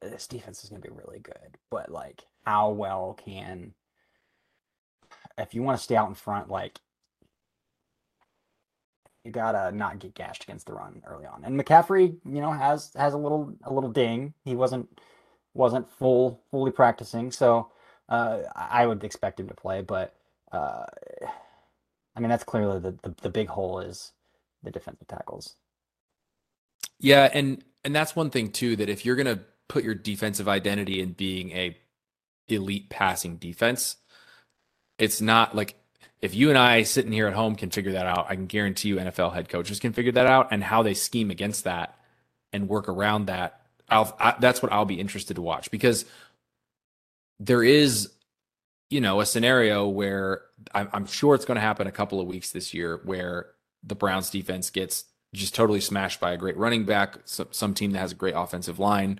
this 0.01 0.27
defense 0.27 0.63
is 0.63 0.71
going 0.71 0.81
to 0.81 0.89
be 0.89 0.95
really 0.95 1.19
good. 1.19 1.59
But 1.71 1.91
like, 1.91 2.23
how 2.45 2.71
well 2.71 3.19
can 3.25 3.75
if 5.39 5.55
you 5.55 5.63
want 5.63 5.79
to 5.79 5.83
stay 5.85 5.97
out 5.97 6.09
in 6.09 6.15
front, 6.15 6.51
like 6.51 6.81
you 9.25 9.31
gotta 9.31 9.75
not 9.75 9.99
get 9.99 10.15
gashed 10.15 10.45
against 10.45 10.67
the 10.67 10.73
run 10.73 11.03
early 11.07 11.27
on. 11.27 11.45
And 11.45 11.59
McCaffrey, 11.59 12.17
you 12.25 12.41
know, 12.41 12.53
has 12.53 12.93
has 12.97 13.15
a 13.15 13.19
little 13.19 13.55
a 13.65 13.73
little 13.73 13.91
ding. 13.91 14.35
He 14.45 14.55
wasn't 14.55 14.89
wasn't 15.55 15.91
full 15.91 16.41
fully 16.51 16.73
practicing, 16.73 17.31
so 17.31 17.71
uh, 18.09 18.41
I 18.55 18.87
would 18.87 19.05
expect 19.05 19.39
him 19.39 19.49
to 19.49 19.55
play. 19.55 19.83
But 19.83 20.15
uh, 20.51 20.85
I 22.17 22.21
mean, 22.21 22.31
that's 22.31 22.45
clearly 22.45 22.81
the, 22.81 22.99
the 23.03 23.15
the 23.23 23.31
big 23.31 23.49
hole 23.49 23.79
is 23.81 24.13
the 24.63 24.71
defensive 24.71 25.07
tackles. 25.07 25.57
Yeah, 26.99 27.29
and 27.33 27.65
and 27.85 27.95
that's 27.95 28.17
one 28.17 28.31
thing 28.31 28.51
too 28.51 28.77
that 28.77 28.89
if 28.89 29.05
you're 29.05 29.17
gonna 29.17 29.41
put 29.69 29.85
your 29.85 29.95
defensive 29.95 30.49
identity 30.49 31.01
in 31.01 31.13
being 31.13 31.53
a 31.53 31.77
elite 32.49 32.91
passing 32.91 33.37
defense, 33.37 33.97
it's 35.03 35.21
not 35.21 35.53
like 35.57 35.75
if 36.21 36.33
you 36.33 36.49
and 36.49 36.57
I 36.57 36.85
sitting 36.85 37.11
here 37.11 37.27
at 37.27 37.35
home 37.35 37.57
can 37.57 37.71
figure 37.71 37.93
that 37.93 38.07
out, 38.07 38.27
I 38.29 38.37
can 38.37 38.47
guarantee 38.47 38.91
you 38.91 38.97
NFL 38.99 39.35
head 39.35 39.49
coaches 39.49 39.81
can 39.81 39.93
figure 39.93 40.13
that 40.13 40.29
out 40.29 40.49
and 40.53 40.63
how 40.63 40.85
they 40.85 40.95
scheme 40.95 41.33
against 41.33 41.65
that 41.65 41.99
and 42.53 42.69
work 42.69 42.89
around 42.89 43.27
that. 43.27 43.63
I'll, 43.89 44.17
I, 44.21 44.37
that's 44.39 44.63
what 44.63 44.71
I'll 44.71 44.85
be 44.85 45.01
interested 45.01 45.35
to 45.35 45.43
watch 45.43 45.73
because 45.73 46.05
there 47.41 47.65
is, 47.65 48.13
you 48.91 49.01
know, 49.01 49.21
a 49.21 49.27
scenario 49.27 49.89
where 49.89 50.43
I'm, 50.73 50.89
I'm 50.93 51.07
sure 51.07 51.35
it's 51.35 51.47
going 51.47 51.57
to 51.57 51.61
happen 51.61 51.89
a 51.89 51.93
couple 51.93 52.21
of 52.21 52.29
weeks 52.29 52.53
this 52.53 52.73
year 52.73 53.01
where 53.03 53.49
the 53.83 53.97
Browns 53.97 54.31
defense 54.31 54.71
gets 54.71 55.05
just 55.35 55.53
totally 55.53 55.81
smashed 55.81 56.21
by 56.21 56.31
a 56.31 56.37
great 56.37 56.57
running 56.57 56.85
back, 56.85 57.17
some, 57.25 57.49
some 57.51 57.75
team 57.75 57.91
that 57.91 57.99
has 57.99 58.13
a 58.13 58.15
great 58.15 58.35
offensive 58.37 58.79
line 58.79 59.19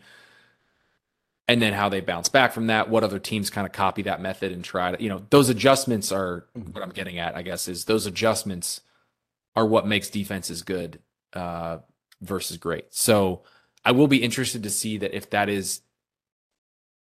and 1.53 1.61
then 1.61 1.75
how 1.75 1.89
they 1.89 2.01
bounce 2.01 2.29
back 2.29 2.53
from 2.53 2.69
that 2.69 2.89
what 2.89 3.05
other 3.05 3.19
teams 3.19 3.51
kind 3.51 3.67
of 3.67 3.73
copy 3.73 4.03
that 4.03 4.23
method 4.23 4.53
and 4.53 4.65
try 4.65 4.91
to 4.93 5.03
you 5.03 5.09
know 5.09 5.23
those 5.31 5.49
adjustments 5.49 6.11
are 6.11 6.47
what 6.73 6.83
i'm 6.83 6.91
getting 6.91 7.19
at 7.19 7.37
i 7.37 7.43
guess 7.43 7.69
is 7.69 7.85
those 7.85 8.07
adjustments 8.07 8.81
are 9.55 9.67
what 9.67 9.87
makes 9.87 10.09
defenses 10.09 10.63
good 10.63 10.99
uh, 11.35 11.79
versus 12.23 12.57
great. 12.57 12.87
So 12.91 13.43
i 13.85 13.93
will 13.93 14.09
be 14.09 14.23
interested 14.23 14.63
to 14.63 14.71
see 14.71 14.99
that 14.99 15.15
if 15.15 15.31
that 15.31 15.49
is 15.49 15.83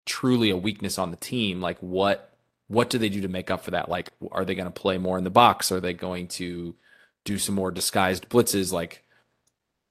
truly 0.04 0.50
a 0.50 0.56
weakness 0.56 0.98
on 0.98 1.10
the 1.10 1.16
team 1.16 1.60
like 1.60 1.78
what 1.78 2.32
what 2.68 2.90
do 2.90 2.98
they 2.98 3.10
do 3.10 3.20
to 3.20 3.28
make 3.28 3.50
up 3.50 3.62
for 3.62 3.72
that? 3.72 3.88
Like 3.88 4.10
are 4.30 4.44
they 4.44 4.54
going 4.54 4.66
to 4.66 4.70
play 4.70 4.96
more 4.96 5.18
in 5.18 5.24
the 5.24 5.30
box? 5.30 5.70
Are 5.70 5.80
they 5.80 5.92
going 5.92 6.28
to 6.28 6.74
do 7.24 7.38
some 7.38 7.54
more 7.54 7.70
disguised 7.70 8.30
blitzes? 8.30 8.72
Like 8.72 9.04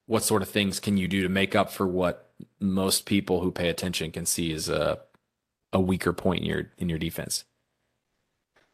what 0.07 0.23
sort 0.23 0.41
of 0.41 0.49
things 0.49 0.79
can 0.79 0.97
you 0.97 1.07
do 1.07 1.21
to 1.23 1.29
make 1.29 1.55
up 1.55 1.71
for 1.71 1.87
what 1.87 2.30
most 2.59 3.05
people 3.05 3.41
who 3.41 3.51
pay 3.51 3.69
attention 3.69 4.11
can 4.11 4.25
see 4.25 4.51
is 4.51 4.69
a 4.69 4.99
a 5.73 5.79
weaker 5.79 6.13
point 6.13 6.41
in 6.41 6.45
your 6.45 6.71
in 6.77 6.89
your 6.89 6.99
defense. 6.99 7.45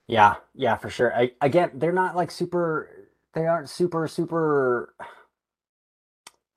Yeah, 0.08 0.36
yeah, 0.56 0.78
for 0.78 0.90
sure. 0.90 1.14
I, 1.16 1.32
again, 1.42 1.72
they're 1.74 1.92
not 1.92 2.16
like 2.16 2.32
super. 2.32 2.90
They 3.34 3.46
aren't 3.46 3.70
super 3.70 4.08
super. 4.08 4.94
I 5.00 5.06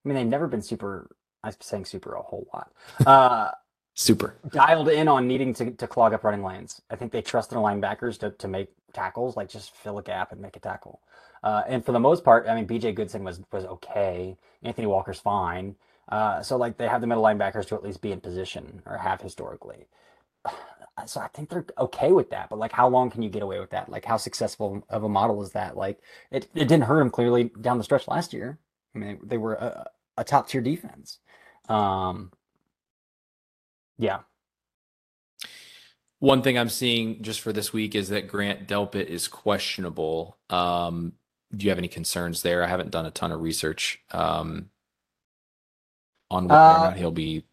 mean, 0.08 0.16
they've 0.16 0.26
never 0.26 0.46
been 0.46 0.62
super. 0.62 1.10
I'm 1.42 1.52
saying 1.60 1.86
super 1.86 2.14
a 2.14 2.22
whole 2.22 2.46
lot. 2.54 2.72
Uh, 3.06 3.50
super 3.94 4.36
dialed 4.50 4.88
in 4.88 5.08
on 5.08 5.26
needing 5.26 5.52
to, 5.54 5.70
to 5.72 5.86
clog 5.86 6.14
up 6.14 6.24
running 6.24 6.42
lanes. 6.44 6.80
I 6.90 6.96
think 6.96 7.12
they 7.12 7.22
trust 7.22 7.50
their 7.50 7.58
linebackers 7.58 8.18
to, 8.20 8.30
to 8.30 8.48
make 8.48 8.68
tackles, 8.92 9.36
like 9.36 9.48
just 9.48 9.74
fill 9.74 9.98
a 9.98 10.02
gap 10.02 10.32
and 10.32 10.40
make 10.40 10.56
a 10.56 10.60
tackle. 10.60 11.00
Uh, 11.42 11.62
and 11.66 11.84
for 11.84 11.92
the 11.92 12.00
most 12.00 12.24
part, 12.24 12.46
I 12.48 12.54
mean, 12.54 12.66
BJ 12.66 12.94
Goodson 12.94 13.24
was 13.24 13.40
was 13.52 13.64
okay. 13.64 14.36
Anthony 14.62 14.86
Walker's 14.86 15.20
fine. 15.20 15.74
Uh, 16.10 16.42
so 16.42 16.56
like 16.56 16.76
they 16.76 16.88
have 16.88 17.00
the 17.00 17.06
middle 17.06 17.22
linebackers 17.22 17.66
to 17.68 17.74
at 17.74 17.82
least 17.82 18.00
be 18.00 18.12
in 18.12 18.20
position 18.20 18.82
or 18.86 18.98
have 18.98 19.20
historically. 19.20 19.86
So 21.06 21.18
I 21.18 21.28
think 21.28 21.48
they're 21.48 21.64
okay 21.78 22.12
with 22.12 22.28
that. 22.28 22.50
But 22.50 22.58
like, 22.58 22.72
how 22.72 22.86
long 22.86 23.08
can 23.10 23.22
you 23.22 23.30
get 23.30 23.42
away 23.42 23.58
with 23.58 23.70
that? 23.70 23.88
Like, 23.88 24.04
how 24.04 24.18
successful 24.18 24.84
of 24.90 25.02
a 25.02 25.08
model 25.08 25.42
is 25.42 25.52
that? 25.52 25.74
Like, 25.74 25.98
it, 26.30 26.46
it 26.54 26.68
didn't 26.68 26.82
hurt 26.82 26.98
them 26.98 27.08
clearly 27.08 27.44
down 27.58 27.78
the 27.78 27.84
stretch 27.84 28.06
last 28.06 28.34
year. 28.34 28.58
I 28.94 28.98
mean, 28.98 29.18
they 29.22 29.38
were 29.38 29.54
a, 29.54 29.90
a 30.18 30.24
top 30.24 30.48
tier 30.48 30.60
defense. 30.60 31.20
Um, 31.70 32.32
yeah. 33.96 34.20
One 36.18 36.42
thing 36.42 36.58
I'm 36.58 36.68
seeing 36.68 37.22
just 37.22 37.40
for 37.40 37.52
this 37.52 37.72
week 37.72 37.94
is 37.94 38.10
that 38.10 38.28
Grant 38.28 38.68
Delpit 38.68 39.06
is 39.06 39.26
questionable. 39.26 40.36
Um, 40.50 41.14
do 41.54 41.64
you 41.64 41.70
have 41.70 41.78
any 41.78 41.88
concerns 41.88 42.42
there? 42.42 42.62
I 42.62 42.66
haven't 42.66 42.90
done 42.90 43.06
a 43.06 43.10
ton 43.10 43.32
of 43.32 43.40
research. 43.40 44.00
Um, 44.10 44.68
on 46.30 46.48
whether 46.48 46.60
uh, 46.60 46.78
or 46.78 46.84
not 46.84 46.96
he'll 46.96 47.10
be. 47.10 47.44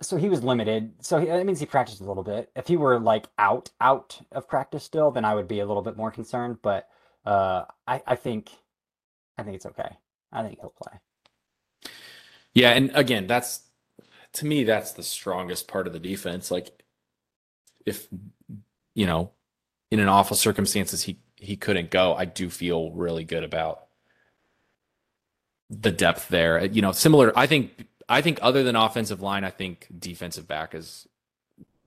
So 0.00 0.16
he 0.16 0.28
was 0.28 0.42
limited. 0.42 0.94
So 1.00 1.18
he, 1.18 1.26
that 1.26 1.46
means 1.46 1.60
he 1.60 1.66
practiced 1.66 2.00
a 2.00 2.04
little 2.04 2.24
bit. 2.24 2.50
If 2.56 2.66
he 2.66 2.76
were 2.76 2.98
like 2.98 3.26
out 3.38 3.70
out 3.80 4.20
of 4.32 4.48
practice 4.48 4.84
still, 4.84 5.10
then 5.10 5.24
I 5.24 5.34
would 5.34 5.48
be 5.48 5.60
a 5.60 5.66
little 5.66 5.82
bit 5.82 5.96
more 5.96 6.10
concerned. 6.10 6.58
But 6.62 6.88
uh, 7.24 7.64
I 7.86 8.02
I 8.06 8.16
think 8.16 8.50
I 9.38 9.42
think 9.42 9.56
it's 9.56 9.66
okay. 9.66 9.96
I 10.32 10.42
think 10.42 10.58
he'll 10.60 10.70
play. 10.70 10.98
Yeah, 12.54 12.70
and 12.70 12.90
again, 12.94 13.26
that's 13.26 13.62
to 14.34 14.46
me 14.46 14.64
that's 14.64 14.92
the 14.92 15.02
strongest 15.02 15.68
part 15.68 15.86
of 15.86 15.92
the 15.92 15.98
defense. 16.00 16.50
Like 16.50 16.82
if 17.86 18.08
you 18.94 19.06
know, 19.06 19.30
in 19.90 20.00
an 20.00 20.08
awful 20.08 20.36
circumstances 20.36 21.02
he 21.04 21.18
he 21.36 21.56
couldn't 21.56 21.90
go, 21.90 22.14
I 22.14 22.24
do 22.24 22.50
feel 22.50 22.90
really 22.92 23.24
good 23.24 23.44
about 23.44 23.86
the 25.80 25.90
depth 25.90 26.28
there. 26.28 26.64
You 26.64 26.82
know, 26.82 26.92
similar. 26.92 27.32
I 27.36 27.46
think. 27.46 27.88
I 28.08 28.20
think 28.20 28.40
other 28.42 28.62
than 28.62 28.76
offensive 28.76 29.22
line, 29.22 29.42
I 29.42 29.50
think 29.50 29.86
defensive 29.96 30.46
back 30.46 30.74
is 30.74 31.08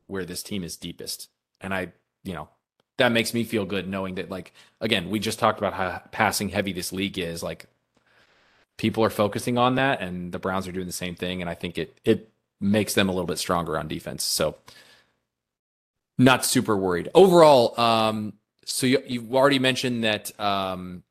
where 0.07 0.25
this 0.25 0.41
team 0.41 0.63
is 0.63 0.77
deepest, 0.77 1.29
and 1.61 1.73
I, 1.73 1.91
you 2.23 2.33
know, 2.33 2.49
that 2.97 3.11
makes 3.11 3.33
me 3.33 3.43
feel 3.43 3.65
good 3.65 3.87
knowing 3.87 4.15
that. 4.15 4.31
Like 4.31 4.53
again, 4.81 5.09
we 5.09 5.19
just 5.19 5.37
talked 5.37 5.59
about 5.59 5.73
how 5.73 6.01
passing 6.11 6.49
heavy 6.49 6.73
this 6.73 6.91
league 6.91 7.19
is. 7.19 7.43
Like 7.43 7.65
people 8.77 9.03
are 9.03 9.09
focusing 9.09 9.57
on 9.57 9.75
that, 9.75 10.01
and 10.01 10.31
the 10.31 10.39
Browns 10.39 10.67
are 10.67 10.71
doing 10.71 10.87
the 10.87 10.93
same 10.93 11.15
thing, 11.15 11.41
and 11.41 11.49
I 11.49 11.53
think 11.53 11.77
it 11.77 11.99
it 12.05 12.31
makes 12.59 12.93
them 12.93 13.09
a 13.09 13.11
little 13.11 13.27
bit 13.27 13.37
stronger 13.37 13.77
on 13.77 13.87
defense. 13.87 14.23
So 14.23 14.55
not 16.17 16.45
super 16.45 16.75
worried 16.77 17.09
overall. 17.13 17.79
Um, 17.79 18.33
so 18.65 18.87
you, 18.87 19.03
you've 19.05 19.33
already 19.33 19.59
mentioned 19.59 20.03
that 20.03 20.37
um, 20.39 21.03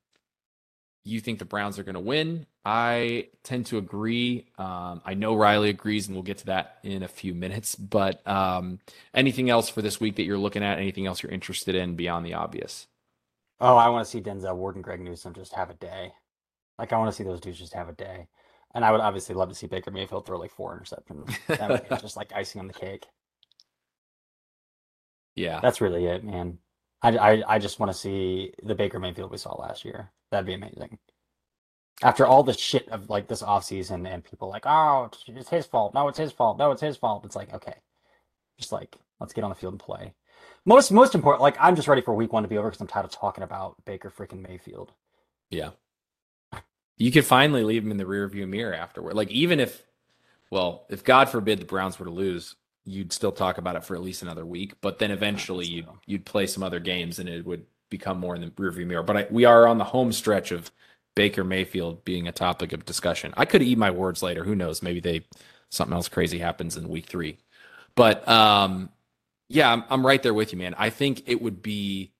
you 1.04 1.20
think 1.20 1.38
the 1.38 1.44
Browns 1.44 1.78
are 1.78 1.84
going 1.84 1.94
to 1.94 2.00
win. 2.00 2.46
I 2.64 3.28
tend 3.42 3.66
to 3.66 3.78
agree. 3.78 4.46
Um, 4.56 5.02
I 5.04 5.14
know 5.14 5.34
Riley 5.34 5.68
agrees, 5.68 6.06
and 6.06 6.16
we'll 6.16 6.22
get 6.22 6.38
to 6.38 6.46
that 6.46 6.78
in 6.82 7.02
a 7.02 7.08
few 7.08 7.34
minutes. 7.34 7.74
But 7.74 8.26
um, 8.26 8.80
anything 9.12 9.50
else 9.50 9.68
for 9.68 9.82
this 9.82 10.00
week 10.00 10.16
that 10.16 10.24
you're 10.24 10.38
looking 10.38 10.64
at? 10.64 10.78
Anything 10.78 11.06
else 11.06 11.22
you're 11.22 11.32
interested 11.32 11.74
in 11.74 11.94
beyond 11.94 12.24
the 12.24 12.34
obvious? 12.34 12.86
Oh, 13.60 13.76
I 13.76 13.88
want 13.88 14.04
to 14.04 14.10
see 14.10 14.20
Denzel 14.20 14.56
Ward 14.56 14.76
and 14.76 14.84
Greg 14.84 15.00
Newsome 15.00 15.34
just 15.34 15.54
have 15.54 15.70
a 15.70 15.74
day. 15.74 16.12
Like 16.78 16.92
I 16.92 16.98
want 16.98 17.10
to 17.10 17.16
see 17.16 17.24
those 17.24 17.40
dudes 17.40 17.58
just 17.58 17.74
have 17.74 17.88
a 17.88 17.92
day. 17.92 18.28
And 18.74 18.84
I 18.84 18.90
would 18.90 19.00
obviously 19.00 19.34
love 19.34 19.48
to 19.50 19.54
see 19.54 19.68
Baker 19.68 19.90
Mayfield 19.90 20.26
throw 20.26 20.38
like 20.38 20.50
four 20.50 20.78
interceptions. 20.78 21.38
That 21.58 21.70
would 21.70 21.88
be 21.88 21.96
just 22.00 22.16
like 22.16 22.32
icing 22.34 22.60
on 22.60 22.66
the 22.66 22.72
cake. 22.74 23.06
Yeah, 25.36 25.60
that's 25.60 25.80
really 25.80 26.06
it, 26.06 26.24
man. 26.24 26.58
I, 27.04 27.16
I, 27.16 27.42
I 27.54 27.58
just 27.60 27.78
want 27.78 27.92
to 27.92 27.98
see 27.98 28.52
the 28.64 28.74
Baker 28.74 28.98
Mayfield 28.98 29.30
we 29.30 29.38
saw 29.38 29.54
last 29.54 29.84
year. 29.84 30.10
That'd 30.30 30.46
be 30.46 30.54
amazing 30.54 30.98
after 32.02 32.26
all 32.26 32.42
the 32.42 32.52
shit 32.52 32.88
of 32.88 33.08
like 33.08 33.28
this 33.28 33.42
offseason 33.42 34.06
and 34.08 34.24
people 34.24 34.48
like, 34.48 34.66
oh, 34.66 35.10
it's 35.28 35.48
his 35.48 35.66
fault. 35.66 35.94
No, 35.94 36.08
it's 36.08 36.18
his 36.18 36.32
fault. 36.32 36.58
No, 36.58 36.70
it's 36.70 36.80
his 36.80 36.96
fault. 36.96 37.24
It's 37.24 37.36
like, 37.36 37.52
okay, 37.54 37.76
just 38.58 38.72
like 38.72 38.96
let's 39.20 39.32
get 39.32 39.44
on 39.44 39.50
the 39.50 39.56
field 39.56 39.74
and 39.74 39.80
play. 39.80 40.14
Most 40.64 40.90
most 40.90 41.14
important, 41.14 41.42
like 41.42 41.56
I'm 41.60 41.76
just 41.76 41.88
ready 41.88 42.02
for 42.02 42.14
week 42.14 42.32
one 42.32 42.42
to 42.42 42.48
be 42.48 42.58
over 42.58 42.68
because 42.68 42.80
I'm 42.80 42.86
tired 42.86 43.04
of 43.04 43.12
talking 43.12 43.44
about 43.44 43.76
Baker 43.84 44.10
freaking 44.10 44.46
Mayfield. 44.46 44.92
Yeah, 45.50 45.70
you 46.96 47.12
could 47.12 47.24
finally 47.24 47.64
leave 47.64 47.84
him 47.84 47.90
in 47.90 47.96
the 47.96 48.04
rearview 48.04 48.48
mirror 48.48 48.74
afterward. 48.74 49.14
Like 49.14 49.30
even 49.30 49.60
if, 49.60 49.86
well, 50.50 50.86
if 50.90 51.04
God 51.04 51.28
forbid 51.28 51.60
the 51.60 51.64
Browns 51.64 51.98
were 51.98 52.06
to 52.06 52.10
lose, 52.10 52.56
you'd 52.84 53.12
still 53.12 53.32
talk 53.32 53.58
about 53.58 53.76
it 53.76 53.84
for 53.84 53.94
at 53.94 54.02
least 54.02 54.22
another 54.22 54.44
week. 54.44 54.74
But 54.80 54.98
then 54.98 55.10
eventually 55.10 55.66
you'd 55.66 55.88
you'd 56.06 56.24
play 56.24 56.46
some 56.46 56.62
other 56.62 56.80
games 56.80 57.18
and 57.18 57.28
it 57.28 57.44
would 57.46 57.66
become 57.90 58.18
more 58.18 58.34
in 58.34 58.40
the 58.40 58.48
rearview 58.48 58.86
mirror. 58.86 59.02
But 59.02 59.16
I, 59.16 59.26
we 59.30 59.44
are 59.44 59.66
on 59.66 59.78
the 59.78 59.84
home 59.84 60.12
stretch 60.12 60.50
of 60.52 60.70
Baker 61.14 61.44
Mayfield 61.44 62.04
being 62.04 62.26
a 62.28 62.32
topic 62.32 62.72
of 62.72 62.84
discussion. 62.84 63.32
I 63.36 63.44
could 63.44 63.62
eat 63.62 63.78
my 63.78 63.90
words 63.90 64.22
later. 64.22 64.44
Who 64.44 64.54
knows? 64.54 64.82
Maybe 64.82 65.00
they 65.00 65.24
something 65.70 65.94
else 65.94 66.08
crazy 66.08 66.38
happens 66.38 66.76
in 66.76 66.88
week 66.88 67.06
three. 67.06 67.38
But 67.94 68.26
um, 68.28 68.90
yeah, 69.48 69.72
I'm, 69.72 69.84
I'm 69.88 70.06
right 70.06 70.22
there 70.22 70.34
with 70.34 70.52
you, 70.52 70.58
man. 70.58 70.74
I 70.76 70.90
think 70.90 71.22
it 71.26 71.40
would 71.40 71.62
be 71.62 72.12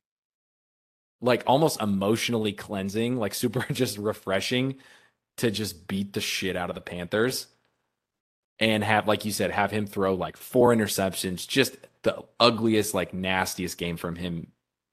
like 1.20 1.42
almost 1.46 1.80
emotionally 1.80 2.52
cleansing, 2.52 3.16
like 3.16 3.34
super 3.34 3.64
just 3.72 3.98
refreshing 3.98 4.76
to 5.38 5.50
just 5.50 5.88
beat 5.88 6.12
the 6.12 6.20
shit 6.20 6.56
out 6.56 6.70
of 6.70 6.74
the 6.74 6.80
Panthers 6.80 7.48
and 8.58 8.84
have, 8.84 9.08
like 9.08 9.24
you 9.24 9.32
said, 9.32 9.50
have 9.50 9.70
him 9.70 9.86
throw 9.86 10.14
like 10.14 10.36
four 10.36 10.74
interceptions, 10.74 11.46
just 11.46 11.76
the 12.02 12.22
ugliest, 12.38 12.94
like 12.94 13.12
nastiest 13.12 13.78
game 13.78 13.96
from 13.96 14.16
him 14.16 14.48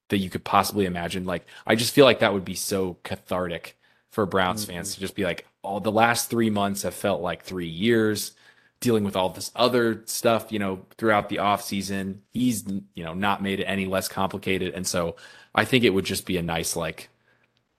that 0.09 0.17
you 0.17 0.29
could 0.29 0.43
possibly 0.43 0.85
imagine. 0.85 1.25
Like, 1.25 1.45
I 1.65 1.75
just 1.75 1.93
feel 1.93 2.05
like 2.05 2.19
that 2.19 2.33
would 2.33 2.45
be 2.45 2.55
so 2.55 2.97
cathartic 3.03 3.77
for 4.11 4.25
Browns 4.25 4.63
mm-hmm. 4.63 4.73
fans 4.73 4.93
to 4.93 4.99
just 4.99 5.15
be 5.15 5.23
like, 5.23 5.45
all 5.63 5.79
the 5.79 5.91
last 5.91 6.29
three 6.29 6.49
months 6.49 6.81
have 6.83 6.93
felt 6.93 7.21
like 7.21 7.43
three 7.43 7.67
years 7.67 8.33
dealing 8.79 9.03
with 9.03 9.15
all 9.15 9.29
this 9.29 9.51
other 9.55 10.01
stuff, 10.05 10.51
you 10.51 10.59
know, 10.59 10.85
throughout 10.97 11.29
the 11.29 11.39
off 11.39 11.63
season. 11.63 12.21
He's, 12.33 12.65
you 12.95 13.03
know, 13.03 13.13
not 13.13 13.41
made 13.41 13.59
it 13.59 13.65
any 13.65 13.85
less 13.85 14.07
complicated. 14.07 14.73
And 14.73 14.85
so 14.85 15.15
I 15.53 15.65
think 15.65 15.83
it 15.83 15.91
would 15.91 16.05
just 16.05 16.25
be 16.25 16.37
a 16.37 16.41
nice 16.41 16.75
like 16.75 17.09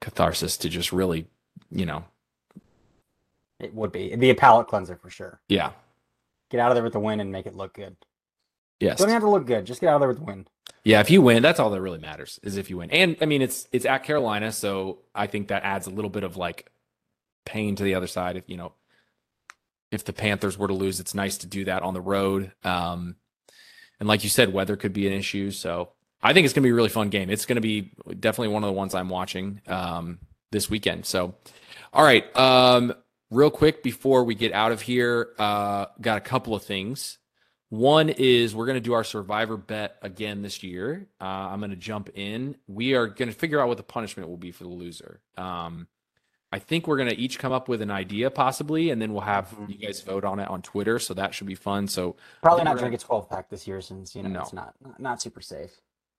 catharsis 0.00 0.56
to 0.58 0.68
just 0.68 0.92
really, 0.92 1.26
you 1.70 1.86
know. 1.86 2.04
It 3.58 3.74
would 3.74 3.92
be. 3.92 4.06
It'd 4.06 4.20
be 4.20 4.30
a 4.30 4.34
palate 4.34 4.68
cleanser 4.68 4.96
for 4.96 5.10
sure. 5.10 5.40
Yeah. 5.48 5.72
Get 6.52 6.60
out 6.60 6.70
of 6.70 6.74
there 6.74 6.84
with 6.84 6.92
the 6.92 7.00
win 7.00 7.18
and 7.18 7.32
make 7.32 7.46
it 7.46 7.56
look 7.56 7.72
good. 7.72 7.96
Yes. 8.78 8.98
Don't 8.98 9.08
have 9.08 9.22
to 9.22 9.30
look 9.30 9.46
good. 9.46 9.64
Just 9.64 9.80
get 9.80 9.88
out 9.88 9.94
of 9.94 10.00
there 10.00 10.08
with 10.08 10.18
the 10.18 10.24
win. 10.24 10.46
Yeah, 10.84 11.00
if 11.00 11.10
you 11.10 11.22
win, 11.22 11.42
that's 11.42 11.58
all 11.58 11.70
that 11.70 11.80
really 11.80 11.98
matters 11.98 12.38
is 12.42 12.58
if 12.58 12.68
you 12.68 12.76
win. 12.76 12.90
And 12.90 13.16
I 13.22 13.24
mean, 13.24 13.40
it's 13.40 13.66
it's 13.72 13.86
at 13.86 14.04
Carolina, 14.04 14.52
so 14.52 14.98
I 15.14 15.28
think 15.28 15.48
that 15.48 15.64
adds 15.64 15.86
a 15.86 15.90
little 15.90 16.10
bit 16.10 16.24
of 16.24 16.36
like 16.36 16.70
pain 17.46 17.74
to 17.76 17.82
the 17.82 17.94
other 17.94 18.06
side. 18.06 18.36
If 18.36 18.44
you 18.48 18.58
know, 18.58 18.74
if 19.90 20.04
the 20.04 20.12
Panthers 20.12 20.58
were 20.58 20.68
to 20.68 20.74
lose, 20.74 21.00
it's 21.00 21.14
nice 21.14 21.38
to 21.38 21.46
do 21.46 21.64
that 21.64 21.82
on 21.82 21.94
the 21.94 22.02
road. 22.02 22.52
Um, 22.64 23.16
and 23.98 24.06
like 24.06 24.24
you 24.24 24.30
said, 24.30 24.52
weather 24.52 24.76
could 24.76 24.92
be 24.92 25.06
an 25.06 25.14
issue. 25.14 25.52
So 25.52 25.92
I 26.22 26.34
think 26.34 26.44
it's 26.44 26.52
going 26.52 26.62
to 26.64 26.66
be 26.66 26.72
a 26.72 26.74
really 26.74 26.90
fun 26.90 27.08
game. 27.08 27.30
It's 27.30 27.46
going 27.46 27.56
to 27.56 27.62
be 27.62 27.92
definitely 28.20 28.52
one 28.52 28.62
of 28.62 28.68
the 28.68 28.74
ones 28.74 28.94
I'm 28.94 29.08
watching 29.08 29.62
um, 29.68 30.18
this 30.50 30.68
weekend. 30.68 31.06
So, 31.06 31.34
all 31.94 32.04
right. 32.04 32.36
Um, 32.36 32.94
real 33.32 33.50
quick 33.50 33.82
before 33.82 34.24
we 34.24 34.34
get 34.34 34.52
out 34.52 34.72
of 34.72 34.80
here, 34.82 35.30
uh, 35.38 35.86
got 36.00 36.18
a 36.18 36.20
couple 36.20 36.54
of 36.54 36.62
things. 36.62 37.18
One 37.70 38.10
is 38.10 38.54
we're 38.54 38.66
going 38.66 38.76
to 38.76 38.80
do 38.82 38.92
our 38.92 39.02
survivor 39.04 39.56
bet 39.56 39.96
again 40.02 40.42
this 40.42 40.62
year. 40.62 41.08
Uh, 41.20 41.24
I'm 41.24 41.58
going 41.60 41.70
to 41.70 41.76
jump 41.76 42.10
in. 42.14 42.56
We 42.66 42.94
are 42.94 43.06
going 43.06 43.30
to 43.30 43.34
figure 43.34 43.60
out 43.60 43.68
what 43.68 43.78
the 43.78 43.82
punishment 43.82 44.28
will 44.28 44.36
be 44.36 44.50
for 44.52 44.64
the 44.64 44.70
loser. 44.70 45.20
Um, 45.38 45.86
I 46.52 46.58
think 46.58 46.86
we're 46.86 46.98
going 46.98 47.08
to 47.08 47.16
each 47.16 47.38
come 47.38 47.50
up 47.50 47.70
with 47.70 47.80
an 47.80 47.90
idea 47.90 48.30
possibly, 48.30 48.90
and 48.90 49.00
then 49.00 49.12
we'll 49.14 49.22
have 49.22 49.48
Mm-hmm. 49.52 49.70
you 49.72 49.78
guys 49.78 50.02
vote 50.02 50.24
on 50.26 50.38
it 50.38 50.48
on 50.48 50.60
Twitter. 50.60 50.98
So 50.98 51.14
that 51.14 51.32
should 51.32 51.46
be 51.46 51.54
fun. 51.54 51.88
So 51.88 52.16
Probably 52.42 52.64
not 52.64 52.76
drink 52.76 52.94
a 52.94 52.98
12 52.98 53.30
pack 53.30 53.48
this 53.48 53.66
year 53.66 53.80
since 53.80 54.14
you 54.14 54.22
know 54.22 54.28
No. 54.28 54.40
it's 54.42 54.52
not 54.52 54.74
not 54.98 55.22
super 55.22 55.40
safe. 55.40 55.70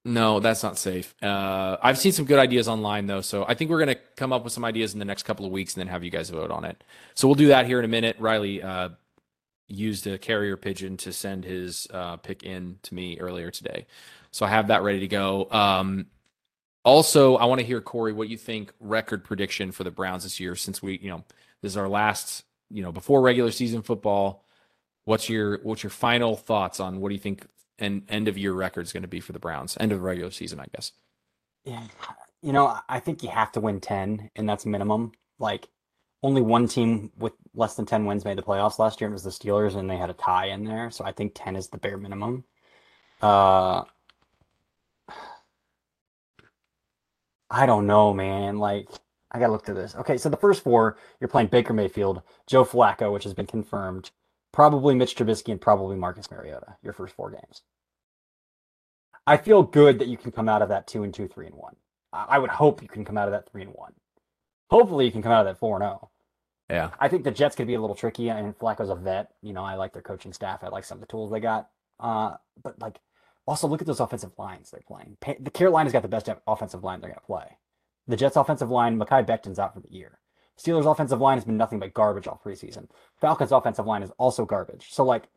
No, 0.06 0.42
that's 0.42 0.64
not 0.64 0.78
safe. 0.78 1.16
Uh, 1.24 1.78
I've 1.82 1.98
seen 1.98 2.12
some 2.12 2.26
good 2.26 2.40
ideas 2.40 2.68
online 2.68 3.08
though, 3.08 3.22
so 3.22 3.46
I 3.48 3.54
think 3.54 3.72
we're 3.72 3.80
gonna 3.80 3.96
come 4.18 4.34
up 4.34 4.44
with 4.44 4.52
some 4.52 4.66
ideas 4.66 4.94
in 4.94 5.00
the 5.00 5.06
next 5.06 5.24
couple 5.24 5.46
of 5.46 5.52
weeks 5.52 5.76
and 5.76 5.80
then 5.80 5.88
have 5.88 6.04
you 6.04 6.12
guys 6.12 6.30
vote 6.30 6.52
on 6.52 6.66
it. 6.66 6.84
So 7.16 7.28
we'll 7.28 7.36
do 7.36 7.48
that 7.48 7.66
here 7.66 7.80
in 7.80 7.86
a 7.86 7.90
minute. 7.90 8.18
Riley 8.20 8.62
uh, 8.62 8.90
used 9.68 10.06
a 10.06 10.18
carrier 10.18 10.58
pigeon 10.58 10.98
to 10.98 11.14
send 11.14 11.46
his 11.46 11.88
uh, 11.94 12.18
pick 12.18 12.44
in 12.44 12.80
to 12.84 12.94
me 12.94 13.18
earlier 13.20 13.50
today, 13.50 13.88
so 14.32 14.46
I 14.46 14.50
have 14.50 14.68
that 14.68 14.84
ready 14.84 15.00
to 15.00 15.08
go. 15.08 15.48
Um, 15.52 16.08
also, 16.84 17.38
I 17.38 17.46
want 17.46 17.62
to 17.62 17.66
hear 17.66 17.80
Corey 17.80 18.12
what 18.12 18.28
you 18.28 18.36
think 18.38 18.74
record 18.82 19.24
prediction 19.24 19.72
for 19.72 19.86
the 19.86 19.92
Browns 19.92 20.24
this 20.24 20.38
year, 20.38 20.56
since 20.56 20.84
we, 20.84 21.00
you 21.02 21.10
know, 21.10 21.24
this 21.62 21.72
is 21.72 21.78
our 21.78 21.88
last, 21.88 22.44
you 22.70 22.84
know, 22.84 22.92
before 22.92 23.22
regular 23.22 23.52
season 23.52 23.82
football. 23.82 24.44
What's 25.06 25.30
your 25.30 25.60
what's 25.64 25.82
your 25.82 25.92
final 25.92 26.36
thoughts 26.36 26.82
on 26.82 27.00
what 27.00 27.08
do 27.10 27.16
you 27.16 27.22
think 27.22 27.48
an 27.80 28.04
end 28.10 28.28
of 28.28 28.38
year 28.38 28.54
record 28.54 28.82
is 28.82 28.94
going 28.94 29.04
to 29.04 29.08
be 29.08 29.20
for 29.20 29.32
the 29.34 29.40
Browns? 29.40 29.78
End 29.80 29.92
of 29.92 30.00
the 30.00 30.04
regular 30.04 30.32
season, 30.32 30.60
I 30.60 30.66
guess. 30.74 30.92
Yeah, 31.66 31.84
you 32.42 32.52
know, 32.54 32.78
I- 32.90 33.00
think 33.00 33.24
you 33.24 33.30
have 33.30 33.52
to 33.54 33.62
win 33.62 33.80
10, 33.80 34.30
and 34.36 34.48
that's 34.48 34.66
minimum. 34.66 35.14
Like, 35.40 35.70
only 36.22 36.42
one 36.42 36.68
team 36.68 37.12
with 37.18 37.34
less 37.54 37.76
than 37.76 37.86
10 37.86 38.06
wins 38.06 38.26
made 38.26 38.38
the 38.38 38.44
playoffs 38.44 38.80
last 38.80 39.00
year, 39.02 39.08
and 39.08 39.14
it 39.14 39.16
was 39.16 39.24
the 39.24 39.30
Steelers, 39.30 39.76
and 39.76 39.90
they 39.90 39.98
had 39.98 40.10
a 40.10 40.14
tie 40.14 40.48
in 40.48 40.64
there. 40.64 40.90
So 40.92 41.04
I 41.06 41.12
think 41.12 41.34
10 41.36 41.56
is 41.56 41.70
the 41.70 41.78
bare 41.78 41.98
minimum. 41.98 42.46
Uh, 43.22 43.84
I 47.50 47.66
don't 47.66 47.88
know, 47.88 48.14
man. 48.14 48.58
Like, 48.58 48.90
I 49.32 49.40
gotta 49.40 49.52
look 49.52 49.66
through 49.66 49.76
this. 49.76 49.96
Okay, 49.96 50.18
so 50.18 50.30
the 50.30 50.38
first 50.38 50.64
four, 50.64 50.98
you're 51.20 51.28
playing 51.28 51.48
Baker 51.48 51.74
Mayfield, 51.74 52.22
Joe 52.48 52.66
Flacco, 52.66 53.12
which 53.14 53.24
has 53.24 53.34
been 53.34 53.46
confirmed, 53.48 54.12
probably 54.54 54.96
Mitch 54.96 55.16
Trubisky, 55.16 55.52
and 55.52 55.60
probably 55.60 55.98
Marcus 55.98 56.32
Mariota. 56.32 56.78
Your 56.82 56.94
first 56.94 57.16
four 57.16 57.32
games. 57.32 57.64
I 59.28 59.38
feel 59.38 59.64
good 59.64 60.00
that 60.00 60.08
you 60.08 60.18
can 60.18 60.32
come 60.32 60.48
out 60.48 60.62
of 60.62 60.70
that 60.70 60.88
two 60.88 61.04
and 61.04 61.14
two, 61.14 61.28
three 61.28 61.48
and 61.48 61.56
one. 61.56 61.76
I 62.14 62.38
would 62.38 62.52
hope 62.52 62.82
you 62.82 62.88
can 62.88 63.04
come 63.04 63.18
out 63.18 63.28
of 63.28 63.32
that 63.32 63.50
three 63.50 63.64
and 63.64 63.74
one. 63.74 63.94
Hopefully, 64.70 65.06
you 65.06 65.12
can 65.12 65.24
come 65.24 65.32
out 65.32 65.46
of 65.46 65.54
that 65.54 65.60
four 65.60 65.76
and 65.76 65.84
zero. 65.84 66.10
Yeah. 66.70 66.92
I 67.00 67.08
think 67.08 67.24
the 67.24 67.32
Jets 67.32 67.56
could 67.56 67.68
be 67.68 67.74
a 67.74 67.82
little 67.82 67.96
tricky. 67.96 68.32
I 68.32 68.42
mean, 68.42 68.54
Flacco's 68.54 68.90
a 68.90 68.96
vet. 68.96 69.32
You 69.42 69.54
know, 69.54 69.64
I 69.64 69.76
like 69.76 69.94
their 69.94 70.02
coaching 70.02 70.34
staff. 70.34 70.64
I 70.64 70.70
like 70.70 70.86
some 70.86 70.98
of 70.98 71.02
the 71.02 71.08
tools 71.08 71.32
they 71.32 71.40
got. 71.40 71.70
Uh, 72.00 72.36
but 72.64 72.80
like, 72.80 73.00
also 73.46 73.68
look 73.68 73.82
at 73.82 73.88
those 73.88 74.00
offensive 74.00 74.32
lines 74.38 74.72
they're 74.72 74.82
playing. 74.88 75.18
The 75.40 75.52
Carolina's 75.52 75.94
got 75.94 76.02
the 76.02 76.08
best 76.08 76.30
offensive 76.48 76.84
line 76.84 77.02
they're 77.02 77.10
going 77.10 77.20
to 77.20 77.26
play. 77.26 77.58
The 78.08 78.16
Jets' 78.16 78.36
offensive 78.36 78.70
line, 78.70 78.98
Mekhi 78.98 79.26
Becton's 79.26 79.60
out 79.60 79.74
for 79.74 79.80
the 79.80 79.92
year. 79.92 80.20
Steelers' 80.64 80.90
offensive 80.90 81.20
line 81.20 81.38
has 81.38 81.46
been 81.46 81.58
nothing 81.58 81.80
but 81.80 81.94
garbage 81.94 82.28
all 82.28 82.42
preseason. 82.44 82.88
Falcons' 83.20 83.52
offensive 83.52 83.86
line 83.86 84.04
is 84.04 84.12
also 84.18 84.46
garbage. 84.46 84.92
So 84.92 85.04
like, 85.04 85.28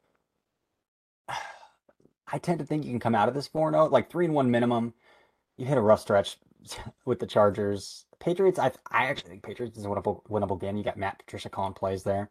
I 1.28 2.38
tend 2.38 2.60
to 2.60 2.64
think 2.64 2.84
you 2.84 2.90
can 2.90 3.00
come 3.00 3.14
out 3.14 3.28
of 3.28 3.34
this 3.34 3.48
4 3.48 3.72
0, 3.72 3.86
like 3.86 4.10
3 4.10 4.26
and 4.26 4.34
1 4.34 4.50
minimum. 4.50 4.94
You 5.56 5.66
hit 5.66 5.78
a 5.78 5.82
rough 5.82 6.00
stretch 6.00 6.38
with 7.04 7.18
the 7.18 7.26
Chargers. 7.26 8.04
Patriots, 8.18 8.58
I, 8.58 8.72
I 8.90 9.06
actually 9.06 9.30
think 9.30 9.42
Patriots 9.42 9.76
is 9.76 9.84
a 9.84 9.88
winnable, 9.88 10.22
winnable 10.28 10.60
game. 10.60 10.76
You 10.76 10.84
got 10.84 10.96
Matt 10.96 11.18
Patricia 11.18 11.50
calling 11.50 11.74
plays 11.74 12.02
there. 12.02 12.30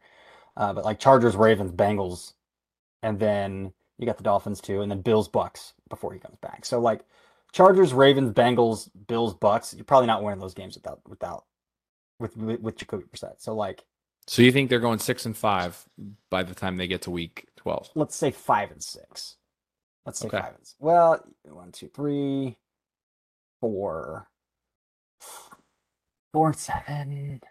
Uh, 0.57 0.73
but 0.73 0.85
like 0.85 0.99
Chargers, 0.99 1.35
Ravens, 1.35 1.71
Bengals, 1.71 2.33
and 3.03 3.19
then 3.19 3.73
you 3.97 4.05
got 4.05 4.17
the 4.17 4.23
Dolphins 4.23 4.61
too, 4.61 4.81
and 4.81 4.89
then 4.89 5.01
Bills, 5.01 5.27
Bucs 5.29 5.73
before 5.89 6.13
he 6.13 6.19
comes 6.19 6.37
back. 6.37 6.65
So 6.65 6.79
like 6.79 7.01
Chargers, 7.51 7.93
Ravens, 7.93 8.31
Bengals, 8.31 8.89
Bills, 9.07 9.35
Bucs, 9.35 9.75
you're 9.75 9.83
probably 9.85 10.07
not 10.07 10.23
winning 10.23 10.39
those 10.39 10.53
games 10.53 10.75
without 10.75 11.01
without 11.07 11.45
with 12.19 12.35
with, 12.37 12.77
Jacoby 12.77 13.03
Brissett. 13.05 13.35
So 13.41 13.55
like 13.55 13.83
So 14.27 14.41
you 14.41 14.51
think 14.51 14.69
they're 14.69 14.79
going 14.79 14.99
six 14.99 15.25
and 15.25 15.35
five 15.35 15.83
by 16.29 16.43
the 16.43 16.55
time 16.55 16.77
they 16.77 16.87
get 16.87 17.01
to 17.03 17.11
week 17.11 17.47
twelve? 17.55 17.89
let's 17.95 18.15
say 18.15 18.31
five 18.31 18.71
and 18.71 18.81
six. 18.83 19.35
Let's 20.05 20.19
say 20.19 20.27
Okay. 20.27 20.39
five 20.39 20.55
and 20.55 20.65
six. 20.65 20.75
Well, 20.79 21.23
one, 21.43 21.71
two, 21.71 21.87
three, 21.87 22.57
four, 23.59 24.27
four 26.33 26.47
and 26.47 26.55
seven 26.55 27.41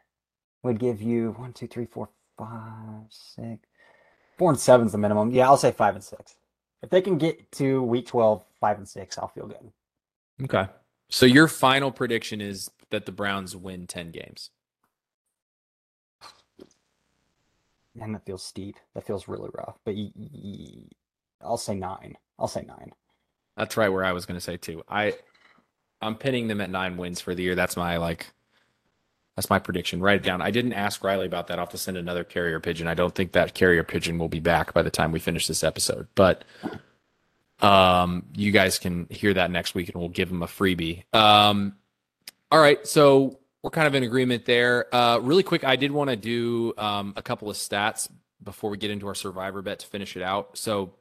would 0.62 0.78
give 0.78 1.02
you 1.02 1.32
one, 1.32 1.52
two, 1.52 1.66
three, 1.66 1.86
four, 1.86 2.08
five, 2.38 3.06
six. 3.10 3.66
Four 4.38 4.50
and 4.50 4.58
seven's 4.58 4.92
the 4.92 4.98
minimum. 4.98 5.30
Yeah, 5.30 5.46
I'll 5.48 5.56
say 5.56 5.72
five 5.72 5.94
and 5.94 6.02
six. 6.04 6.36
If 6.82 6.90
they 6.90 7.00
can 7.00 7.18
get 7.18 7.50
to 7.52 7.82
week 7.82 8.06
12, 8.06 8.44
five 8.60 8.78
and 8.78 8.88
six, 8.88 9.16
I'll 9.18 9.28
feel 9.28 9.46
good. 9.46 9.72
Okay. 10.42 10.70
So 11.10 11.26
your 11.26 11.48
final 11.48 11.90
prediction 11.92 12.40
is 12.40 12.70
that 12.90 13.06
the 13.06 13.12
Browns 13.12 13.54
win 13.56 13.86
ten 13.86 14.10
games. 14.10 14.50
Man, 17.94 18.12
that 18.12 18.26
feels 18.26 18.42
steep. 18.42 18.76
That 18.94 19.06
feels 19.06 19.28
really 19.28 19.50
rough. 19.54 19.78
But 19.84 19.94
I'll 21.40 21.56
say 21.56 21.74
nine. 21.74 22.16
I'll 22.38 22.48
say 22.48 22.62
nine. 22.62 22.92
That's 23.56 23.76
right 23.76 23.88
where 23.88 24.04
I 24.04 24.12
was 24.12 24.26
going 24.26 24.36
to 24.36 24.44
say 24.44 24.56
too. 24.56 24.82
I 24.88 25.14
I'm 26.00 26.16
pinning 26.16 26.48
them 26.48 26.60
at 26.60 26.70
nine 26.70 26.96
wins 26.96 27.20
for 27.20 27.34
the 27.34 27.42
year. 27.42 27.54
That's 27.54 27.76
my 27.76 27.96
like 27.98 28.26
that's 29.36 29.50
my 29.50 29.58
prediction. 29.58 30.00
Write 30.00 30.16
it 30.16 30.22
down. 30.22 30.42
I 30.42 30.50
didn't 30.50 30.72
ask 30.72 31.02
Riley 31.02 31.26
about 31.26 31.48
that. 31.48 31.58
I'll 31.58 31.64
have 31.64 31.70
to 31.70 31.78
send 31.78 31.96
another 31.96 32.24
carrier 32.24 32.60
pigeon. 32.60 32.86
I 32.86 32.94
don't 32.94 33.14
think 33.14 33.32
that 33.32 33.54
carrier 33.54 33.82
pigeon 33.82 34.18
will 34.18 34.28
be 34.28 34.40
back 34.40 34.74
by 34.74 34.82
the 34.82 34.90
time 34.90 35.12
we 35.12 35.18
finish 35.18 35.46
this 35.46 35.64
episode. 35.64 36.08
But 36.14 36.44
um 37.60 38.26
you 38.34 38.50
guys 38.50 38.78
can 38.78 39.06
hear 39.10 39.32
that 39.34 39.50
next 39.50 39.74
week 39.74 39.88
and 39.88 40.00
we'll 40.00 40.08
give 40.08 40.28
them 40.28 40.42
a 40.42 40.46
freebie. 40.46 41.04
Um 41.14 41.76
all 42.50 42.60
right, 42.60 42.86
so 42.86 43.38
we're 43.64 43.70
kind 43.70 43.88
of 43.88 43.94
in 43.94 44.02
agreement 44.04 44.44
there. 44.44 44.94
Uh 44.94 45.18
really 45.20 45.42
quick, 45.42 45.64
I 45.64 45.76
did 45.76 45.90
want 45.90 46.10
to 46.10 46.16
do 46.16 46.74
um 46.78 47.14
a 47.16 47.22
couple 47.22 47.50
of 47.50 47.56
stats 47.56 48.08
before 48.42 48.70
we 48.70 48.76
get 48.76 48.90
into 48.90 49.08
our 49.08 49.14
survivor 49.14 49.62
bet 49.62 49.80
to 49.80 49.86
finish 49.86 50.16
it 50.16 50.22
out. 50.22 50.56
So 50.58 50.94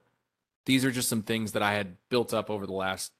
these 0.66 0.86
are 0.86 0.91
just 0.91 1.09
some 1.09 1.24
things 1.24 1.51
that 1.51 1.61
I 1.61 1.74
had 1.74 1.97
built 2.09 2.34
up 2.34 2.49
over 2.49 2.66
the 2.66 2.74
last 2.74 3.11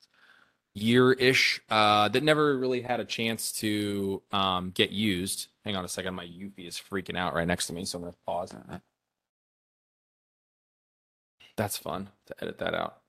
year 0.74 1.12
ish 1.12 1.62
uh, 1.70 2.08
that 2.10 2.24
never 2.24 2.58
really 2.58 2.82
had 2.82 3.02
a 3.02 3.06
chance 3.06 3.52
to 3.52 4.24
um, 4.32 4.72
get 4.72 4.92
used. 4.92 5.50
Hang 5.66 5.76
on 5.76 5.84
a 5.86 5.90
second, 5.90 6.16
my 6.16 6.26
Eufy 6.26 6.68
is 6.68 6.82
freaking 6.82 7.18
out 7.18 7.34
right 7.36 7.48
next 7.48 7.68
to 7.68 7.74
me, 7.74 7.86
so 7.86 7.98
I'm 7.98 8.06
gonna 8.06 8.16
pause. 8.26 8.54
That's 11.58 11.78
fun 11.78 12.10
to 12.28 12.36
edit 12.42 12.60
that 12.60 12.74
out. 12.74 13.02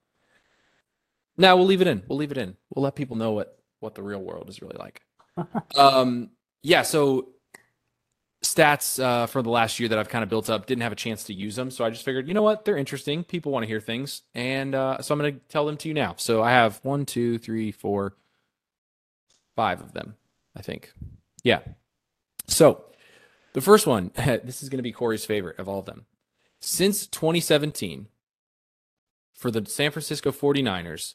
Now 1.37 1.57
we'll 1.57 1.67
leave 1.67 1.81
it 1.81 1.87
in. 1.87 2.03
We'll 2.09 2.19
leave 2.19 2.33
it 2.33 2.39
in. 2.39 2.57
We'll 2.75 2.83
let 2.83 2.97
people 2.97 3.17
know 3.17 3.33
what 3.33 3.59
what 3.81 3.95
the 3.95 4.03
real 4.03 4.21
world 4.21 4.49
is 4.49 4.61
really 4.61 4.77
like. 4.79 5.04
Um, 5.77 6.31
yeah. 6.63 6.83
So 6.83 7.29
stats 8.43 9.03
uh, 9.03 9.27
for 9.27 9.43
the 9.43 9.51
last 9.51 9.81
year 9.81 9.89
that 9.89 9.99
I've 9.99 10.09
kind 10.09 10.23
of 10.23 10.29
built 10.29 10.51
up 10.51 10.67
didn't 10.67 10.83
have 10.83 10.93
a 10.93 10.97
chance 10.97 11.25
to 11.25 11.35
use 11.35 11.57
them, 11.57 11.71
so 11.71 11.85
I 11.85 11.91
just 11.91 12.05
figured, 12.05 12.29
you 12.29 12.35
know 12.35 12.43
what, 12.43 12.65
they're 12.65 12.77
interesting. 12.77 13.25
People 13.25 13.53
want 13.53 13.63
to 13.63 13.67
hear 13.67 13.81
things, 13.81 14.23
and 14.35 14.75
uh, 14.75 15.01
so 15.01 15.15
I'm 15.15 15.19
going 15.19 15.35
to 15.35 15.41
tell 15.49 15.67
them 15.67 15.77
to 15.79 15.89
you 15.89 15.95
now. 15.95 16.15
So 16.17 16.43
I 16.43 16.51
have 16.51 16.81
one, 16.83 17.07
two, 17.07 17.39
three, 17.39 17.73
four, 17.73 18.15
five 19.57 19.81
of 19.81 19.93
them, 19.93 20.15
I 20.57 20.63
think. 20.63 20.93
Yeah. 21.43 21.61
So 22.47 22.85
the 23.55 23.61
first 23.61 23.87
one, 23.87 24.11
this 24.17 24.63
is 24.63 24.69
going 24.69 24.79
to 24.79 24.83
be 24.83 24.93
Corey's 24.93 25.25
favorite 25.25 25.59
of 25.59 25.69
all 25.69 25.81
of 25.81 25.87
them. 25.87 26.07
Since 26.61 27.07
2017, 27.09 28.09
for 29.35 29.51
the 29.51 29.67
San 29.67 29.91
Francisco 29.91 30.31
49ers, 30.31 31.15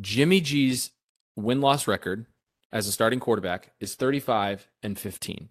Jimmy 0.00 0.40
G's 0.40 0.90
win 1.36 1.60
loss 1.60 1.86
record 1.86 2.26
as 2.72 2.86
a 2.86 2.92
starting 2.92 3.20
quarterback 3.20 3.72
is 3.80 3.94
35 3.94 4.68
and 4.82 4.98
15. 4.98 5.48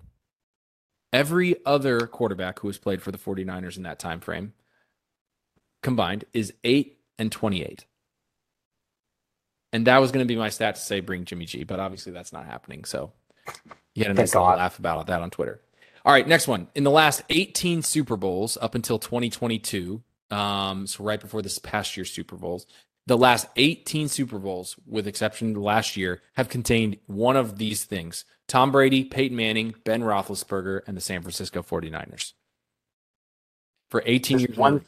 Every 1.14 1.56
other 1.66 2.08
quarterback 2.08 2.60
who 2.60 2.68
has 2.68 2.78
played 2.78 3.02
for 3.02 3.12
the 3.12 3.18
49ers 3.18 3.78
in 3.78 3.84
that 3.84 4.00
time 4.00 4.20
frame 4.20 4.54
combined 5.84 6.26
is 6.34 6.54
8 6.64 6.98
and 7.20 7.32
28. 7.32 7.86
And 9.74 9.88
that 9.88 10.00
was 10.00 10.12
going 10.12 10.26
to 10.26 10.32
be 10.32 10.38
my 10.38 10.50
stat 10.50 10.76
to 10.76 10.82
say 10.82 11.00
bring 11.00 11.26
Jimmy 11.26 11.46
G, 11.46 11.64
but 11.64 11.80
obviously 11.80 12.12
that's 12.12 12.34
not 12.34 12.46
happening. 12.46 12.84
So 12.86 13.12
you 13.94 14.04
had 14.04 14.12
a 14.12 14.14
nice 14.14 14.34
little 14.34 14.50
laugh 14.50 14.80
about 14.80 15.08
that 15.08 15.22
on 15.22 15.30
Twitter. 15.30 15.62
All 16.04 16.12
right, 16.12 16.28
next 16.28 16.48
one. 16.48 16.68
In 16.76 16.84
the 16.84 16.92
last 16.92 17.22
18 17.30 17.84
Super 17.84 18.18
Bowls 18.18 18.58
up 18.60 18.74
until 18.74 18.98
2022, 18.98 20.02
um, 20.32 20.88
so 20.88 21.04
right 21.04 21.20
before 21.20 21.42
this 21.42 21.60
past 21.60 21.96
year's 21.96 22.12
Super 22.12 22.36
Bowls, 22.36 22.66
the 23.12 23.18
last 23.18 23.48
18 23.58 24.08
Super 24.08 24.40
Bowls, 24.40 24.78
with 24.88 25.06
exception 25.06 25.50
of 25.50 25.54
the 25.56 25.60
last 25.60 25.98
year, 25.98 26.22
have 26.36 26.48
contained 26.48 26.98
one 27.08 27.36
of 27.36 27.58
these 27.58 27.84
things 27.84 28.24
Tom 28.48 28.72
Brady, 28.72 29.04
Peyton 29.04 29.36
Manning, 29.36 29.76
Ben 29.84 30.02
Roethlisberger, 30.02 30.80
and 30.88 30.96
the 30.96 31.02
San 31.02 31.22
Francisco 31.22 31.62
49ers. 31.62 32.32
For 33.90 34.02
18 34.06 34.38
There's 34.38 34.48
years. 34.50 34.58
one, 34.58 34.86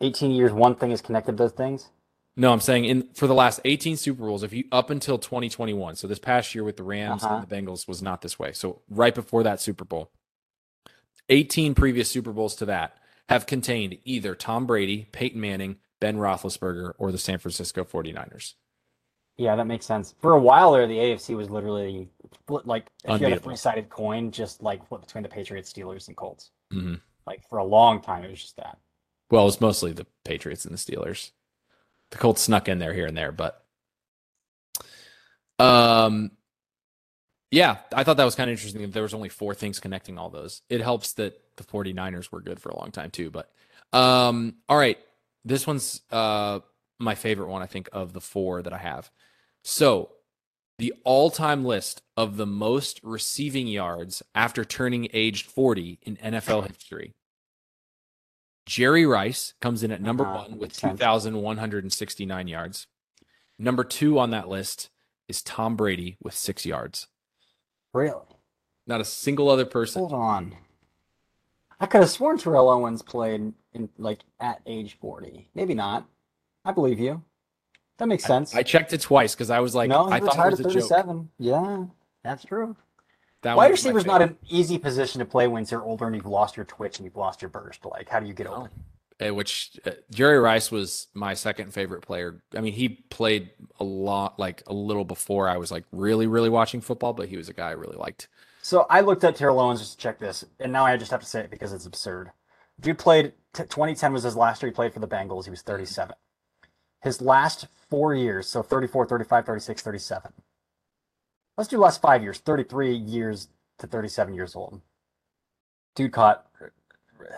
18 0.00 0.30
years, 0.30 0.50
one 0.50 0.76
thing 0.76 0.92
is 0.92 1.02
connected 1.02 1.36
those 1.36 1.52
things. 1.52 1.90
No, 2.38 2.52
I'm 2.54 2.60
saying 2.60 2.86
in 2.86 3.08
for 3.12 3.26
the 3.26 3.34
last 3.34 3.60
18 3.66 3.98
Super 3.98 4.22
Bowls, 4.24 4.42
if 4.42 4.54
you 4.54 4.64
up 4.72 4.88
until 4.88 5.18
2021, 5.18 5.96
so 5.96 6.06
this 6.06 6.18
past 6.18 6.54
year 6.54 6.64
with 6.64 6.78
the 6.78 6.84
Rams 6.84 7.22
Uh-huh. 7.22 7.34
and 7.34 7.46
the 7.46 7.54
Bengals 7.54 7.86
was 7.86 8.00
not 8.00 8.22
this 8.22 8.38
way. 8.38 8.52
So 8.52 8.80
right 8.88 9.14
before 9.14 9.42
that 9.42 9.60
Super 9.60 9.84
Bowl, 9.84 10.10
18 11.28 11.74
previous 11.74 12.08
Super 12.10 12.32
Bowls 12.32 12.56
to 12.56 12.64
that 12.64 12.96
have 13.28 13.44
contained 13.46 13.98
either 14.04 14.34
Tom 14.34 14.64
Brady, 14.66 15.08
Peyton 15.12 15.40
Manning, 15.40 15.76
Ben 16.00 16.16
Roethlisberger, 16.16 16.92
or 16.98 17.10
the 17.12 17.18
San 17.18 17.38
Francisco 17.38 17.84
49ers. 17.84 18.54
Yeah, 19.38 19.54
that 19.56 19.66
makes 19.66 19.84
sense. 19.84 20.14
For 20.20 20.32
a 20.32 20.40
while 20.40 20.72
there, 20.72 20.86
the 20.86 20.96
AFC 20.96 21.36
was 21.36 21.50
literally 21.50 22.08
like 22.48 22.86
if 23.04 23.08
you 23.08 23.10
had 23.12 23.20
a 23.20 23.24
Unbeatable. 23.26 23.42
three-sided 23.44 23.88
coin, 23.90 24.30
just 24.30 24.62
like 24.62 24.86
flip 24.88 25.02
between 25.02 25.22
the 25.22 25.28
Patriots, 25.28 25.72
Steelers, 25.72 26.08
and 26.08 26.16
Colts. 26.16 26.50
Mhm. 26.72 27.00
Like 27.26 27.46
for 27.48 27.58
a 27.58 27.64
long 27.64 28.00
time, 28.00 28.24
it 28.24 28.30
was 28.30 28.40
just 28.40 28.56
that. 28.56 28.78
Well, 29.30 29.42
it 29.42 29.46
was 29.46 29.60
mostly 29.60 29.92
the 29.92 30.06
Patriots 30.24 30.64
and 30.64 30.72
the 30.72 30.78
Steelers. 30.78 31.32
The 32.12 32.18
Colts 32.18 32.40
snuck 32.42 32.68
in 32.68 32.78
there 32.78 32.94
here 32.94 33.06
and 33.06 33.16
there, 33.16 33.32
but 33.32 33.64
um 35.58 36.30
yeah, 37.50 37.78
I 37.92 38.04
thought 38.04 38.16
that 38.18 38.24
was 38.24 38.34
kind 38.34 38.50
of 38.50 38.52
interesting 38.52 38.82
that 38.82 38.92
there 38.92 39.02
was 39.04 39.14
only 39.14 39.28
four 39.28 39.54
things 39.54 39.78
connecting 39.80 40.18
all 40.18 40.28
those. 40.30 40.62
It 40.68 40.80
helps 40.80 41.12
that 41.14 41.40
the 41.56 41.64
49ers 41.64 42.30
were 42.32 42.40
good 42.40 42.60
for 42.60 42.68
a 42.70 42.76
long 42.78 42.90
time 42.90 43.10
too, 43.10 43.30
but 43.30 43.50
um 43.92 44.56
all 44.68 44.76
right, 44.76 44.98
this 45.46 45.66
one's 45.66 46.02
uh 46.10 46.60
my 46.98 47.14
favorite 47.14 47.48
one 47.48 47.62
I 47.62 47.66
think 47.66 47.88
of 47.92 48.12
the 48.12 48.20
four 48.20 48.62
that 48.62 48.72
I 48.72 48.78
have. 48.78 49.10
So, 49.64 50.10
the 50.78 50.92
all-time 51.04 51.64
list 51.64 52.02
of 52.16 52.36
the 52.36 52.46
most 52.46 53.00
receiving 53.02 53.66
yards 53.66 54.22
after 54.34 54.64
turning 54.64 55.08
age 55.12 55.44
40 55.44 55.98
in 56.02 56.16
NFL 56.16 56.66
history. 56.68 57.14
Jerry 58.66 59.06
Rice 59.06 59.54
comes 59.60 59.82
in 59.82 59.90
at 59.92 60.02
number 60.02 60.24
Uh-huh, 60.24 60.48
one 60.48 60.58
with 60.58 60.76
2,169 60.76 62.48
yards. 62.48 62.86
Number 63.58 63.84
two 63.84 64.18
on 64.18 64.30
that 64.30 64.48
list 64.48 64.90
is 65.28 65.42
Tom 65.42 65.76
Brady 65.76 66.16
with 66.22 66.34
six 66.34 66.66
yards. 66.66 67.06
Really? 67.94 68.20
Not 68.86 69.00
a 69.00 69.04
single 69.04 69.48
other 69.48 69.64
person. 69.64 70.00
Hold 70.00 70.12
on. 70.12 70.56
I 71.80 71.86
could 71.86 72.00
have 72.00 72.10
sworn 72.10 72.38
Terrell 72.38 72.68
Owens 72.68 73.02
played 73.02 73.52
in 73.74 73.88
like 73.98 74.20
at 74.40 74.60
age 74.66 74.96
forty. 75.00 75.48
Maybe 75.54 75.74
not. 75.74 76.06
I 76.64 76.72
believe 76.72 76.98
you. 76.98 77.22
That 77.98 78.08
makes 78.08 78.24
sense. 78.24 78.54
I 78.54 78.62
checked 78.62 78.92
it 78.92 79.00
twice 79.00 79.34
because 79.34 79.50
I 79.50 79.60
was 79.60 79.74
like, 79.74 79.88
no, 79.88 80.06
he 80.06 80.14
I 80.14 80.20
thought 80.20 80.36
it 80.36 80.40
at 80.40 80.64
was 80.64 80.76
a 80.76 80.80
joke. 80.80 81.26
Yeah, 81.38 81.84
that's 82.22 82.44
true. 82.44 82.76
That 83.42 83.56
Wide 83.56 83.64
one 83.64 83.70
was 83.70 83.84
my 83.84 83.90
receiver's 83.90 84.06
not 84.06 84.22
an 84.22 84.36
easy 84.48 84.78
position 84.78 85.18
to 85.20 85.24
play 85.24 85.46
when 85.46 85.64
you're 85.70 85.82
older 85.82 86.06
and 86.06 86.14
you've 86.14 86.26
lost 86.26 86.56
your 86.56 86.64
twitch 86.66 86.98
and 86.98 87.04
you've 87.04 87.16
lost 87.16 87.42
your 87.42 87.48
burst. 87.48 87.84
Like, 87.84 88.08
how 88.08 88.20
do 88.20 88.26
you 88.26 88.34
get 88.34 88.46
open? 88.46 88.70
Uh, 89.18 89.32
which 89.32 89.78
uh, 89.86 89.92
Jerry 90.10 90.38
Rice 90.38 90.70
was 90.70 91.06
my 91.14 91.32
second 91.32 91.72
favorite 91.72 92.02
player. 92.02 92.42
I 92.54 92.60
mean, 92.60 92.74
he 92.74 92.88
played 92.88 93.50
a 93.80 93.84
lot, 93.84 94.38
like 94.38 94.62
a 94.66 94.74
little 94.74 95.04
before 95.04 95.48
I 95.48 95.56
was 95.56 95.70
like 95.70 95.84
really, 95.90 96.26
really 96.26 96.50
watching 96.50 96.82
football, 96.82 97.14
but 97.14 97.28
he 97.28 97.36
was 97.36 97.48
a 97.48 97.54
guy 97.54 97.68
I 97.68 97.72
really 97.72 97.96
liked. 97.96 98.28
So 98.66 98.84
I 98.90 99.00
looked 99.00 99.22
at 99.22 99.36
Terrell 99.36 99.60
Owens 99.60 99.78
just 99.78 99.92
to 99.92 99.98
check 99.98 100.18
this, 100.18 100.44
and 100.58 100.72
now 100.72 100.84
I 100.84 100.96
just 100.96 101.12
have 101.12 101.20
to 101.20 101.26
say 101.26 101.42
it 101.42 101.52
because 101.52 101.72
it's 101.72 101.86
absurd. 101.86 102.32
Dude 102.80 102.98
played. 102.98 103.32
T- 103.54 103.62
2010 103.62 104.12
was 104.12 104.24
his 104.24 104.34
last 104.34 104.60
year 104.60 104.72
he 104.72 104.74
played 104.74 104.92
for 104.92 104.98
the 104.98 105.06
Bengals. 105.06 105.44
He 105.44 105.50
was 105.50 105.62
37. 105.62 106.16
His 107.00 107.20
last 107.22 107.68
four 107.88 108.12
years, 108.12 108.48
so 108.48 108.64
34, 108.64 109.06
35, 109.06 109.46
36, 109.46 109.82
37. 109.82 110.32
Let's 111.56 111.68
do 111.68 111.78
last 111.78 112.02
five 112.02 112.24
years, 112.24 112.38
33 112.38 112.96
years 112.96 113.46
to 113.78 113.86
37 113.86 114.34
years 114.34 114.56
old. 114.56 114.80
Dude 115.94 116.10
caught 116.10 116.46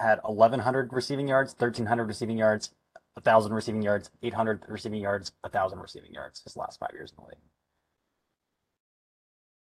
had 0.01 0.21
1,100 0.25 0.95
receiving 0.95 1.29
yards, 1.29 1.53
1,300 1.53 2.07
receiving 2.07 2.39
yards, 2.39 2.71
1,000 3.17 3.53
receiving 3.53 3.83
yards, 3.83 4.09
800 4.23 4.63
receiving 4.67 5.03
yards, 5.03 5.33
1,000 5.43 5.79
receiving 5.79 6.15
yards. 6.15 6.41
His 6.43 6.57
last 6.57 6.81
five 6.81 6.93
years 6.95 7.11
in 7.11 7.23
the 7.23 7.29
league. 7.29 7.45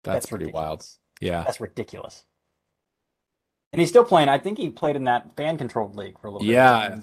That's, 0.04 0.24
pretty 0.24 0.46
wild. 0.46 0.86
Yeah. 1.20 1.42
That's 1.44 1.60
ridiculous. 1.60 2.24
And 3.72 3.80
he's 3.80 3.88
still 3.90 4.04
playing. 4.04 4.28
I 4.28 4.38
think 4.38 4.58
he 4.58 4.70
played 4.70 4.96
in 4.96 5.04
that 5.04 5.36
fan 5.36 5.56
controlled 5.58 5.94
league 5.94 6.18
for 6.20 6.26
a 6.26 6.30
little 6.30 6.46
bit. 6.46 6.52
Yeah. 6.54 6.98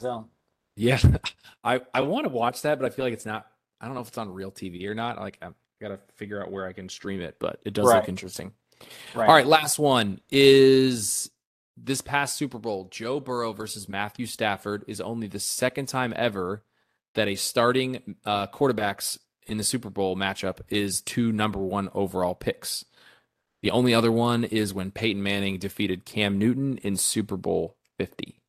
Yeah. 0.75 0.99
I, 1.63 1.81
I 1.93 2.01
want 2.01 2.25
to 2.25 2.29
watch 2.29 2.61
that, 2.63 2.79
but 2.79 2.85
I 2.85 2.89
feel 2.89 3.05
like 3.05 3.13
it's 3.13 3.25
not, 3.25 3.47
I 3.79 3.85
don't 3.85 3.95
know 3.95 4.01
if 4.01 4.09
it's 4.09 4.17
on 4.17 4.33
real 4.33 4.51
TV 4.51 4.85
or 4.87 4.93
not. 4.95 5.17
Like, 5.19 5.37
I 5.41 5.49
got 5.81 5.89
to 5.89 5.99
figure 6.15 6.41
out 6.41 6.51
where 6.51 6.67
I 6.67 6.73
can 6.73 6.89
stream 6.89 7.21
it, 7.21 7.37
but 7.39 7.59
it 7.63 7.73
does 7.73 7.85
Right. 7.87 7.97
look 7.99 8.09
interesting. 8.09 8.51
right. 9.15 9.27
All 9.29 9.35
right, 9.35 9.47
last 9.47 9.79
one 9.79 10.19
is 10.29 11.29
this 11.77 12.01
past 12.01 12.35
Super 12.35 12.57
Bowl. 12.59 12.87
Joe 12.91 13.19
Burrow 13.19 13.53
versus 13.53 13.87
Matthew 13.87 14.25
Stafford 14.25 14.83
is 14.87 14.99
only 14.99 15.27
the 15.27 15.39
second 15.39 15.87
time 15.87 16.13
ever 16.15 16.63
that 17.15 17.27
a 17.27 17.35
starting 17.35 18.15
uh, 18.25 18.47
quarterbacks 18.47 19.17
in 19.45 19.57
the 19.57 19.63
Super 19.63 19.89
Bowl 19.89 20.15
matchup 20.15 20.59
is 20.69 21.01
two 21.01 21.31
number 21.31 21.59
one 21.59 21.89
overall 21.93 22.35
picks. 22.35 22.83
The 23.67 23.71
only 23.71 23.93
other 23.93 24.13
one 24.13 24.45
is 24.45 24.73
when 24.73 24.91
Peyton 24.91 25.21
Manning 25.21 25.57
defeated 25.57 26.05
Cam 26.05 26.39
Newton 26.39 26.77
in 26.83 26.95
Super 26.95 27.35
Bowl 27.35 27.75
50. 27.97 28.39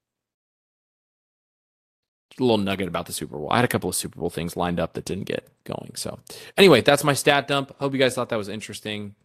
Just 2.31 2.39
a 2.39 2.45
little 2.45 2.57
nugget 2.57 2.87
about 2.87 3.07
the 3.07 3.13
Super 3.13 3.37
Bowl. 3.37 3.49
I 3.51 3.57
had 3.57 3.65
a 3.65 3.69
couple 3.69 3.91
of 3.91 3.97
Super 3.97 4.21
Bowl 4.21 4.31
things 4.31 4.57
lined 4.57 4.79
up 4.79 4.93
that 4.93 5.05
didn't 5.05 5.25
get 5.25 5.49
going. 5.65 5.97
So, 5.97 6.21
anyway, 6.57 6.83
that's 6.83 7.03
my 7.03 7.15
stat 7.15 7.49
dump. 7.49 7.75
Hope 7.81 7.95
you 7.95 7.99
guys 7.99 8.15
thought 8.15 8.29
that 8.29 8.37
was 8.37 8.49
interesting. 8.49 9.17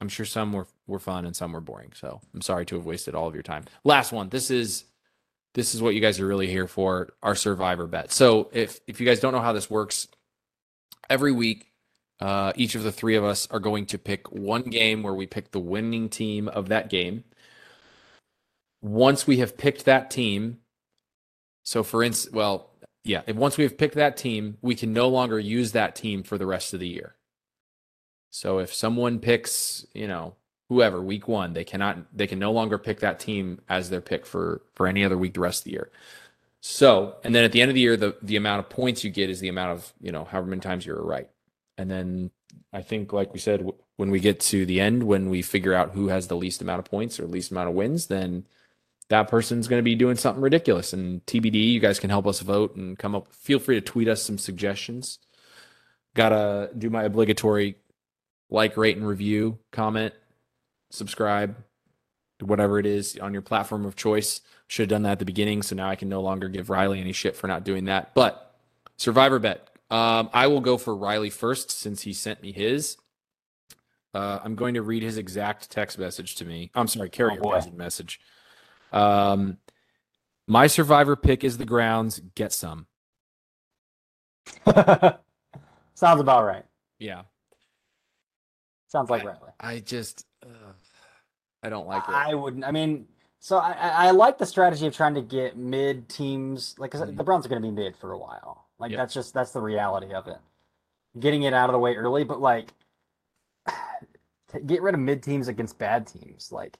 I'm 0.00 0.08
sure 0.08 0.24
some 0.24 0.52
were 0.52 0.68
were 0.86 1.00
fun 1.00 1.26
and 1.26 1.34
some 1.34 1.50
were 1.50 1.60
boring. 1.60 1.94
So 1.96 2.20
I'm 2.32 2.42
sorry 2.42 2.64
to 2.66 2.76
have 2.76 2.86
wasted 2.86 3.16
all 3.16 3.26
of 3.26 3.34
your 3.34 3.42
time. 3.42 3.64
Last 3.82 4.12
one. 4.12 4.28
This 4.28 4.52
is 4.52 4.84
this 5.54 5.74
is 5.74 5.82
what 5.82 5.96
you 5.96 6.00
guys 6.00 6.20
are 6.20 6.26
really 6.28 6.46
here 6.46 6.68
for. 6.68 7.08
Our 7.24 7.34
survivor 7.34 7.88
bet. 7.88 8.12
So 8.12 8.50
if 8.52 8.78
if 8.86 9.00
you 9.00 9.06
guys 9.06 9.18
don't 9.18 9.32
know 9.32 9.40
how 9.40 9.52
this 9.52 9.68
works, 9.68 10.06
every 11.08 11.32
week, 11.32 11.69
uh, 12.20 12.52
each 12.56 12.74
of 12.74 12.82
the 12.82 12.92
three 12.92 13.16
of 13.16 13.24
us 13.24 13.48
are 13.50 13.60
going 13.60 13.86
to 13.86 13.98
pick 13.98 14.30
one 14.30 14.62
game 14.62 15.02
where 15.02 15.14
we 15.14 15.26
pick 15.26 15.50
the 15.50 15.60
winning 15.60 16.08
team 16.08 16.48
of 16.48 16.68
that 16.68 16.90
game. 16.90 17.24
Once 18.82 19.26
we 19.26 19.38
have 19.38 19.56
picked 19.56 19.84
that 19.84 20.10
team, 20.10 20.58
so 21.62 21.82
for 21.82 22.02
instance, 22.02 22.34
well, 22.34 22.70
yeah, 23.04 23.22
if 23.26 23.36
once 23.36 23.56
we 23.56 23.64
have 23.64 23.78
picked 23.78 23.94
that 23.94 24.16
team, 24.16 24.58
we 24.60 24.74
can 24.74 24.92
no 24.92 25.08
longer 25.08 25.38
use 25.38 25.72
that 25.72 25.96
team 25.96 26.22
for 26.22 26.36
the 26.36 26.46
rest 26.46 26.74
of 26.74 26.80
the 26.80 26.88
year. 26.88 27.16
So 28.30 28.58
if 28.58 28.72
someone 28.72 29.18
picks, 29.18 29.86
you 29.94 30.06
know, 30.06 30.34
whoever 30.68 31.00
week 31.02 31.26
one, 31.26 31.52
they 31.52 31.64
cannot 31.64 31.98
they 32.16 32.26
can 32.26 32.38
no 32.38 32.52
longer 32.52 32.78
pick 32.78 33.00
that 33.00 33.18
team 33.18 33.60
as 33.68 33.90
their 33.90 34.00
pick 34.00 34.26
for 34.26 34.62
for 34.74 34.86
any 34.86 35.04
other 35.04 35.18
week 35.18 35.34
the 35.34 35.40
rest 35.40 35.60
of 35.60 35.64
the 35.64 35.72
year. 35.72 35.90
So, 36.60 37.16
and 37.24 37.34
then 37.34 37.44
at 37.44 37.52
the 37.52 37.62
end 37.62 37.70
of 37.70 37.74
the 37.74 37.80
year, 37.80 37.96
the 37.96 38.16
the 38.22 38.36
amount 38.36 38.60
of 38.60 38.68
points 38.70 39.02
you 39.04 39.10
get 39.10 39.30
is 39.30 39.40
the 39.40 39.48
amount 39.48 39.72
of 39.72 39.92
you 40.00 40.12
know 40.12 40.24
however 40.24 40.48
many 40.48 40.60
times 40.60 40.86
you're 40.86 41.02
right. 41.02 41.28
And 41.80 41.90
then 41.90 42.30
I 42.74 42.82
think, 42.82 43.12
like 43.12 43.32
we 43.32 43.38
said, 43.38 43.66
when 43.96 44.10
we 44.10 44.20
get 44.20 44.38
to 44.40 44.66
the 44.66 44.80
end, 44.80 45.04
when 45.04 45.30
we 45.30 45.40
figure 45.40 45.72
out 45.72 45.92
who 45.92 46.08
has 46.08 46.26
the 46.26 46.36
least 46.36 46.60
amount 46.60 46.80
of 46.80 46.84
points 46.84 47.18
or 47.18 47.26
least 47.26 47.50
amount 47.50 47.70
of 47.70 47.74
wins, 47.74 48.08
then 48.08 48.46
that 49.08 49.28
person's 49.28 49.66
going 49.66 49.80
to 49.80 49.84
be 49.84 49.94
doing 49.94 50.16
something 50.16 50.42
ridiculous. 50.42 50.92
And 50.92 51.24
TBD, 51.24 51.72
you 51.72 51.80
guys 51.80 51.98
can 51.98 52.10
help 52.10 52.26
us 52.26 52.40
vote 52.40 52.76
and 52.76 52.98
come 52.98 53.14
up. 53.14 53.32
Feel 53.32 53.58
free 53.58 53.76
to 53.76 53.80
tweet 53.80 54.08
us 54.08 54.22
some 54.22 54.36
suggestions. 54.36 55.18
Gotta 56.14 56.70
do 56.76 56.90
my 56.90 57.04
obligatory 57.04 57.76
like, 58.50 58.76
rate, 58.76 58.96
and 58.96 59.06
review, 59.06 59.58
comment, 59.70 60.12
subscribe, 60.90 61.56
whatever 62.40 62.78
it 62.78 62.86
is 62.86 63.16
on 63.18 63.32
your 63.32 63.42
platform 63.42 63.86
of 63.86 63.96
choice. 63.96 64.42
Should 64.66 64.82
have 64.82 64.90
done 64.90 65.02
that 65.04 65.12
at 65.12 65.18
the 65.18 65.24
beginning, 65.24 65.62
so 65.62 65.76
now 65.76 65.88
I 65.88 65.96
can 65.96 66.08
no 66.08 66.20
longer 66.20 66.48
give 66.48 66.68
Riley 66.68 67.00
any 67.00 67.12
shit 67.12 67.36
for 67.36 67.46
not 67.46 67.64
doing 67.64 67.86
that. 67.86 68.12
But 68.14 68.54
survivor 68.96 69.38
bet. 69.38 69.69
Um, 69.90 70.30
I 70.32 70.46
will 70.46 70.60
go 70.60 70.76
for 70.78 70.94
Riley 70.94 71.30
first 71.30 71.70
since 71.70 72.02
he 72.02 72.12
sent 72.12 72.42
me 72.42 72.52
his. 72.52 72.96
Uh, 74.14 74.38
I'm 74.42 74.54
going 74.54 74.74
to 74.74 74.82
read 74.82 75.02
his 75.02 75.18
exact 75.18 75.70
text 75.70 75.98
message 75.98 76.36
to 76.36 76.44
me. 76.44 76.70
I'm 76.74 76.88
sorry, 76.88 77.10
carrier 77.10 77.40
Oh, 77.42 77.60
message. 77.72 78.20
Um, 78.92 79.58
my 80.48 80.66
survivor 80.66 81.14
pick 81.16 81.44
is 81.44 81.58
the 81.58 81.64
grounds. 81.64 82.20
Get 82.34 82.52
some. 82.52 82.86
Sounds 84.66 86.20
about 86.20 86.44
right. 86.44 86.64
Yeah, 86.98 87.22
Sounds 88.88 89.08
like 89.10 89.24
Riley. 89.24 89.38
I 89.58 89.78
just, 89.78 90.26
uh, 90.44 90.72
I 91.62 91.68
don't 91.68 91.86
like 91.86 92.02
it. 92.02 92.10
I 92.10 92.34
wouldn't. 92.34 92.64
I 92.64 92.72
mean, 92.72 93.06
so 93.38 93.58
I, 93.58 93.70
I 93.72 93.88
I 94.08 94.10
like 94.10 94.36
the 94.38 94.46
strategy 94.46 94.86
of 94.86 94.94
trying 94.94 95.14
to 95.14 95.22
get 95.22 95.56
mid 95.56 96.08
teams, 96.08 96.74
like 96.78 96.90
'cause 96.90 97.00
Mhm. 97.02 97.16
the 97.16 97.24
Browns 97.24 97.46
are 97.46 97.48
going 97.48 97.62
to 97.62 97.68
be 97.68 97.72
mid 97.72 97.96
for 97.96 98.12
a 98.12 98.18
while. 98.18 98.66
Like 98.80 98.92
Yeah. 98.92 98.98
that's 98.98 99.14
just 99.14 99.34
that's 99.34 99.52
the 99.52 99.62
reality 99.62 100.12
of 100.14 100.28
it. 100.28 100.38
Getting 101.20 101.44
it 101.44 101.54
out 101.54 101.70
of 101.70 101.74
the 101.74 101.78
way 101.80 101.94
early, 101.96 102.24
but 102.24 102.40
like 102.40 102.72
get 104.66 104.82
rid 104.82 104.94
of 104.94 105.00
mid 105.00 105.22
teams 105.22 105.48
against 105.48 105.78
bad 105.78 106.06
teams, 106.08 106.50
like 106.52 106.78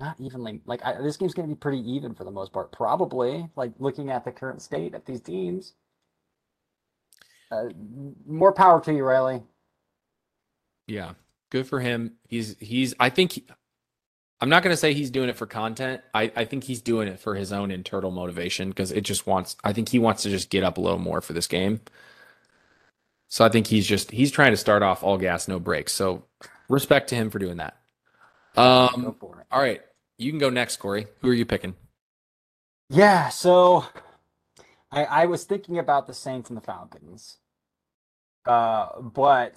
not 0.00 0.20
evenly. 0.20 0.62
Like 0.66 0.84
I, 0.84 1.00
this 1.02 1.16
game's 1.16 1.34
going 1.34 1.48
to 1.48 1.54
be 1.54 1.58
pretty 1.58 1.80
even 1.92 2.14
for 2.14 2.24
the 2.24 2.30
most 2.30 2.52
part, 2.52 2.72
probably. 2.72 3.48
Like 3.56 3.72
looking 3.78 4.10
at 4.10 4.24
the 4.24 4.32
current 4.32 4.62
state 4.62 4.94
of 4.94 5.04
these 5.06 5.20
teams. 5.22 5.74
Uh, 7.50 7.70
more 8.26 8.52
power 8.52 8.80
to 8.80 8.92
you, 8.94 9.04
Riley. 9.04 9.42
Yeah, 10.86 11.14
good 11.50 11.66
for 11.66 11.80
him. 11.80 12.14
He's 12.28 12.56
he's. 12.58 12.94
I 13.00 13.10
think. 13.10 13.32
He, 13.32 13.46
I'm 14.40 14.48
not 14.48 14.62
going 14.62 14.72
to 14.72 14.76
say 14.76 14.94
he's 14.94 15.10
doing 15.10 15.28
it 15.28 15.36
for 15.36 15.46
content. 15.46 16.00
I 16.14 16.32
I 16.34 16.44
think 16.44 16.64
he's 16.64 16.80
doing 16.80 17.08
it 17.08 17.20
for 17.20 17.34
his 17.34 17.52
own 17.52 17.70
internal 17.70 18.10
motivation 18.10 18.70
because 18.70 18.90
it 18.92 19.02
just 19.02 19.26
wants. 19.26 19.56
I 19.64 19.72
think 19.72 19.88
he 19.90 19.98
wants 19.98 20.22
to 20.22 20.30
just 20.30 20.50
get 20.50 20.64
up 20.64 20.78
a 20.78 20.80
little 20.80 20.98
more 20.98 21.20
for 21.20 21.32
this 21.34 21.46
game. 21.46 21.80
So 23.28 23.44
I 23.44 23.48
think 23.48 23.66
he's 23.66 23.86
just 23.86 24.10
he's 24.10 24.30
trying 24.32 24.50
to 24.52 24.56
start 24.56 24.82
off 24.82 25.02
all 25.04 25.18
gas, 25.18 25.46
no 25.46 25.60
brakes. 25.60 25.92
So 25.92 26.24
respect 26.68 27.08
to 27.10 27.14
him 27.14 27.30
for 27.30 27.38
doing 27.38 27.58
that. 27.58 27.76
Um, 28.56 29.02
Go 29.04 29.16
for 29.18 29.40
it. 29.40 29.46
all 29.50 29.60
right, 29.60 29.80
you 30.18 30.30
can 30.32 30.38
go 30.40 30.50
next, 30.50 30.78
Corey. 30.78 31.06
Who 31.20 31.28
are 31.28 31.34
you 31.34 31.46
picking? 31.46 31.74
Yeah, 32.88 33.28
so 33.28 33.84
I 34.90 35.04
I 35.04 35.26
was 35.26 35.44
thinking 35.44 35.78
about 35.78 36.06
the 36.06 36.14
Saints 36.14 36.50
and 36.50 36.56
the 36.56 36.62
Falcons. 36.62 37.36
Uh, 38.46 39.00
but 39.00 39.54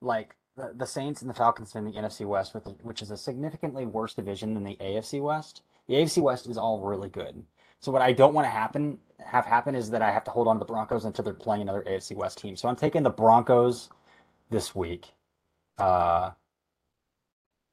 like 0.00 0.36
the, 0.56 0.72
the 0.76 0.86
Saints 0.86 1.20
and 1.20 1.30
the 1.30 1.34
Falcons 1.34 1.74
in 1.74 1.84
the 1.84 1.92
NFC 1.92 2.26
West, 2.26 2.54
with 2.54 2.66
which 2.82 3.02
is 3.02 3.10
a 3.10 3.16
significantly 3.16 3.86
worse 3.86 4.14
division 4.14 4.54
than 4.54 4.64
the 4.64 4.76
AFC 4.76 5.22
West. 5.22 5.62
The 5.88 5.94
AFC 5.94 6.22
West 6.22 6.46
is 6.46 6.58
all 6.58 6.80
really 6.80 7.08
good. 7.08 7.44
So 7.80 7.90
what 7.90 8.02
I 8.02 8.12
don't 8.12 8.34
want 8.34 8.46
to 8.46 8.50
happen 8.50 8.98
have 9.18 9.44
happen 9.44 9.74
is 9.74 9.90
that 9.90 10.02
I 10.02 10.10
have 10.10 10.24
to 10.24 10.30
hold 10.30 10.48
on 10.48 10.56
to 10.56 10.60
the 10.60 10.64
Broncos 10.64 11.04
until 11.04 11.24
they're 11.24 11.34
playing 11.34 11.62
another 11.62 11.84
AFC 11.86 12.16
West 12.16 12.38
team. 12.38 12.56
So 12.56 12.68
I'm 12.68 12.76
taking 12.76 13.02
the 13.02 13.10
Broncos 13.10 13.90
this 14.50 14.74
week. 14.74 15.12
Uh 15.78 16.30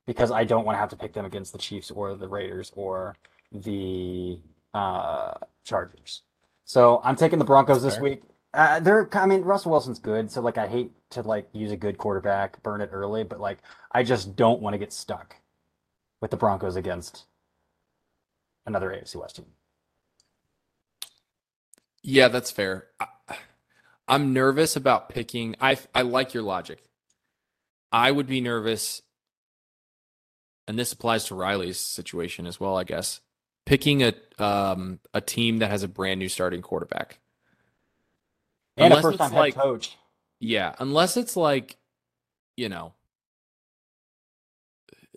because 0.08 0.32
I 0.32 0.46
don't 0.46 0.66
want 0.66 0.78
to 0.78 0.80
have 0.80 0.90
to 0.90 0.96
pick 0.96 1.14
them 1.14 1.26
against 1.26 1.52
the 1.52 1.60
Chiefs 1.60 1.92
or 1.92 2.16
the 2.16 2.28
Raiders 2.28 2.72
or 2.76 3.18
the 3.52 4.40
uh, 4.74 5.34
Chargers. 5.64 6.24
So 6.64 7.02
I'm 7.04 7.16
taking 7.16 7.40
the 7.40 7.46
Broncos 7.46 7.84
this 7.84 8.00
week. 8.00 8.24
Uh, 8.58 8.80
they're, 8.80 9.08
I 9.14 9.28
mean, 9.28 9.44
Russell 9.44 9.72
Wilson's 9.72 10.00
good, 10.00 10.32
so 10.32 10.42
like 10.42 10.58
I 10.58 10.68
hate 10.68 10.92
to 11.12 11.22
like 11.22 11.48
use 11.54 11.72
a 11.72 11.78
good 11.78 12.00
quarterback, 12.00 12.64
burn 12.64 12.82
it 12.82 12.90
early, 12.92 13.24
but 13.24 13.40
like 13.40 13.60
I 13.92 14.02
just 14.02 14.36
don't 14.36 14.64
want 14.64 14.74
to 14.74 14.80
get 14.80 14.92
stuck 14.92 15.36
with 16.22 16.32
the 16.32 16.38
Broncos 16.38 16.76
against 16.76 17.26
another 18.66 18.90
AFC 18.90 19.16
West 19.16 19.36
team. 19.36 19.46
Yeah, 22.02 22.30
that's 22.30 22.50
fair. 22.50 22.88
I, 23.00 23.08
I'm 24.08 24.34
nervous 24.34 24.76
about 24.76 25.10
picking. 25.10 25.56
I 25.62 25.78
I 25.94 26.02
like 26.02 26.34
your 26.34 26.44
logic. 26.44 26.84
I 27.92 28.12
would 28.12 28.28
be 28.28 28.42
nervous, 28.42 29.04
and 30.68 30.80
this 30.80 30.92
applies 30.94 31.26
to 31.26 31.36
Riley's 31.36 31.80
situation 31.80 32.48
as 32.48 32.60
well, 32.60 32.76
I 32.76 32.86
guess. 32.86 33.22
Picking 33.66 34.02
a 34.02 34.14
um 34.40 35.00
a 35.14 35.22
team 35.22 35.60
that 35.60 35.70
has 35.70 35.84
a 35.84 35.88
brand 35.88 36.20
new 36.20 36.30
starting 36.30 36.64
quarterback. 36.64 37.20
And 38.78 38.94
Unless 38.94 39.06
a 39.06 39.08
it's 39.10 39.18
first 39.18 39.32
time 39.32 39.40
like- 39.40 39.56
head 39.56 39.62
coach. 39.64 39.98
Yeah, 40.40 40.76
unless 40.78 41.18
it's 41.18 41.36
like, 41.36 41.78
you 42.56 42.70
know, 42.70 42.94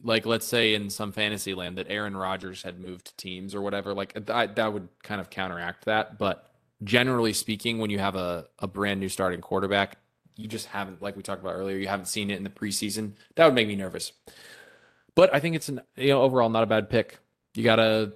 like 0.03 0.25
let's 0.25 0.47
say 0.47 0.75
in 0.75 0.89
some 0.89 1.13
fantasy 1.13 1.53
land 1.53 1.77
that 1.77 1.87
Aaron 1.91 2.17
Rodgers 2.17 2.63
had 2.63 2.81
moved 2.81 3.17
teams 3.19 3.55
or 3.55 3.61
whatever, 3.61 3.93
like 3.93 4.15
that, 4.27 4.57
that 4.57 4.73
would 4.73 4.89
kind 5.03 5.21
of 5.21 5.29
counteract 5.29 5.85
that. 5.85 6.17
But 6.19 6.51
generally 6.83 7.35
speaking, 7.35 7.79
when 7.79 7.91
you 7.91 7.99
have 7.99 8.17
a, 8.17 8.47
a 8.61 8.67
brand 8.67 8.99
new 8.99 9.11
starting 9.11 9.43
quarterback, 9.43 9.99
you 10.37 10.49
just 10.49 10.67
haven't, 10.69 11.03
like 11.03 11.17
we 11.17 11.23
talked 11.23 11.43
about 11.43 11.55
earlier, 11.55 11.77
you 11.77 11.87
haven't 11.89 12.07
seen 12.07 12.31
it 12.31 12.39
in 12.39 12.45
the 12.45 12.49
preseason. 12.51 13.13
That 13.37 13.45
would 13.45 13.55
make 13.55 13.69
me 13.69 13.77
nervous. 13.77 14.13
But 15.15 15.35
I 15.35 15.41
think 15.41 15.55
it's 15.55 15.69
an, 15.69 15.83
you 15.97 16.09
know, 16.09 16.23
overall 16.23 16.49
not 16.49 16.63
a 16.63 16.67
bad 16.67 16.89
pick. 16.89 17.19
You 17.55 17.63
gotta, 17.63 18.15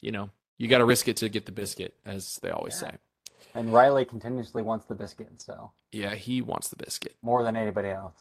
you 0.00 0.10
know, 0.10 0.30
you 0.56 0.68
gotta 0.68 0.86
risk 0.86 1.06
it 1.08 1.18
to 1.18 1.28
get 1.28 1.44
the 1.44 1.52
biscuit, 1.52 1.92
as 2.06 2.36
they 2.42 2.48
always 2.48 2.78
say. 2.78 2.92
And 3.54 3.72
Riley 3.72 4.04
continuously 4.04 4.62
wants 4.62 4.86
the 4.86 4.94
biscuit, 4.94 5.28
so 5.40 5.70
Yeah, 5.92 6.14
he 6.16 6.42
wants 6.42 6.68
the 6.68 6.76
biscuit. 6.76 7.14
more 7.22 7.42
than 7.44 7.56
anybody 7.56 7.88
else. 7.88 8.14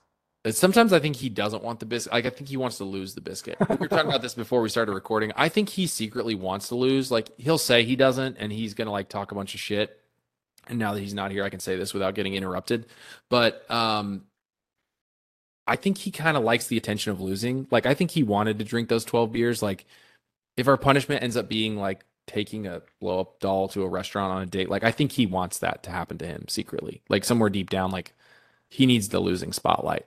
Sometimes 0.52 0.92
I 0.92 1.00
think 1.00 1.16
he 1.16 1.30
doesn't 1.30 1.64
want 1.64 1.80
the 1.80 1.86
biscuit. 1.86 2.12
Like 2.14 2.26
I 2.26 2.30
think 2.30 2.50
he 2.50 2.58
wants 2.58 2.78
to 2.80 2.84
lose 2.84 3.16
the 3.16 3.22
biscuit. 3.22 3.58
We 3.70 3.76
were 3.78 3.88
talking 3.88 4.10
about 4.10 4.22
this 4.22 4.34
before 4.34 4.62
we 4.62 4.68
started 4.68 4.92
recording. 4.92 5.32
I 5.38 5.48
think 5.48 5.70
he 5.70 5.88
secretly 5.88 6.36
wants 6.36 6.68
to 6.68 6.76
lose. 6.76 7.10
Like 7.12 7.30
he'll 7.38 7.58
say 7.58 7.84
he 7.86 7.96
doesn't, 7.96 8.36
and 8.38 8.52
he's 8.52 8.74
gonna 8.74 8.92
like 8.92 9.08
talk 9.08 9.32
a 9.32 9.36
bunch 9.36 9.54
of 9.54 9.62
shit. 9.62 10.00
And 10.68 10.80
now 10.80 10.94
that 10.94 11.00
he's 11.00 11.14
not 11.14 11.32
here, 11.32 11.44
I 11.46 11.50
can 11.50 11.62
say 11.62 11.78
this 11.78 11.94
without 11.94 12.14
getting 12.14 12.36
interrupted. 12.36 12.88
But 13.30 13.70
um, 13.72 14.26
I 15.66 15.78
think 15.78 15.98
he 15.98 16.12
kind 16.12 16.36
of 16.36 16.44
likes 16.44 16.68
the 16.68 16.76
attention 16.78 17.14
of 17.14 17.22
losing. 17.22 17.66
Like 17.72 17.86
I 17.86 17.94
think 17.94 18.12
he 18.12 18.24
wanted 18.24 18.60
to 18.60 18.66
drink 18.66 18.90
those 18.90 19.06
twelve 19.06 19.32
beers. 19.32 19.62
Like 19.64 19.86
if 20.58 20.68
our 20.68 20.78
punishment 20.78 21.24
ends 21.24 21.38
up 21.38 21.48
being 21.48 21.78
like 21.78 22.04
taking 22.28 22.68
a 22.68 22.82
blow 23.00 23.22
up 23.22 23.40
doll 23.40 23.68
to 23.70 23.84
a 23.84 23.88
restaurant 23.88 24.34
on 24.34 24.42
a 24.42 24.46
date, 24.46 24.70
like 24.70 24.84
I 24.84 24.92
think 24.92 25.12
he 25.14 25.26
wants 25.26 25.60
that 25.60 25.84
to 25.84 25.92
happen 25.92 26.18
to 26.20 26.26
him 26.26 26.46
secretly. 26.48 27.02
Like 27.10 27.24
somewhere 27.24 27.50
deep 27.50 27.70
down, 27.70 27.92
like 27.92 28.14
he 28.70 28.86
needs 28.86 29.10
the 29.10 29.20
losing 29.20 29.54
spotlight. 29.54 30.06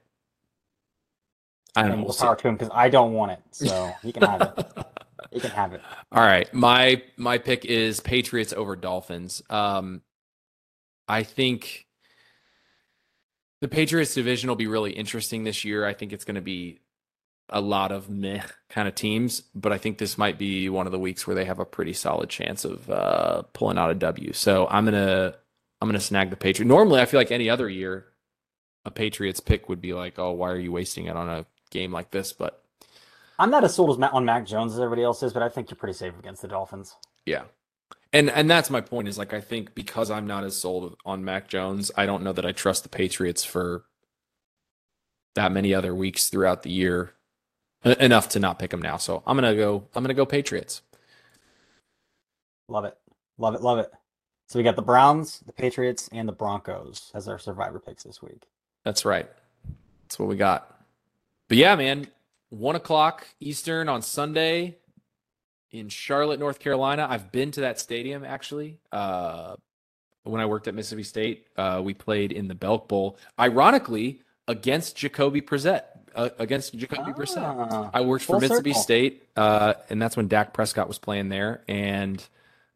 I 1.74 1.82
don't 1.82 1.98
know. 1.98 2.04
We'll 2.04 2.14
power 2.14 2.36
to 2.36 2.48
him 2.48 2.56
because 2.56 2.70
I 2.72 2.88
don't 2.88 3.12
want 3.12 3.32
it, 3.32 3.40
so 3.50 3.92
he 4.02 4.12
can 4.12 4.22
have 4.22 4.40
it. 4.40 4.66
he 5.30 5.40
can 5.40 5.50
have 5.50 5.74
it. 5.74 5.82
All 6.12 6.22
right, 6.22 6.52
my 6.54 7.02
my 7.16 7.38
pick 7.38 7.66
is 7.66 8.00
Patriots 8.00 8.54
over 8.54 8.76
Dolphins. 8.76 9.42
Um, 9.50 10.00
I 11.06 11.22
think 11.22 11.86
the 13.60 13.68
Patriots 13.68 14.14
division 14.14 14.48
will 14.48 14.56
be 14.56 14.66
really 14.66 14.92
interesting 14.92 15.44
this 15.44 15.64
year. 15.64 15.84
I 15.84 15.92
think 15.92 16.12
it's 16.12 16.24
going 16.24 16.36
to 16.36 16.40
be 16.40 16.80
a 17.48 17.60
lot 17.60 17.92
of 17.92 18.10
meh 18.10 18.42
kind 18.68 18.88
of 18.88 18.94
teams, 18.94 19.42
but 19.54 19.72
I 19.72 19.78
think 19.78 19.98
this 19.98 20.18
might 20.18 20.38
be 20.38 20.68
one 20.68 20.86
of 20.86 20.92
the 20.92 20.98
weeks 20.98 21.26
where 21.26 21.36
they 21.36 21.44
have 21.44 21.58
a 21.58 21.64
pretty 21.64 21.92
solid 21.92 22.28
chance 22.28 22.64
of 22.64 22.90
uh, 22.90 23.42
pulling 23.52 23.78
out 23.78 23.90
a 23.90 23.94
W. 23.94 24.32
So 24.32 24.66
I'm 24.68 24.84
gonna 24.84 25.34
I'm 25.80 25.88
gonna 25.88 26.00
snag 26.00 26.30
the 26.30 26.36
Patriots. 26.36 26.68
Normally, 26.68 27.00
I 27.00 27.06
feel 27.06 27.20
like 27.20 27.30
any 27.30 27.48
other 27.48 27.68
year, 27.68 28.06
a 28.84 28.90
Patriots 28.90 29.40
pick 29.40 29.68
would 29.68 29.80
be 29.80 29.92
like, 29.92 30.18
oh, 30.18 30.32
why 30.32 30.50
are 30.50 30.58
you 30.58 30.72
wasting 30.72 31.06
it 31.06 31.16
on 31.16 31.28
a 31.28 31.46
game 31.70 31.92
like 31.92 32.10
this? 32.10 32.32
But 32.32 32.62
I'm 33.38 33.50
not 33.50 33.64
as 33.64 33.74
sold 33.74 33.90
as 33.90 33.98
Matt 33.98 34.12
on 34.12 34.24
Mac 34.24 34.46
Jones 34.46 34.72
as 34.72 34.80
everybody 34.80 35.04
else 35.04 35.22
is, 35.22 35.32
but 35.32 35.42
I 35.42 35.48
think 35.48 35.70
you're 35.70 35.76
pretty 35.76 35.96
safe 35.96 36.18
against 36.18 36.42
the 36.42 36.48
Dolphins. 36.48 36.96
Yeah. 37.24 37.44
And 38.12 38.30
and 38.30 38.50
that's 38.50 38.70
my 38.70 38.80
point 38.80 39.08
is 39.08 39.18
like 39.18 39.34
I 39.34 39.40
think 39.40 39.74
because 39.74 40.10
I'm 40.10 40.26
not 40.26 40.42
as 40.44 40.56
sold 40.56 40.96
on 41.04 41.24
Mac 41.24 41.48
Jones, 41.48 41.92
I 41.96 42.06
don't 42.06 42.22
know 42.22 42.32
that 42.32 42.46
I 42.46 42.52
trust 42.52 42.82
the 42.82 42.88
Patriots 42.88 43.44
for 43.44 43.84
that 45.34 45.52
many 45.52 45.74
other 45.74 45.94
weeks 45.94 46.28
throughout 46.28 46.62
the 46.62 46.70
year 46.70 47.12
enough 47.86 48.28
to 48.30 48.40
not 48.40 48.58
pick 48.58 48.70
them 48.70 48.82
now. 48.82 48.96
So 48.96 49.22
I'm 49.26 49.38
going 49.38 49.50
to 49.54 49.60
go 49.60 49.84
I'm 49.94 50.04
to 50.04 50.14
go 50.14 50.26
Patriots. 50.26 50.82
Love 52.68 52.84
it. 52.84 52.96
Love 53.38 53.54
it. 53.54 53.62
Love 53.62 53.78
it. 53.78 53.90
So 54.48 54.58
we 54.58 54.62
got 54.62 54.76
the 54.76 54.82
Browns, 54.82 55.40
the 55.40 55.52
Patriots, 55.52 56.08
and 56.12 56.28
the 56.28 56.32
Broncos 56.32 57.10
as 57.14 57.28
our 57.28 57.38
survivor 57.38 57.80
picks 57.80 58.04
this 58.04 58.22
week. 58.22 58.44
That's 58.84 59.04
right. 59.04 59.28
That's 60.02 60.18
what 60.18 60.28
we 60.28 60.36
got. 60.36 60.84
But 61.48 61.58
yeah, 61.58 61.74
man, 61.76 62.08
one 62.50 62.76
o'clock 62.76 63.26
Eastern 63.40 63.88
on 63.88 64.02
Sunday 64.02 64.78
in 65.70 65.88
Charlotte, 65.88 66.38
North 66.38 66.58
Carolina. 66.58 67.06
I've 67.08 67.32
been 67.32 67.50
to 67.52 67.60
that 67.62 67.80
stadium 67.80 68.24
actually. 68.24 68.78
Uh, 68.92 69.56
when 70.22 70.40
I 70.40 70.46
worked 70.46 70.66
at 70.66 70.74
Mississippi 70.74 71.04
State, 71.04 71.46
uh, 71.56 71.80
we 71.84 71.94
played 71.94 72.32
in 72.32 72.48
the 72.48 72.54
Belk 72.54 72.88
Bowl. 72.88 73.18
Ironically, 73.38 74.22
against 74.48 74.96
Jacoby 74.96 75.40
Brissett. 75.40 75.82
Uh, 76.16 76.30
against 76.38 76.74
Jacoby 76.74 77.12
Brissett. 77.12 77.42
Ah, 77.42 77.90
I 77.92 78.00
worked 78.00 78.24
for 78.24 78.40
Mississippi 78.40 78.70
circle. 78.70 78.82
State, 78.82 79.28
uh, 79.36 79.74
and 79.90 80.00
that's 80.00 80.16
when 80.16 80.28
Dak 80.28 80.54
Prescott 80.54 80.88
was 80.88 80.98
playing 80.98 81.28
there, 81.28 81.62
and 81.68 82.26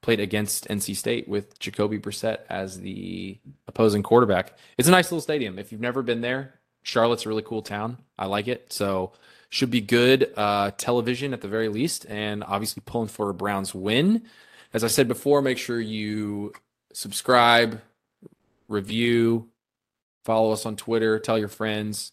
played 0.03 0.21
against 0.21 0.69
NC 0.69 0.95
State 0.95 1.27
with 1.27 1.59
Jacoby 1.59 1.99
Brissett 1.99 2.41
as 2.51 2.81
the 2.81 3.39
opposing 3.67 4.03
quarterback. 4.03 4.59
It's 4.77 4.89
a 4.89 4.91
nice 4.91 5.11
little 5.11 5.23
stadium. 5.23 5.59
If 5.59 5.73
you've 5.73 5.81
never 5.81 6.03
been 6.03 6.21
there, 6.21 6.61
Charlotte's 6.83 7.25
a 7.25 7.31
really 7.31 7.43
cool 7.43 7.63
town. 7.63 7.99
I 8.19 8.27
like 8.27 8.47
it. 8.47 8.73
So 8.73 9.13
should 9.49 9.71
be 9.71 9.81
good 9.81 10.33
uh, 10.37 10.71
television 10.73 11.33
at 11.33 11.41
the 11.41 11.49
very 11.49 11.69
least, 11.69 12.07
and 12.09 12.45
obviously 12.45 12.83
pulling 12.85 13.09
for 13.09 13.31
a 13.31 13.35
Browns 13.35 13.75
win. 13.75 14.23
As 14.73 14.85
I 14.85 14.89
said 14.89 15.09
before, 15.09 15.43
make 15.43 15.59
sure 15.59 15.81
you 15.81 16.53
subscribe, 16.93 17.81
review, 18.69 19.49
follow 20.25 20.53
us 20.53 20.67
on 20.67 20.77
Twitter, 20.77 21.19
tell 21.19 21.39
your 21.39 21.49
friends, 21.49 22.13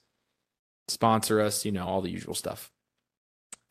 sponsor 0.87 1.41
us, 1.41 1.65
you 1.65 1.71
know, 1.71 1.85
all 1.85 2.01
the 2.01 2.09
usual 2.09 2.33
stuff. 2.35 2.71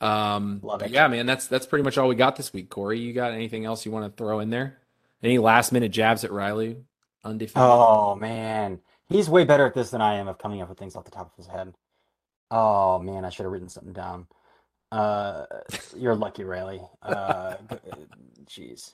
Um, 0.00 0.60
Love 0.62 0.82
it. 0.82 0.90
yeah, 0.90 1.08
man, 1.08 1.24
that's 1.26 1.46
that's 1.46 1.66
pretty 1.66 1.82
much 1.82 1.96
all 1.96 2.08
we 2.08 2.14
got 2.16 2.36
this 2.36 2.52
week. 2.52 2.68
Corey, 2.68 2.98
you 2.98 3.12
got 3.12 3.32
anything 3.32 3.64
else 3.64 3.86
you 3.86 3.92
want 3.92 4.04
to 4.04 4.16
throw 4.16 4.40
in 4.40 4.50
there? 4.50 4.78
Any 5.22 5.38
last 5.38 5.72
minute 5.72 5.90
jabs 5.90 6.22
at 6.24 6.30
Riley? 6.32 6.76
Undefeated. 7.24 7.62
Oh 7.62 8.14
man, 8.14 8.80
he's 9.08 9.28
way 9.30 9.44
better 9.44 9.64
at 9.66 9.74
this 9.74 9.90
than 9.90 10.02
I 10.02 10.16
am 10.16 10.28
of 10.28 10.36
coming 10.38 10.60
up 10.60 10.68
with 10.68 10.78
things 10.78 10.96
off 10.96 11.04
the 11.04 11.10
top 11.10 11.30
of 11.32 11.36
his 11.36 11.46
head. 11.46 11.74
Oh 12.50 12.98
man, 12.98 13.24
I 13.24 13.30
should 13.30 13.44
have 13.44 13.52
written 13.52 13.70
something 13.70 13.94
down. 13.94 14.26
Uh, 14.92 15.46
you're 15.96 16.14
lucky, 16.14 16.44
Riley. 16.44 16.80
Uh, 17.02 17.54
jeez. 18.44 18.92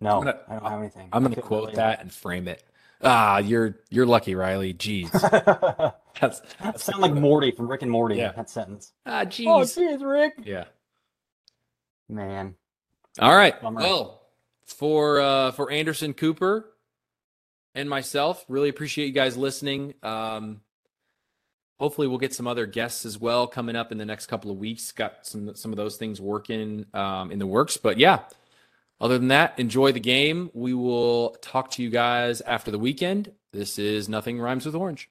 No, 0.00 0.16
I'm 0.18 0.24
gonna- 0.24 0.40
I 0.48 0.54
don't 0.54 0.64
have 0.70 0.80
anything. 0.80 1.08
I'm 1.12 1.22
gonna 1.22 1.36
quote 1.36 1.62
really 1.66 1.76
that 1.76 2.00
and 2.00 2.12
frame 2.12 2.48
it. 2.48 2.64
Ah, 3.02 3.38
you're 3.38 3.78
you're 3.90 4.06
lucky, 4.06 4.34
Riley. 4.34 4.74
Jeez, 4.74 5.10
that's 6.20 6.40
That 6.40 6.56
that's 6.62 6.84
sound 6.84 7.02
like 7.02 7.12
Morty 7.14 7.50
from 7.50 7.68
Rick 7.68 7.82
and 7.82 7.90
Morty. 7.90 8.16
Yeah. 8.16 8.32
That 8.32 8.48
sentence. 8.48 8.92
ah, 9.06 9.24
jeez. 9.24 9.46
Oh, 9.46 9.60
jeez. 9.60 9.76
jeez, 9.98 10.08
Rick. 10.08 10.34
yeah. 10.44 10.64
Man, 12.08 12.54
All 13.18 13.34
right. 13.34 13.60
Bummer. 13.60 13.80
Well, 13.80 14.20
for 14.66 15.20
uh, 15.20 15.50
for 15.52 15.70
Anderson 15.70 16.12
Cooper 16.14 16.68
and 17.74 17.88
myself, 17.88 18.44
really 18.48 18.68
appreciate 18.68 19.06
you 19.06 19.12
guys 19.12 19.36
listening. 19.36 19.94
Um, 20.02 20.60
hopefully, 21.78 22.06
we'll 22.06 22.18
get 22.18 22.34
some 22.34 22.46
other 22.46 22.66
guests 22.66 23.04
as 23.06 23.18
well 23.18 23.46
coming 23.46 23.76
up 23.76 23.92
in 23.92 23.98
the 23.98 24.04
next 24.04 24.26
couple 24.26 24.50
of 24.50 24.58
weeks. 24.58 24.92
Got 24.92 25.26
some 25.26 25.54
some 25.54 25.72
of 25.72 25.76
those 25.76 25.96
things 25.96 26.20
working 26.20 26.86
um, 26.94 27.30
in 27.32 27.38
the 27.38 27.46
works, 27.46 27.76
but 27.76 27.98
yeah. 27.98 28.20
Other 29.02 29.18
than 29.18 29.28
that, 29.28 29.58
enjoy 29.58 29.90
the 29.90 30.00
game. 30.00 30.48
We 30.54 30.74
will 30.74 31.30
talk 31.42 31.72
to 31.72 31.82
you 31.82 31.90
guys 31.90 32.40
after 32.42 32.70
the 32.70 32.78
weekend. 32.78 33.32
This 33.52 33.76
is 33.76 34.08
Nothing 34.08 34.38
Rhymes 34.38 34.64
with 34.64 34.76
Orange. 34.76 35.10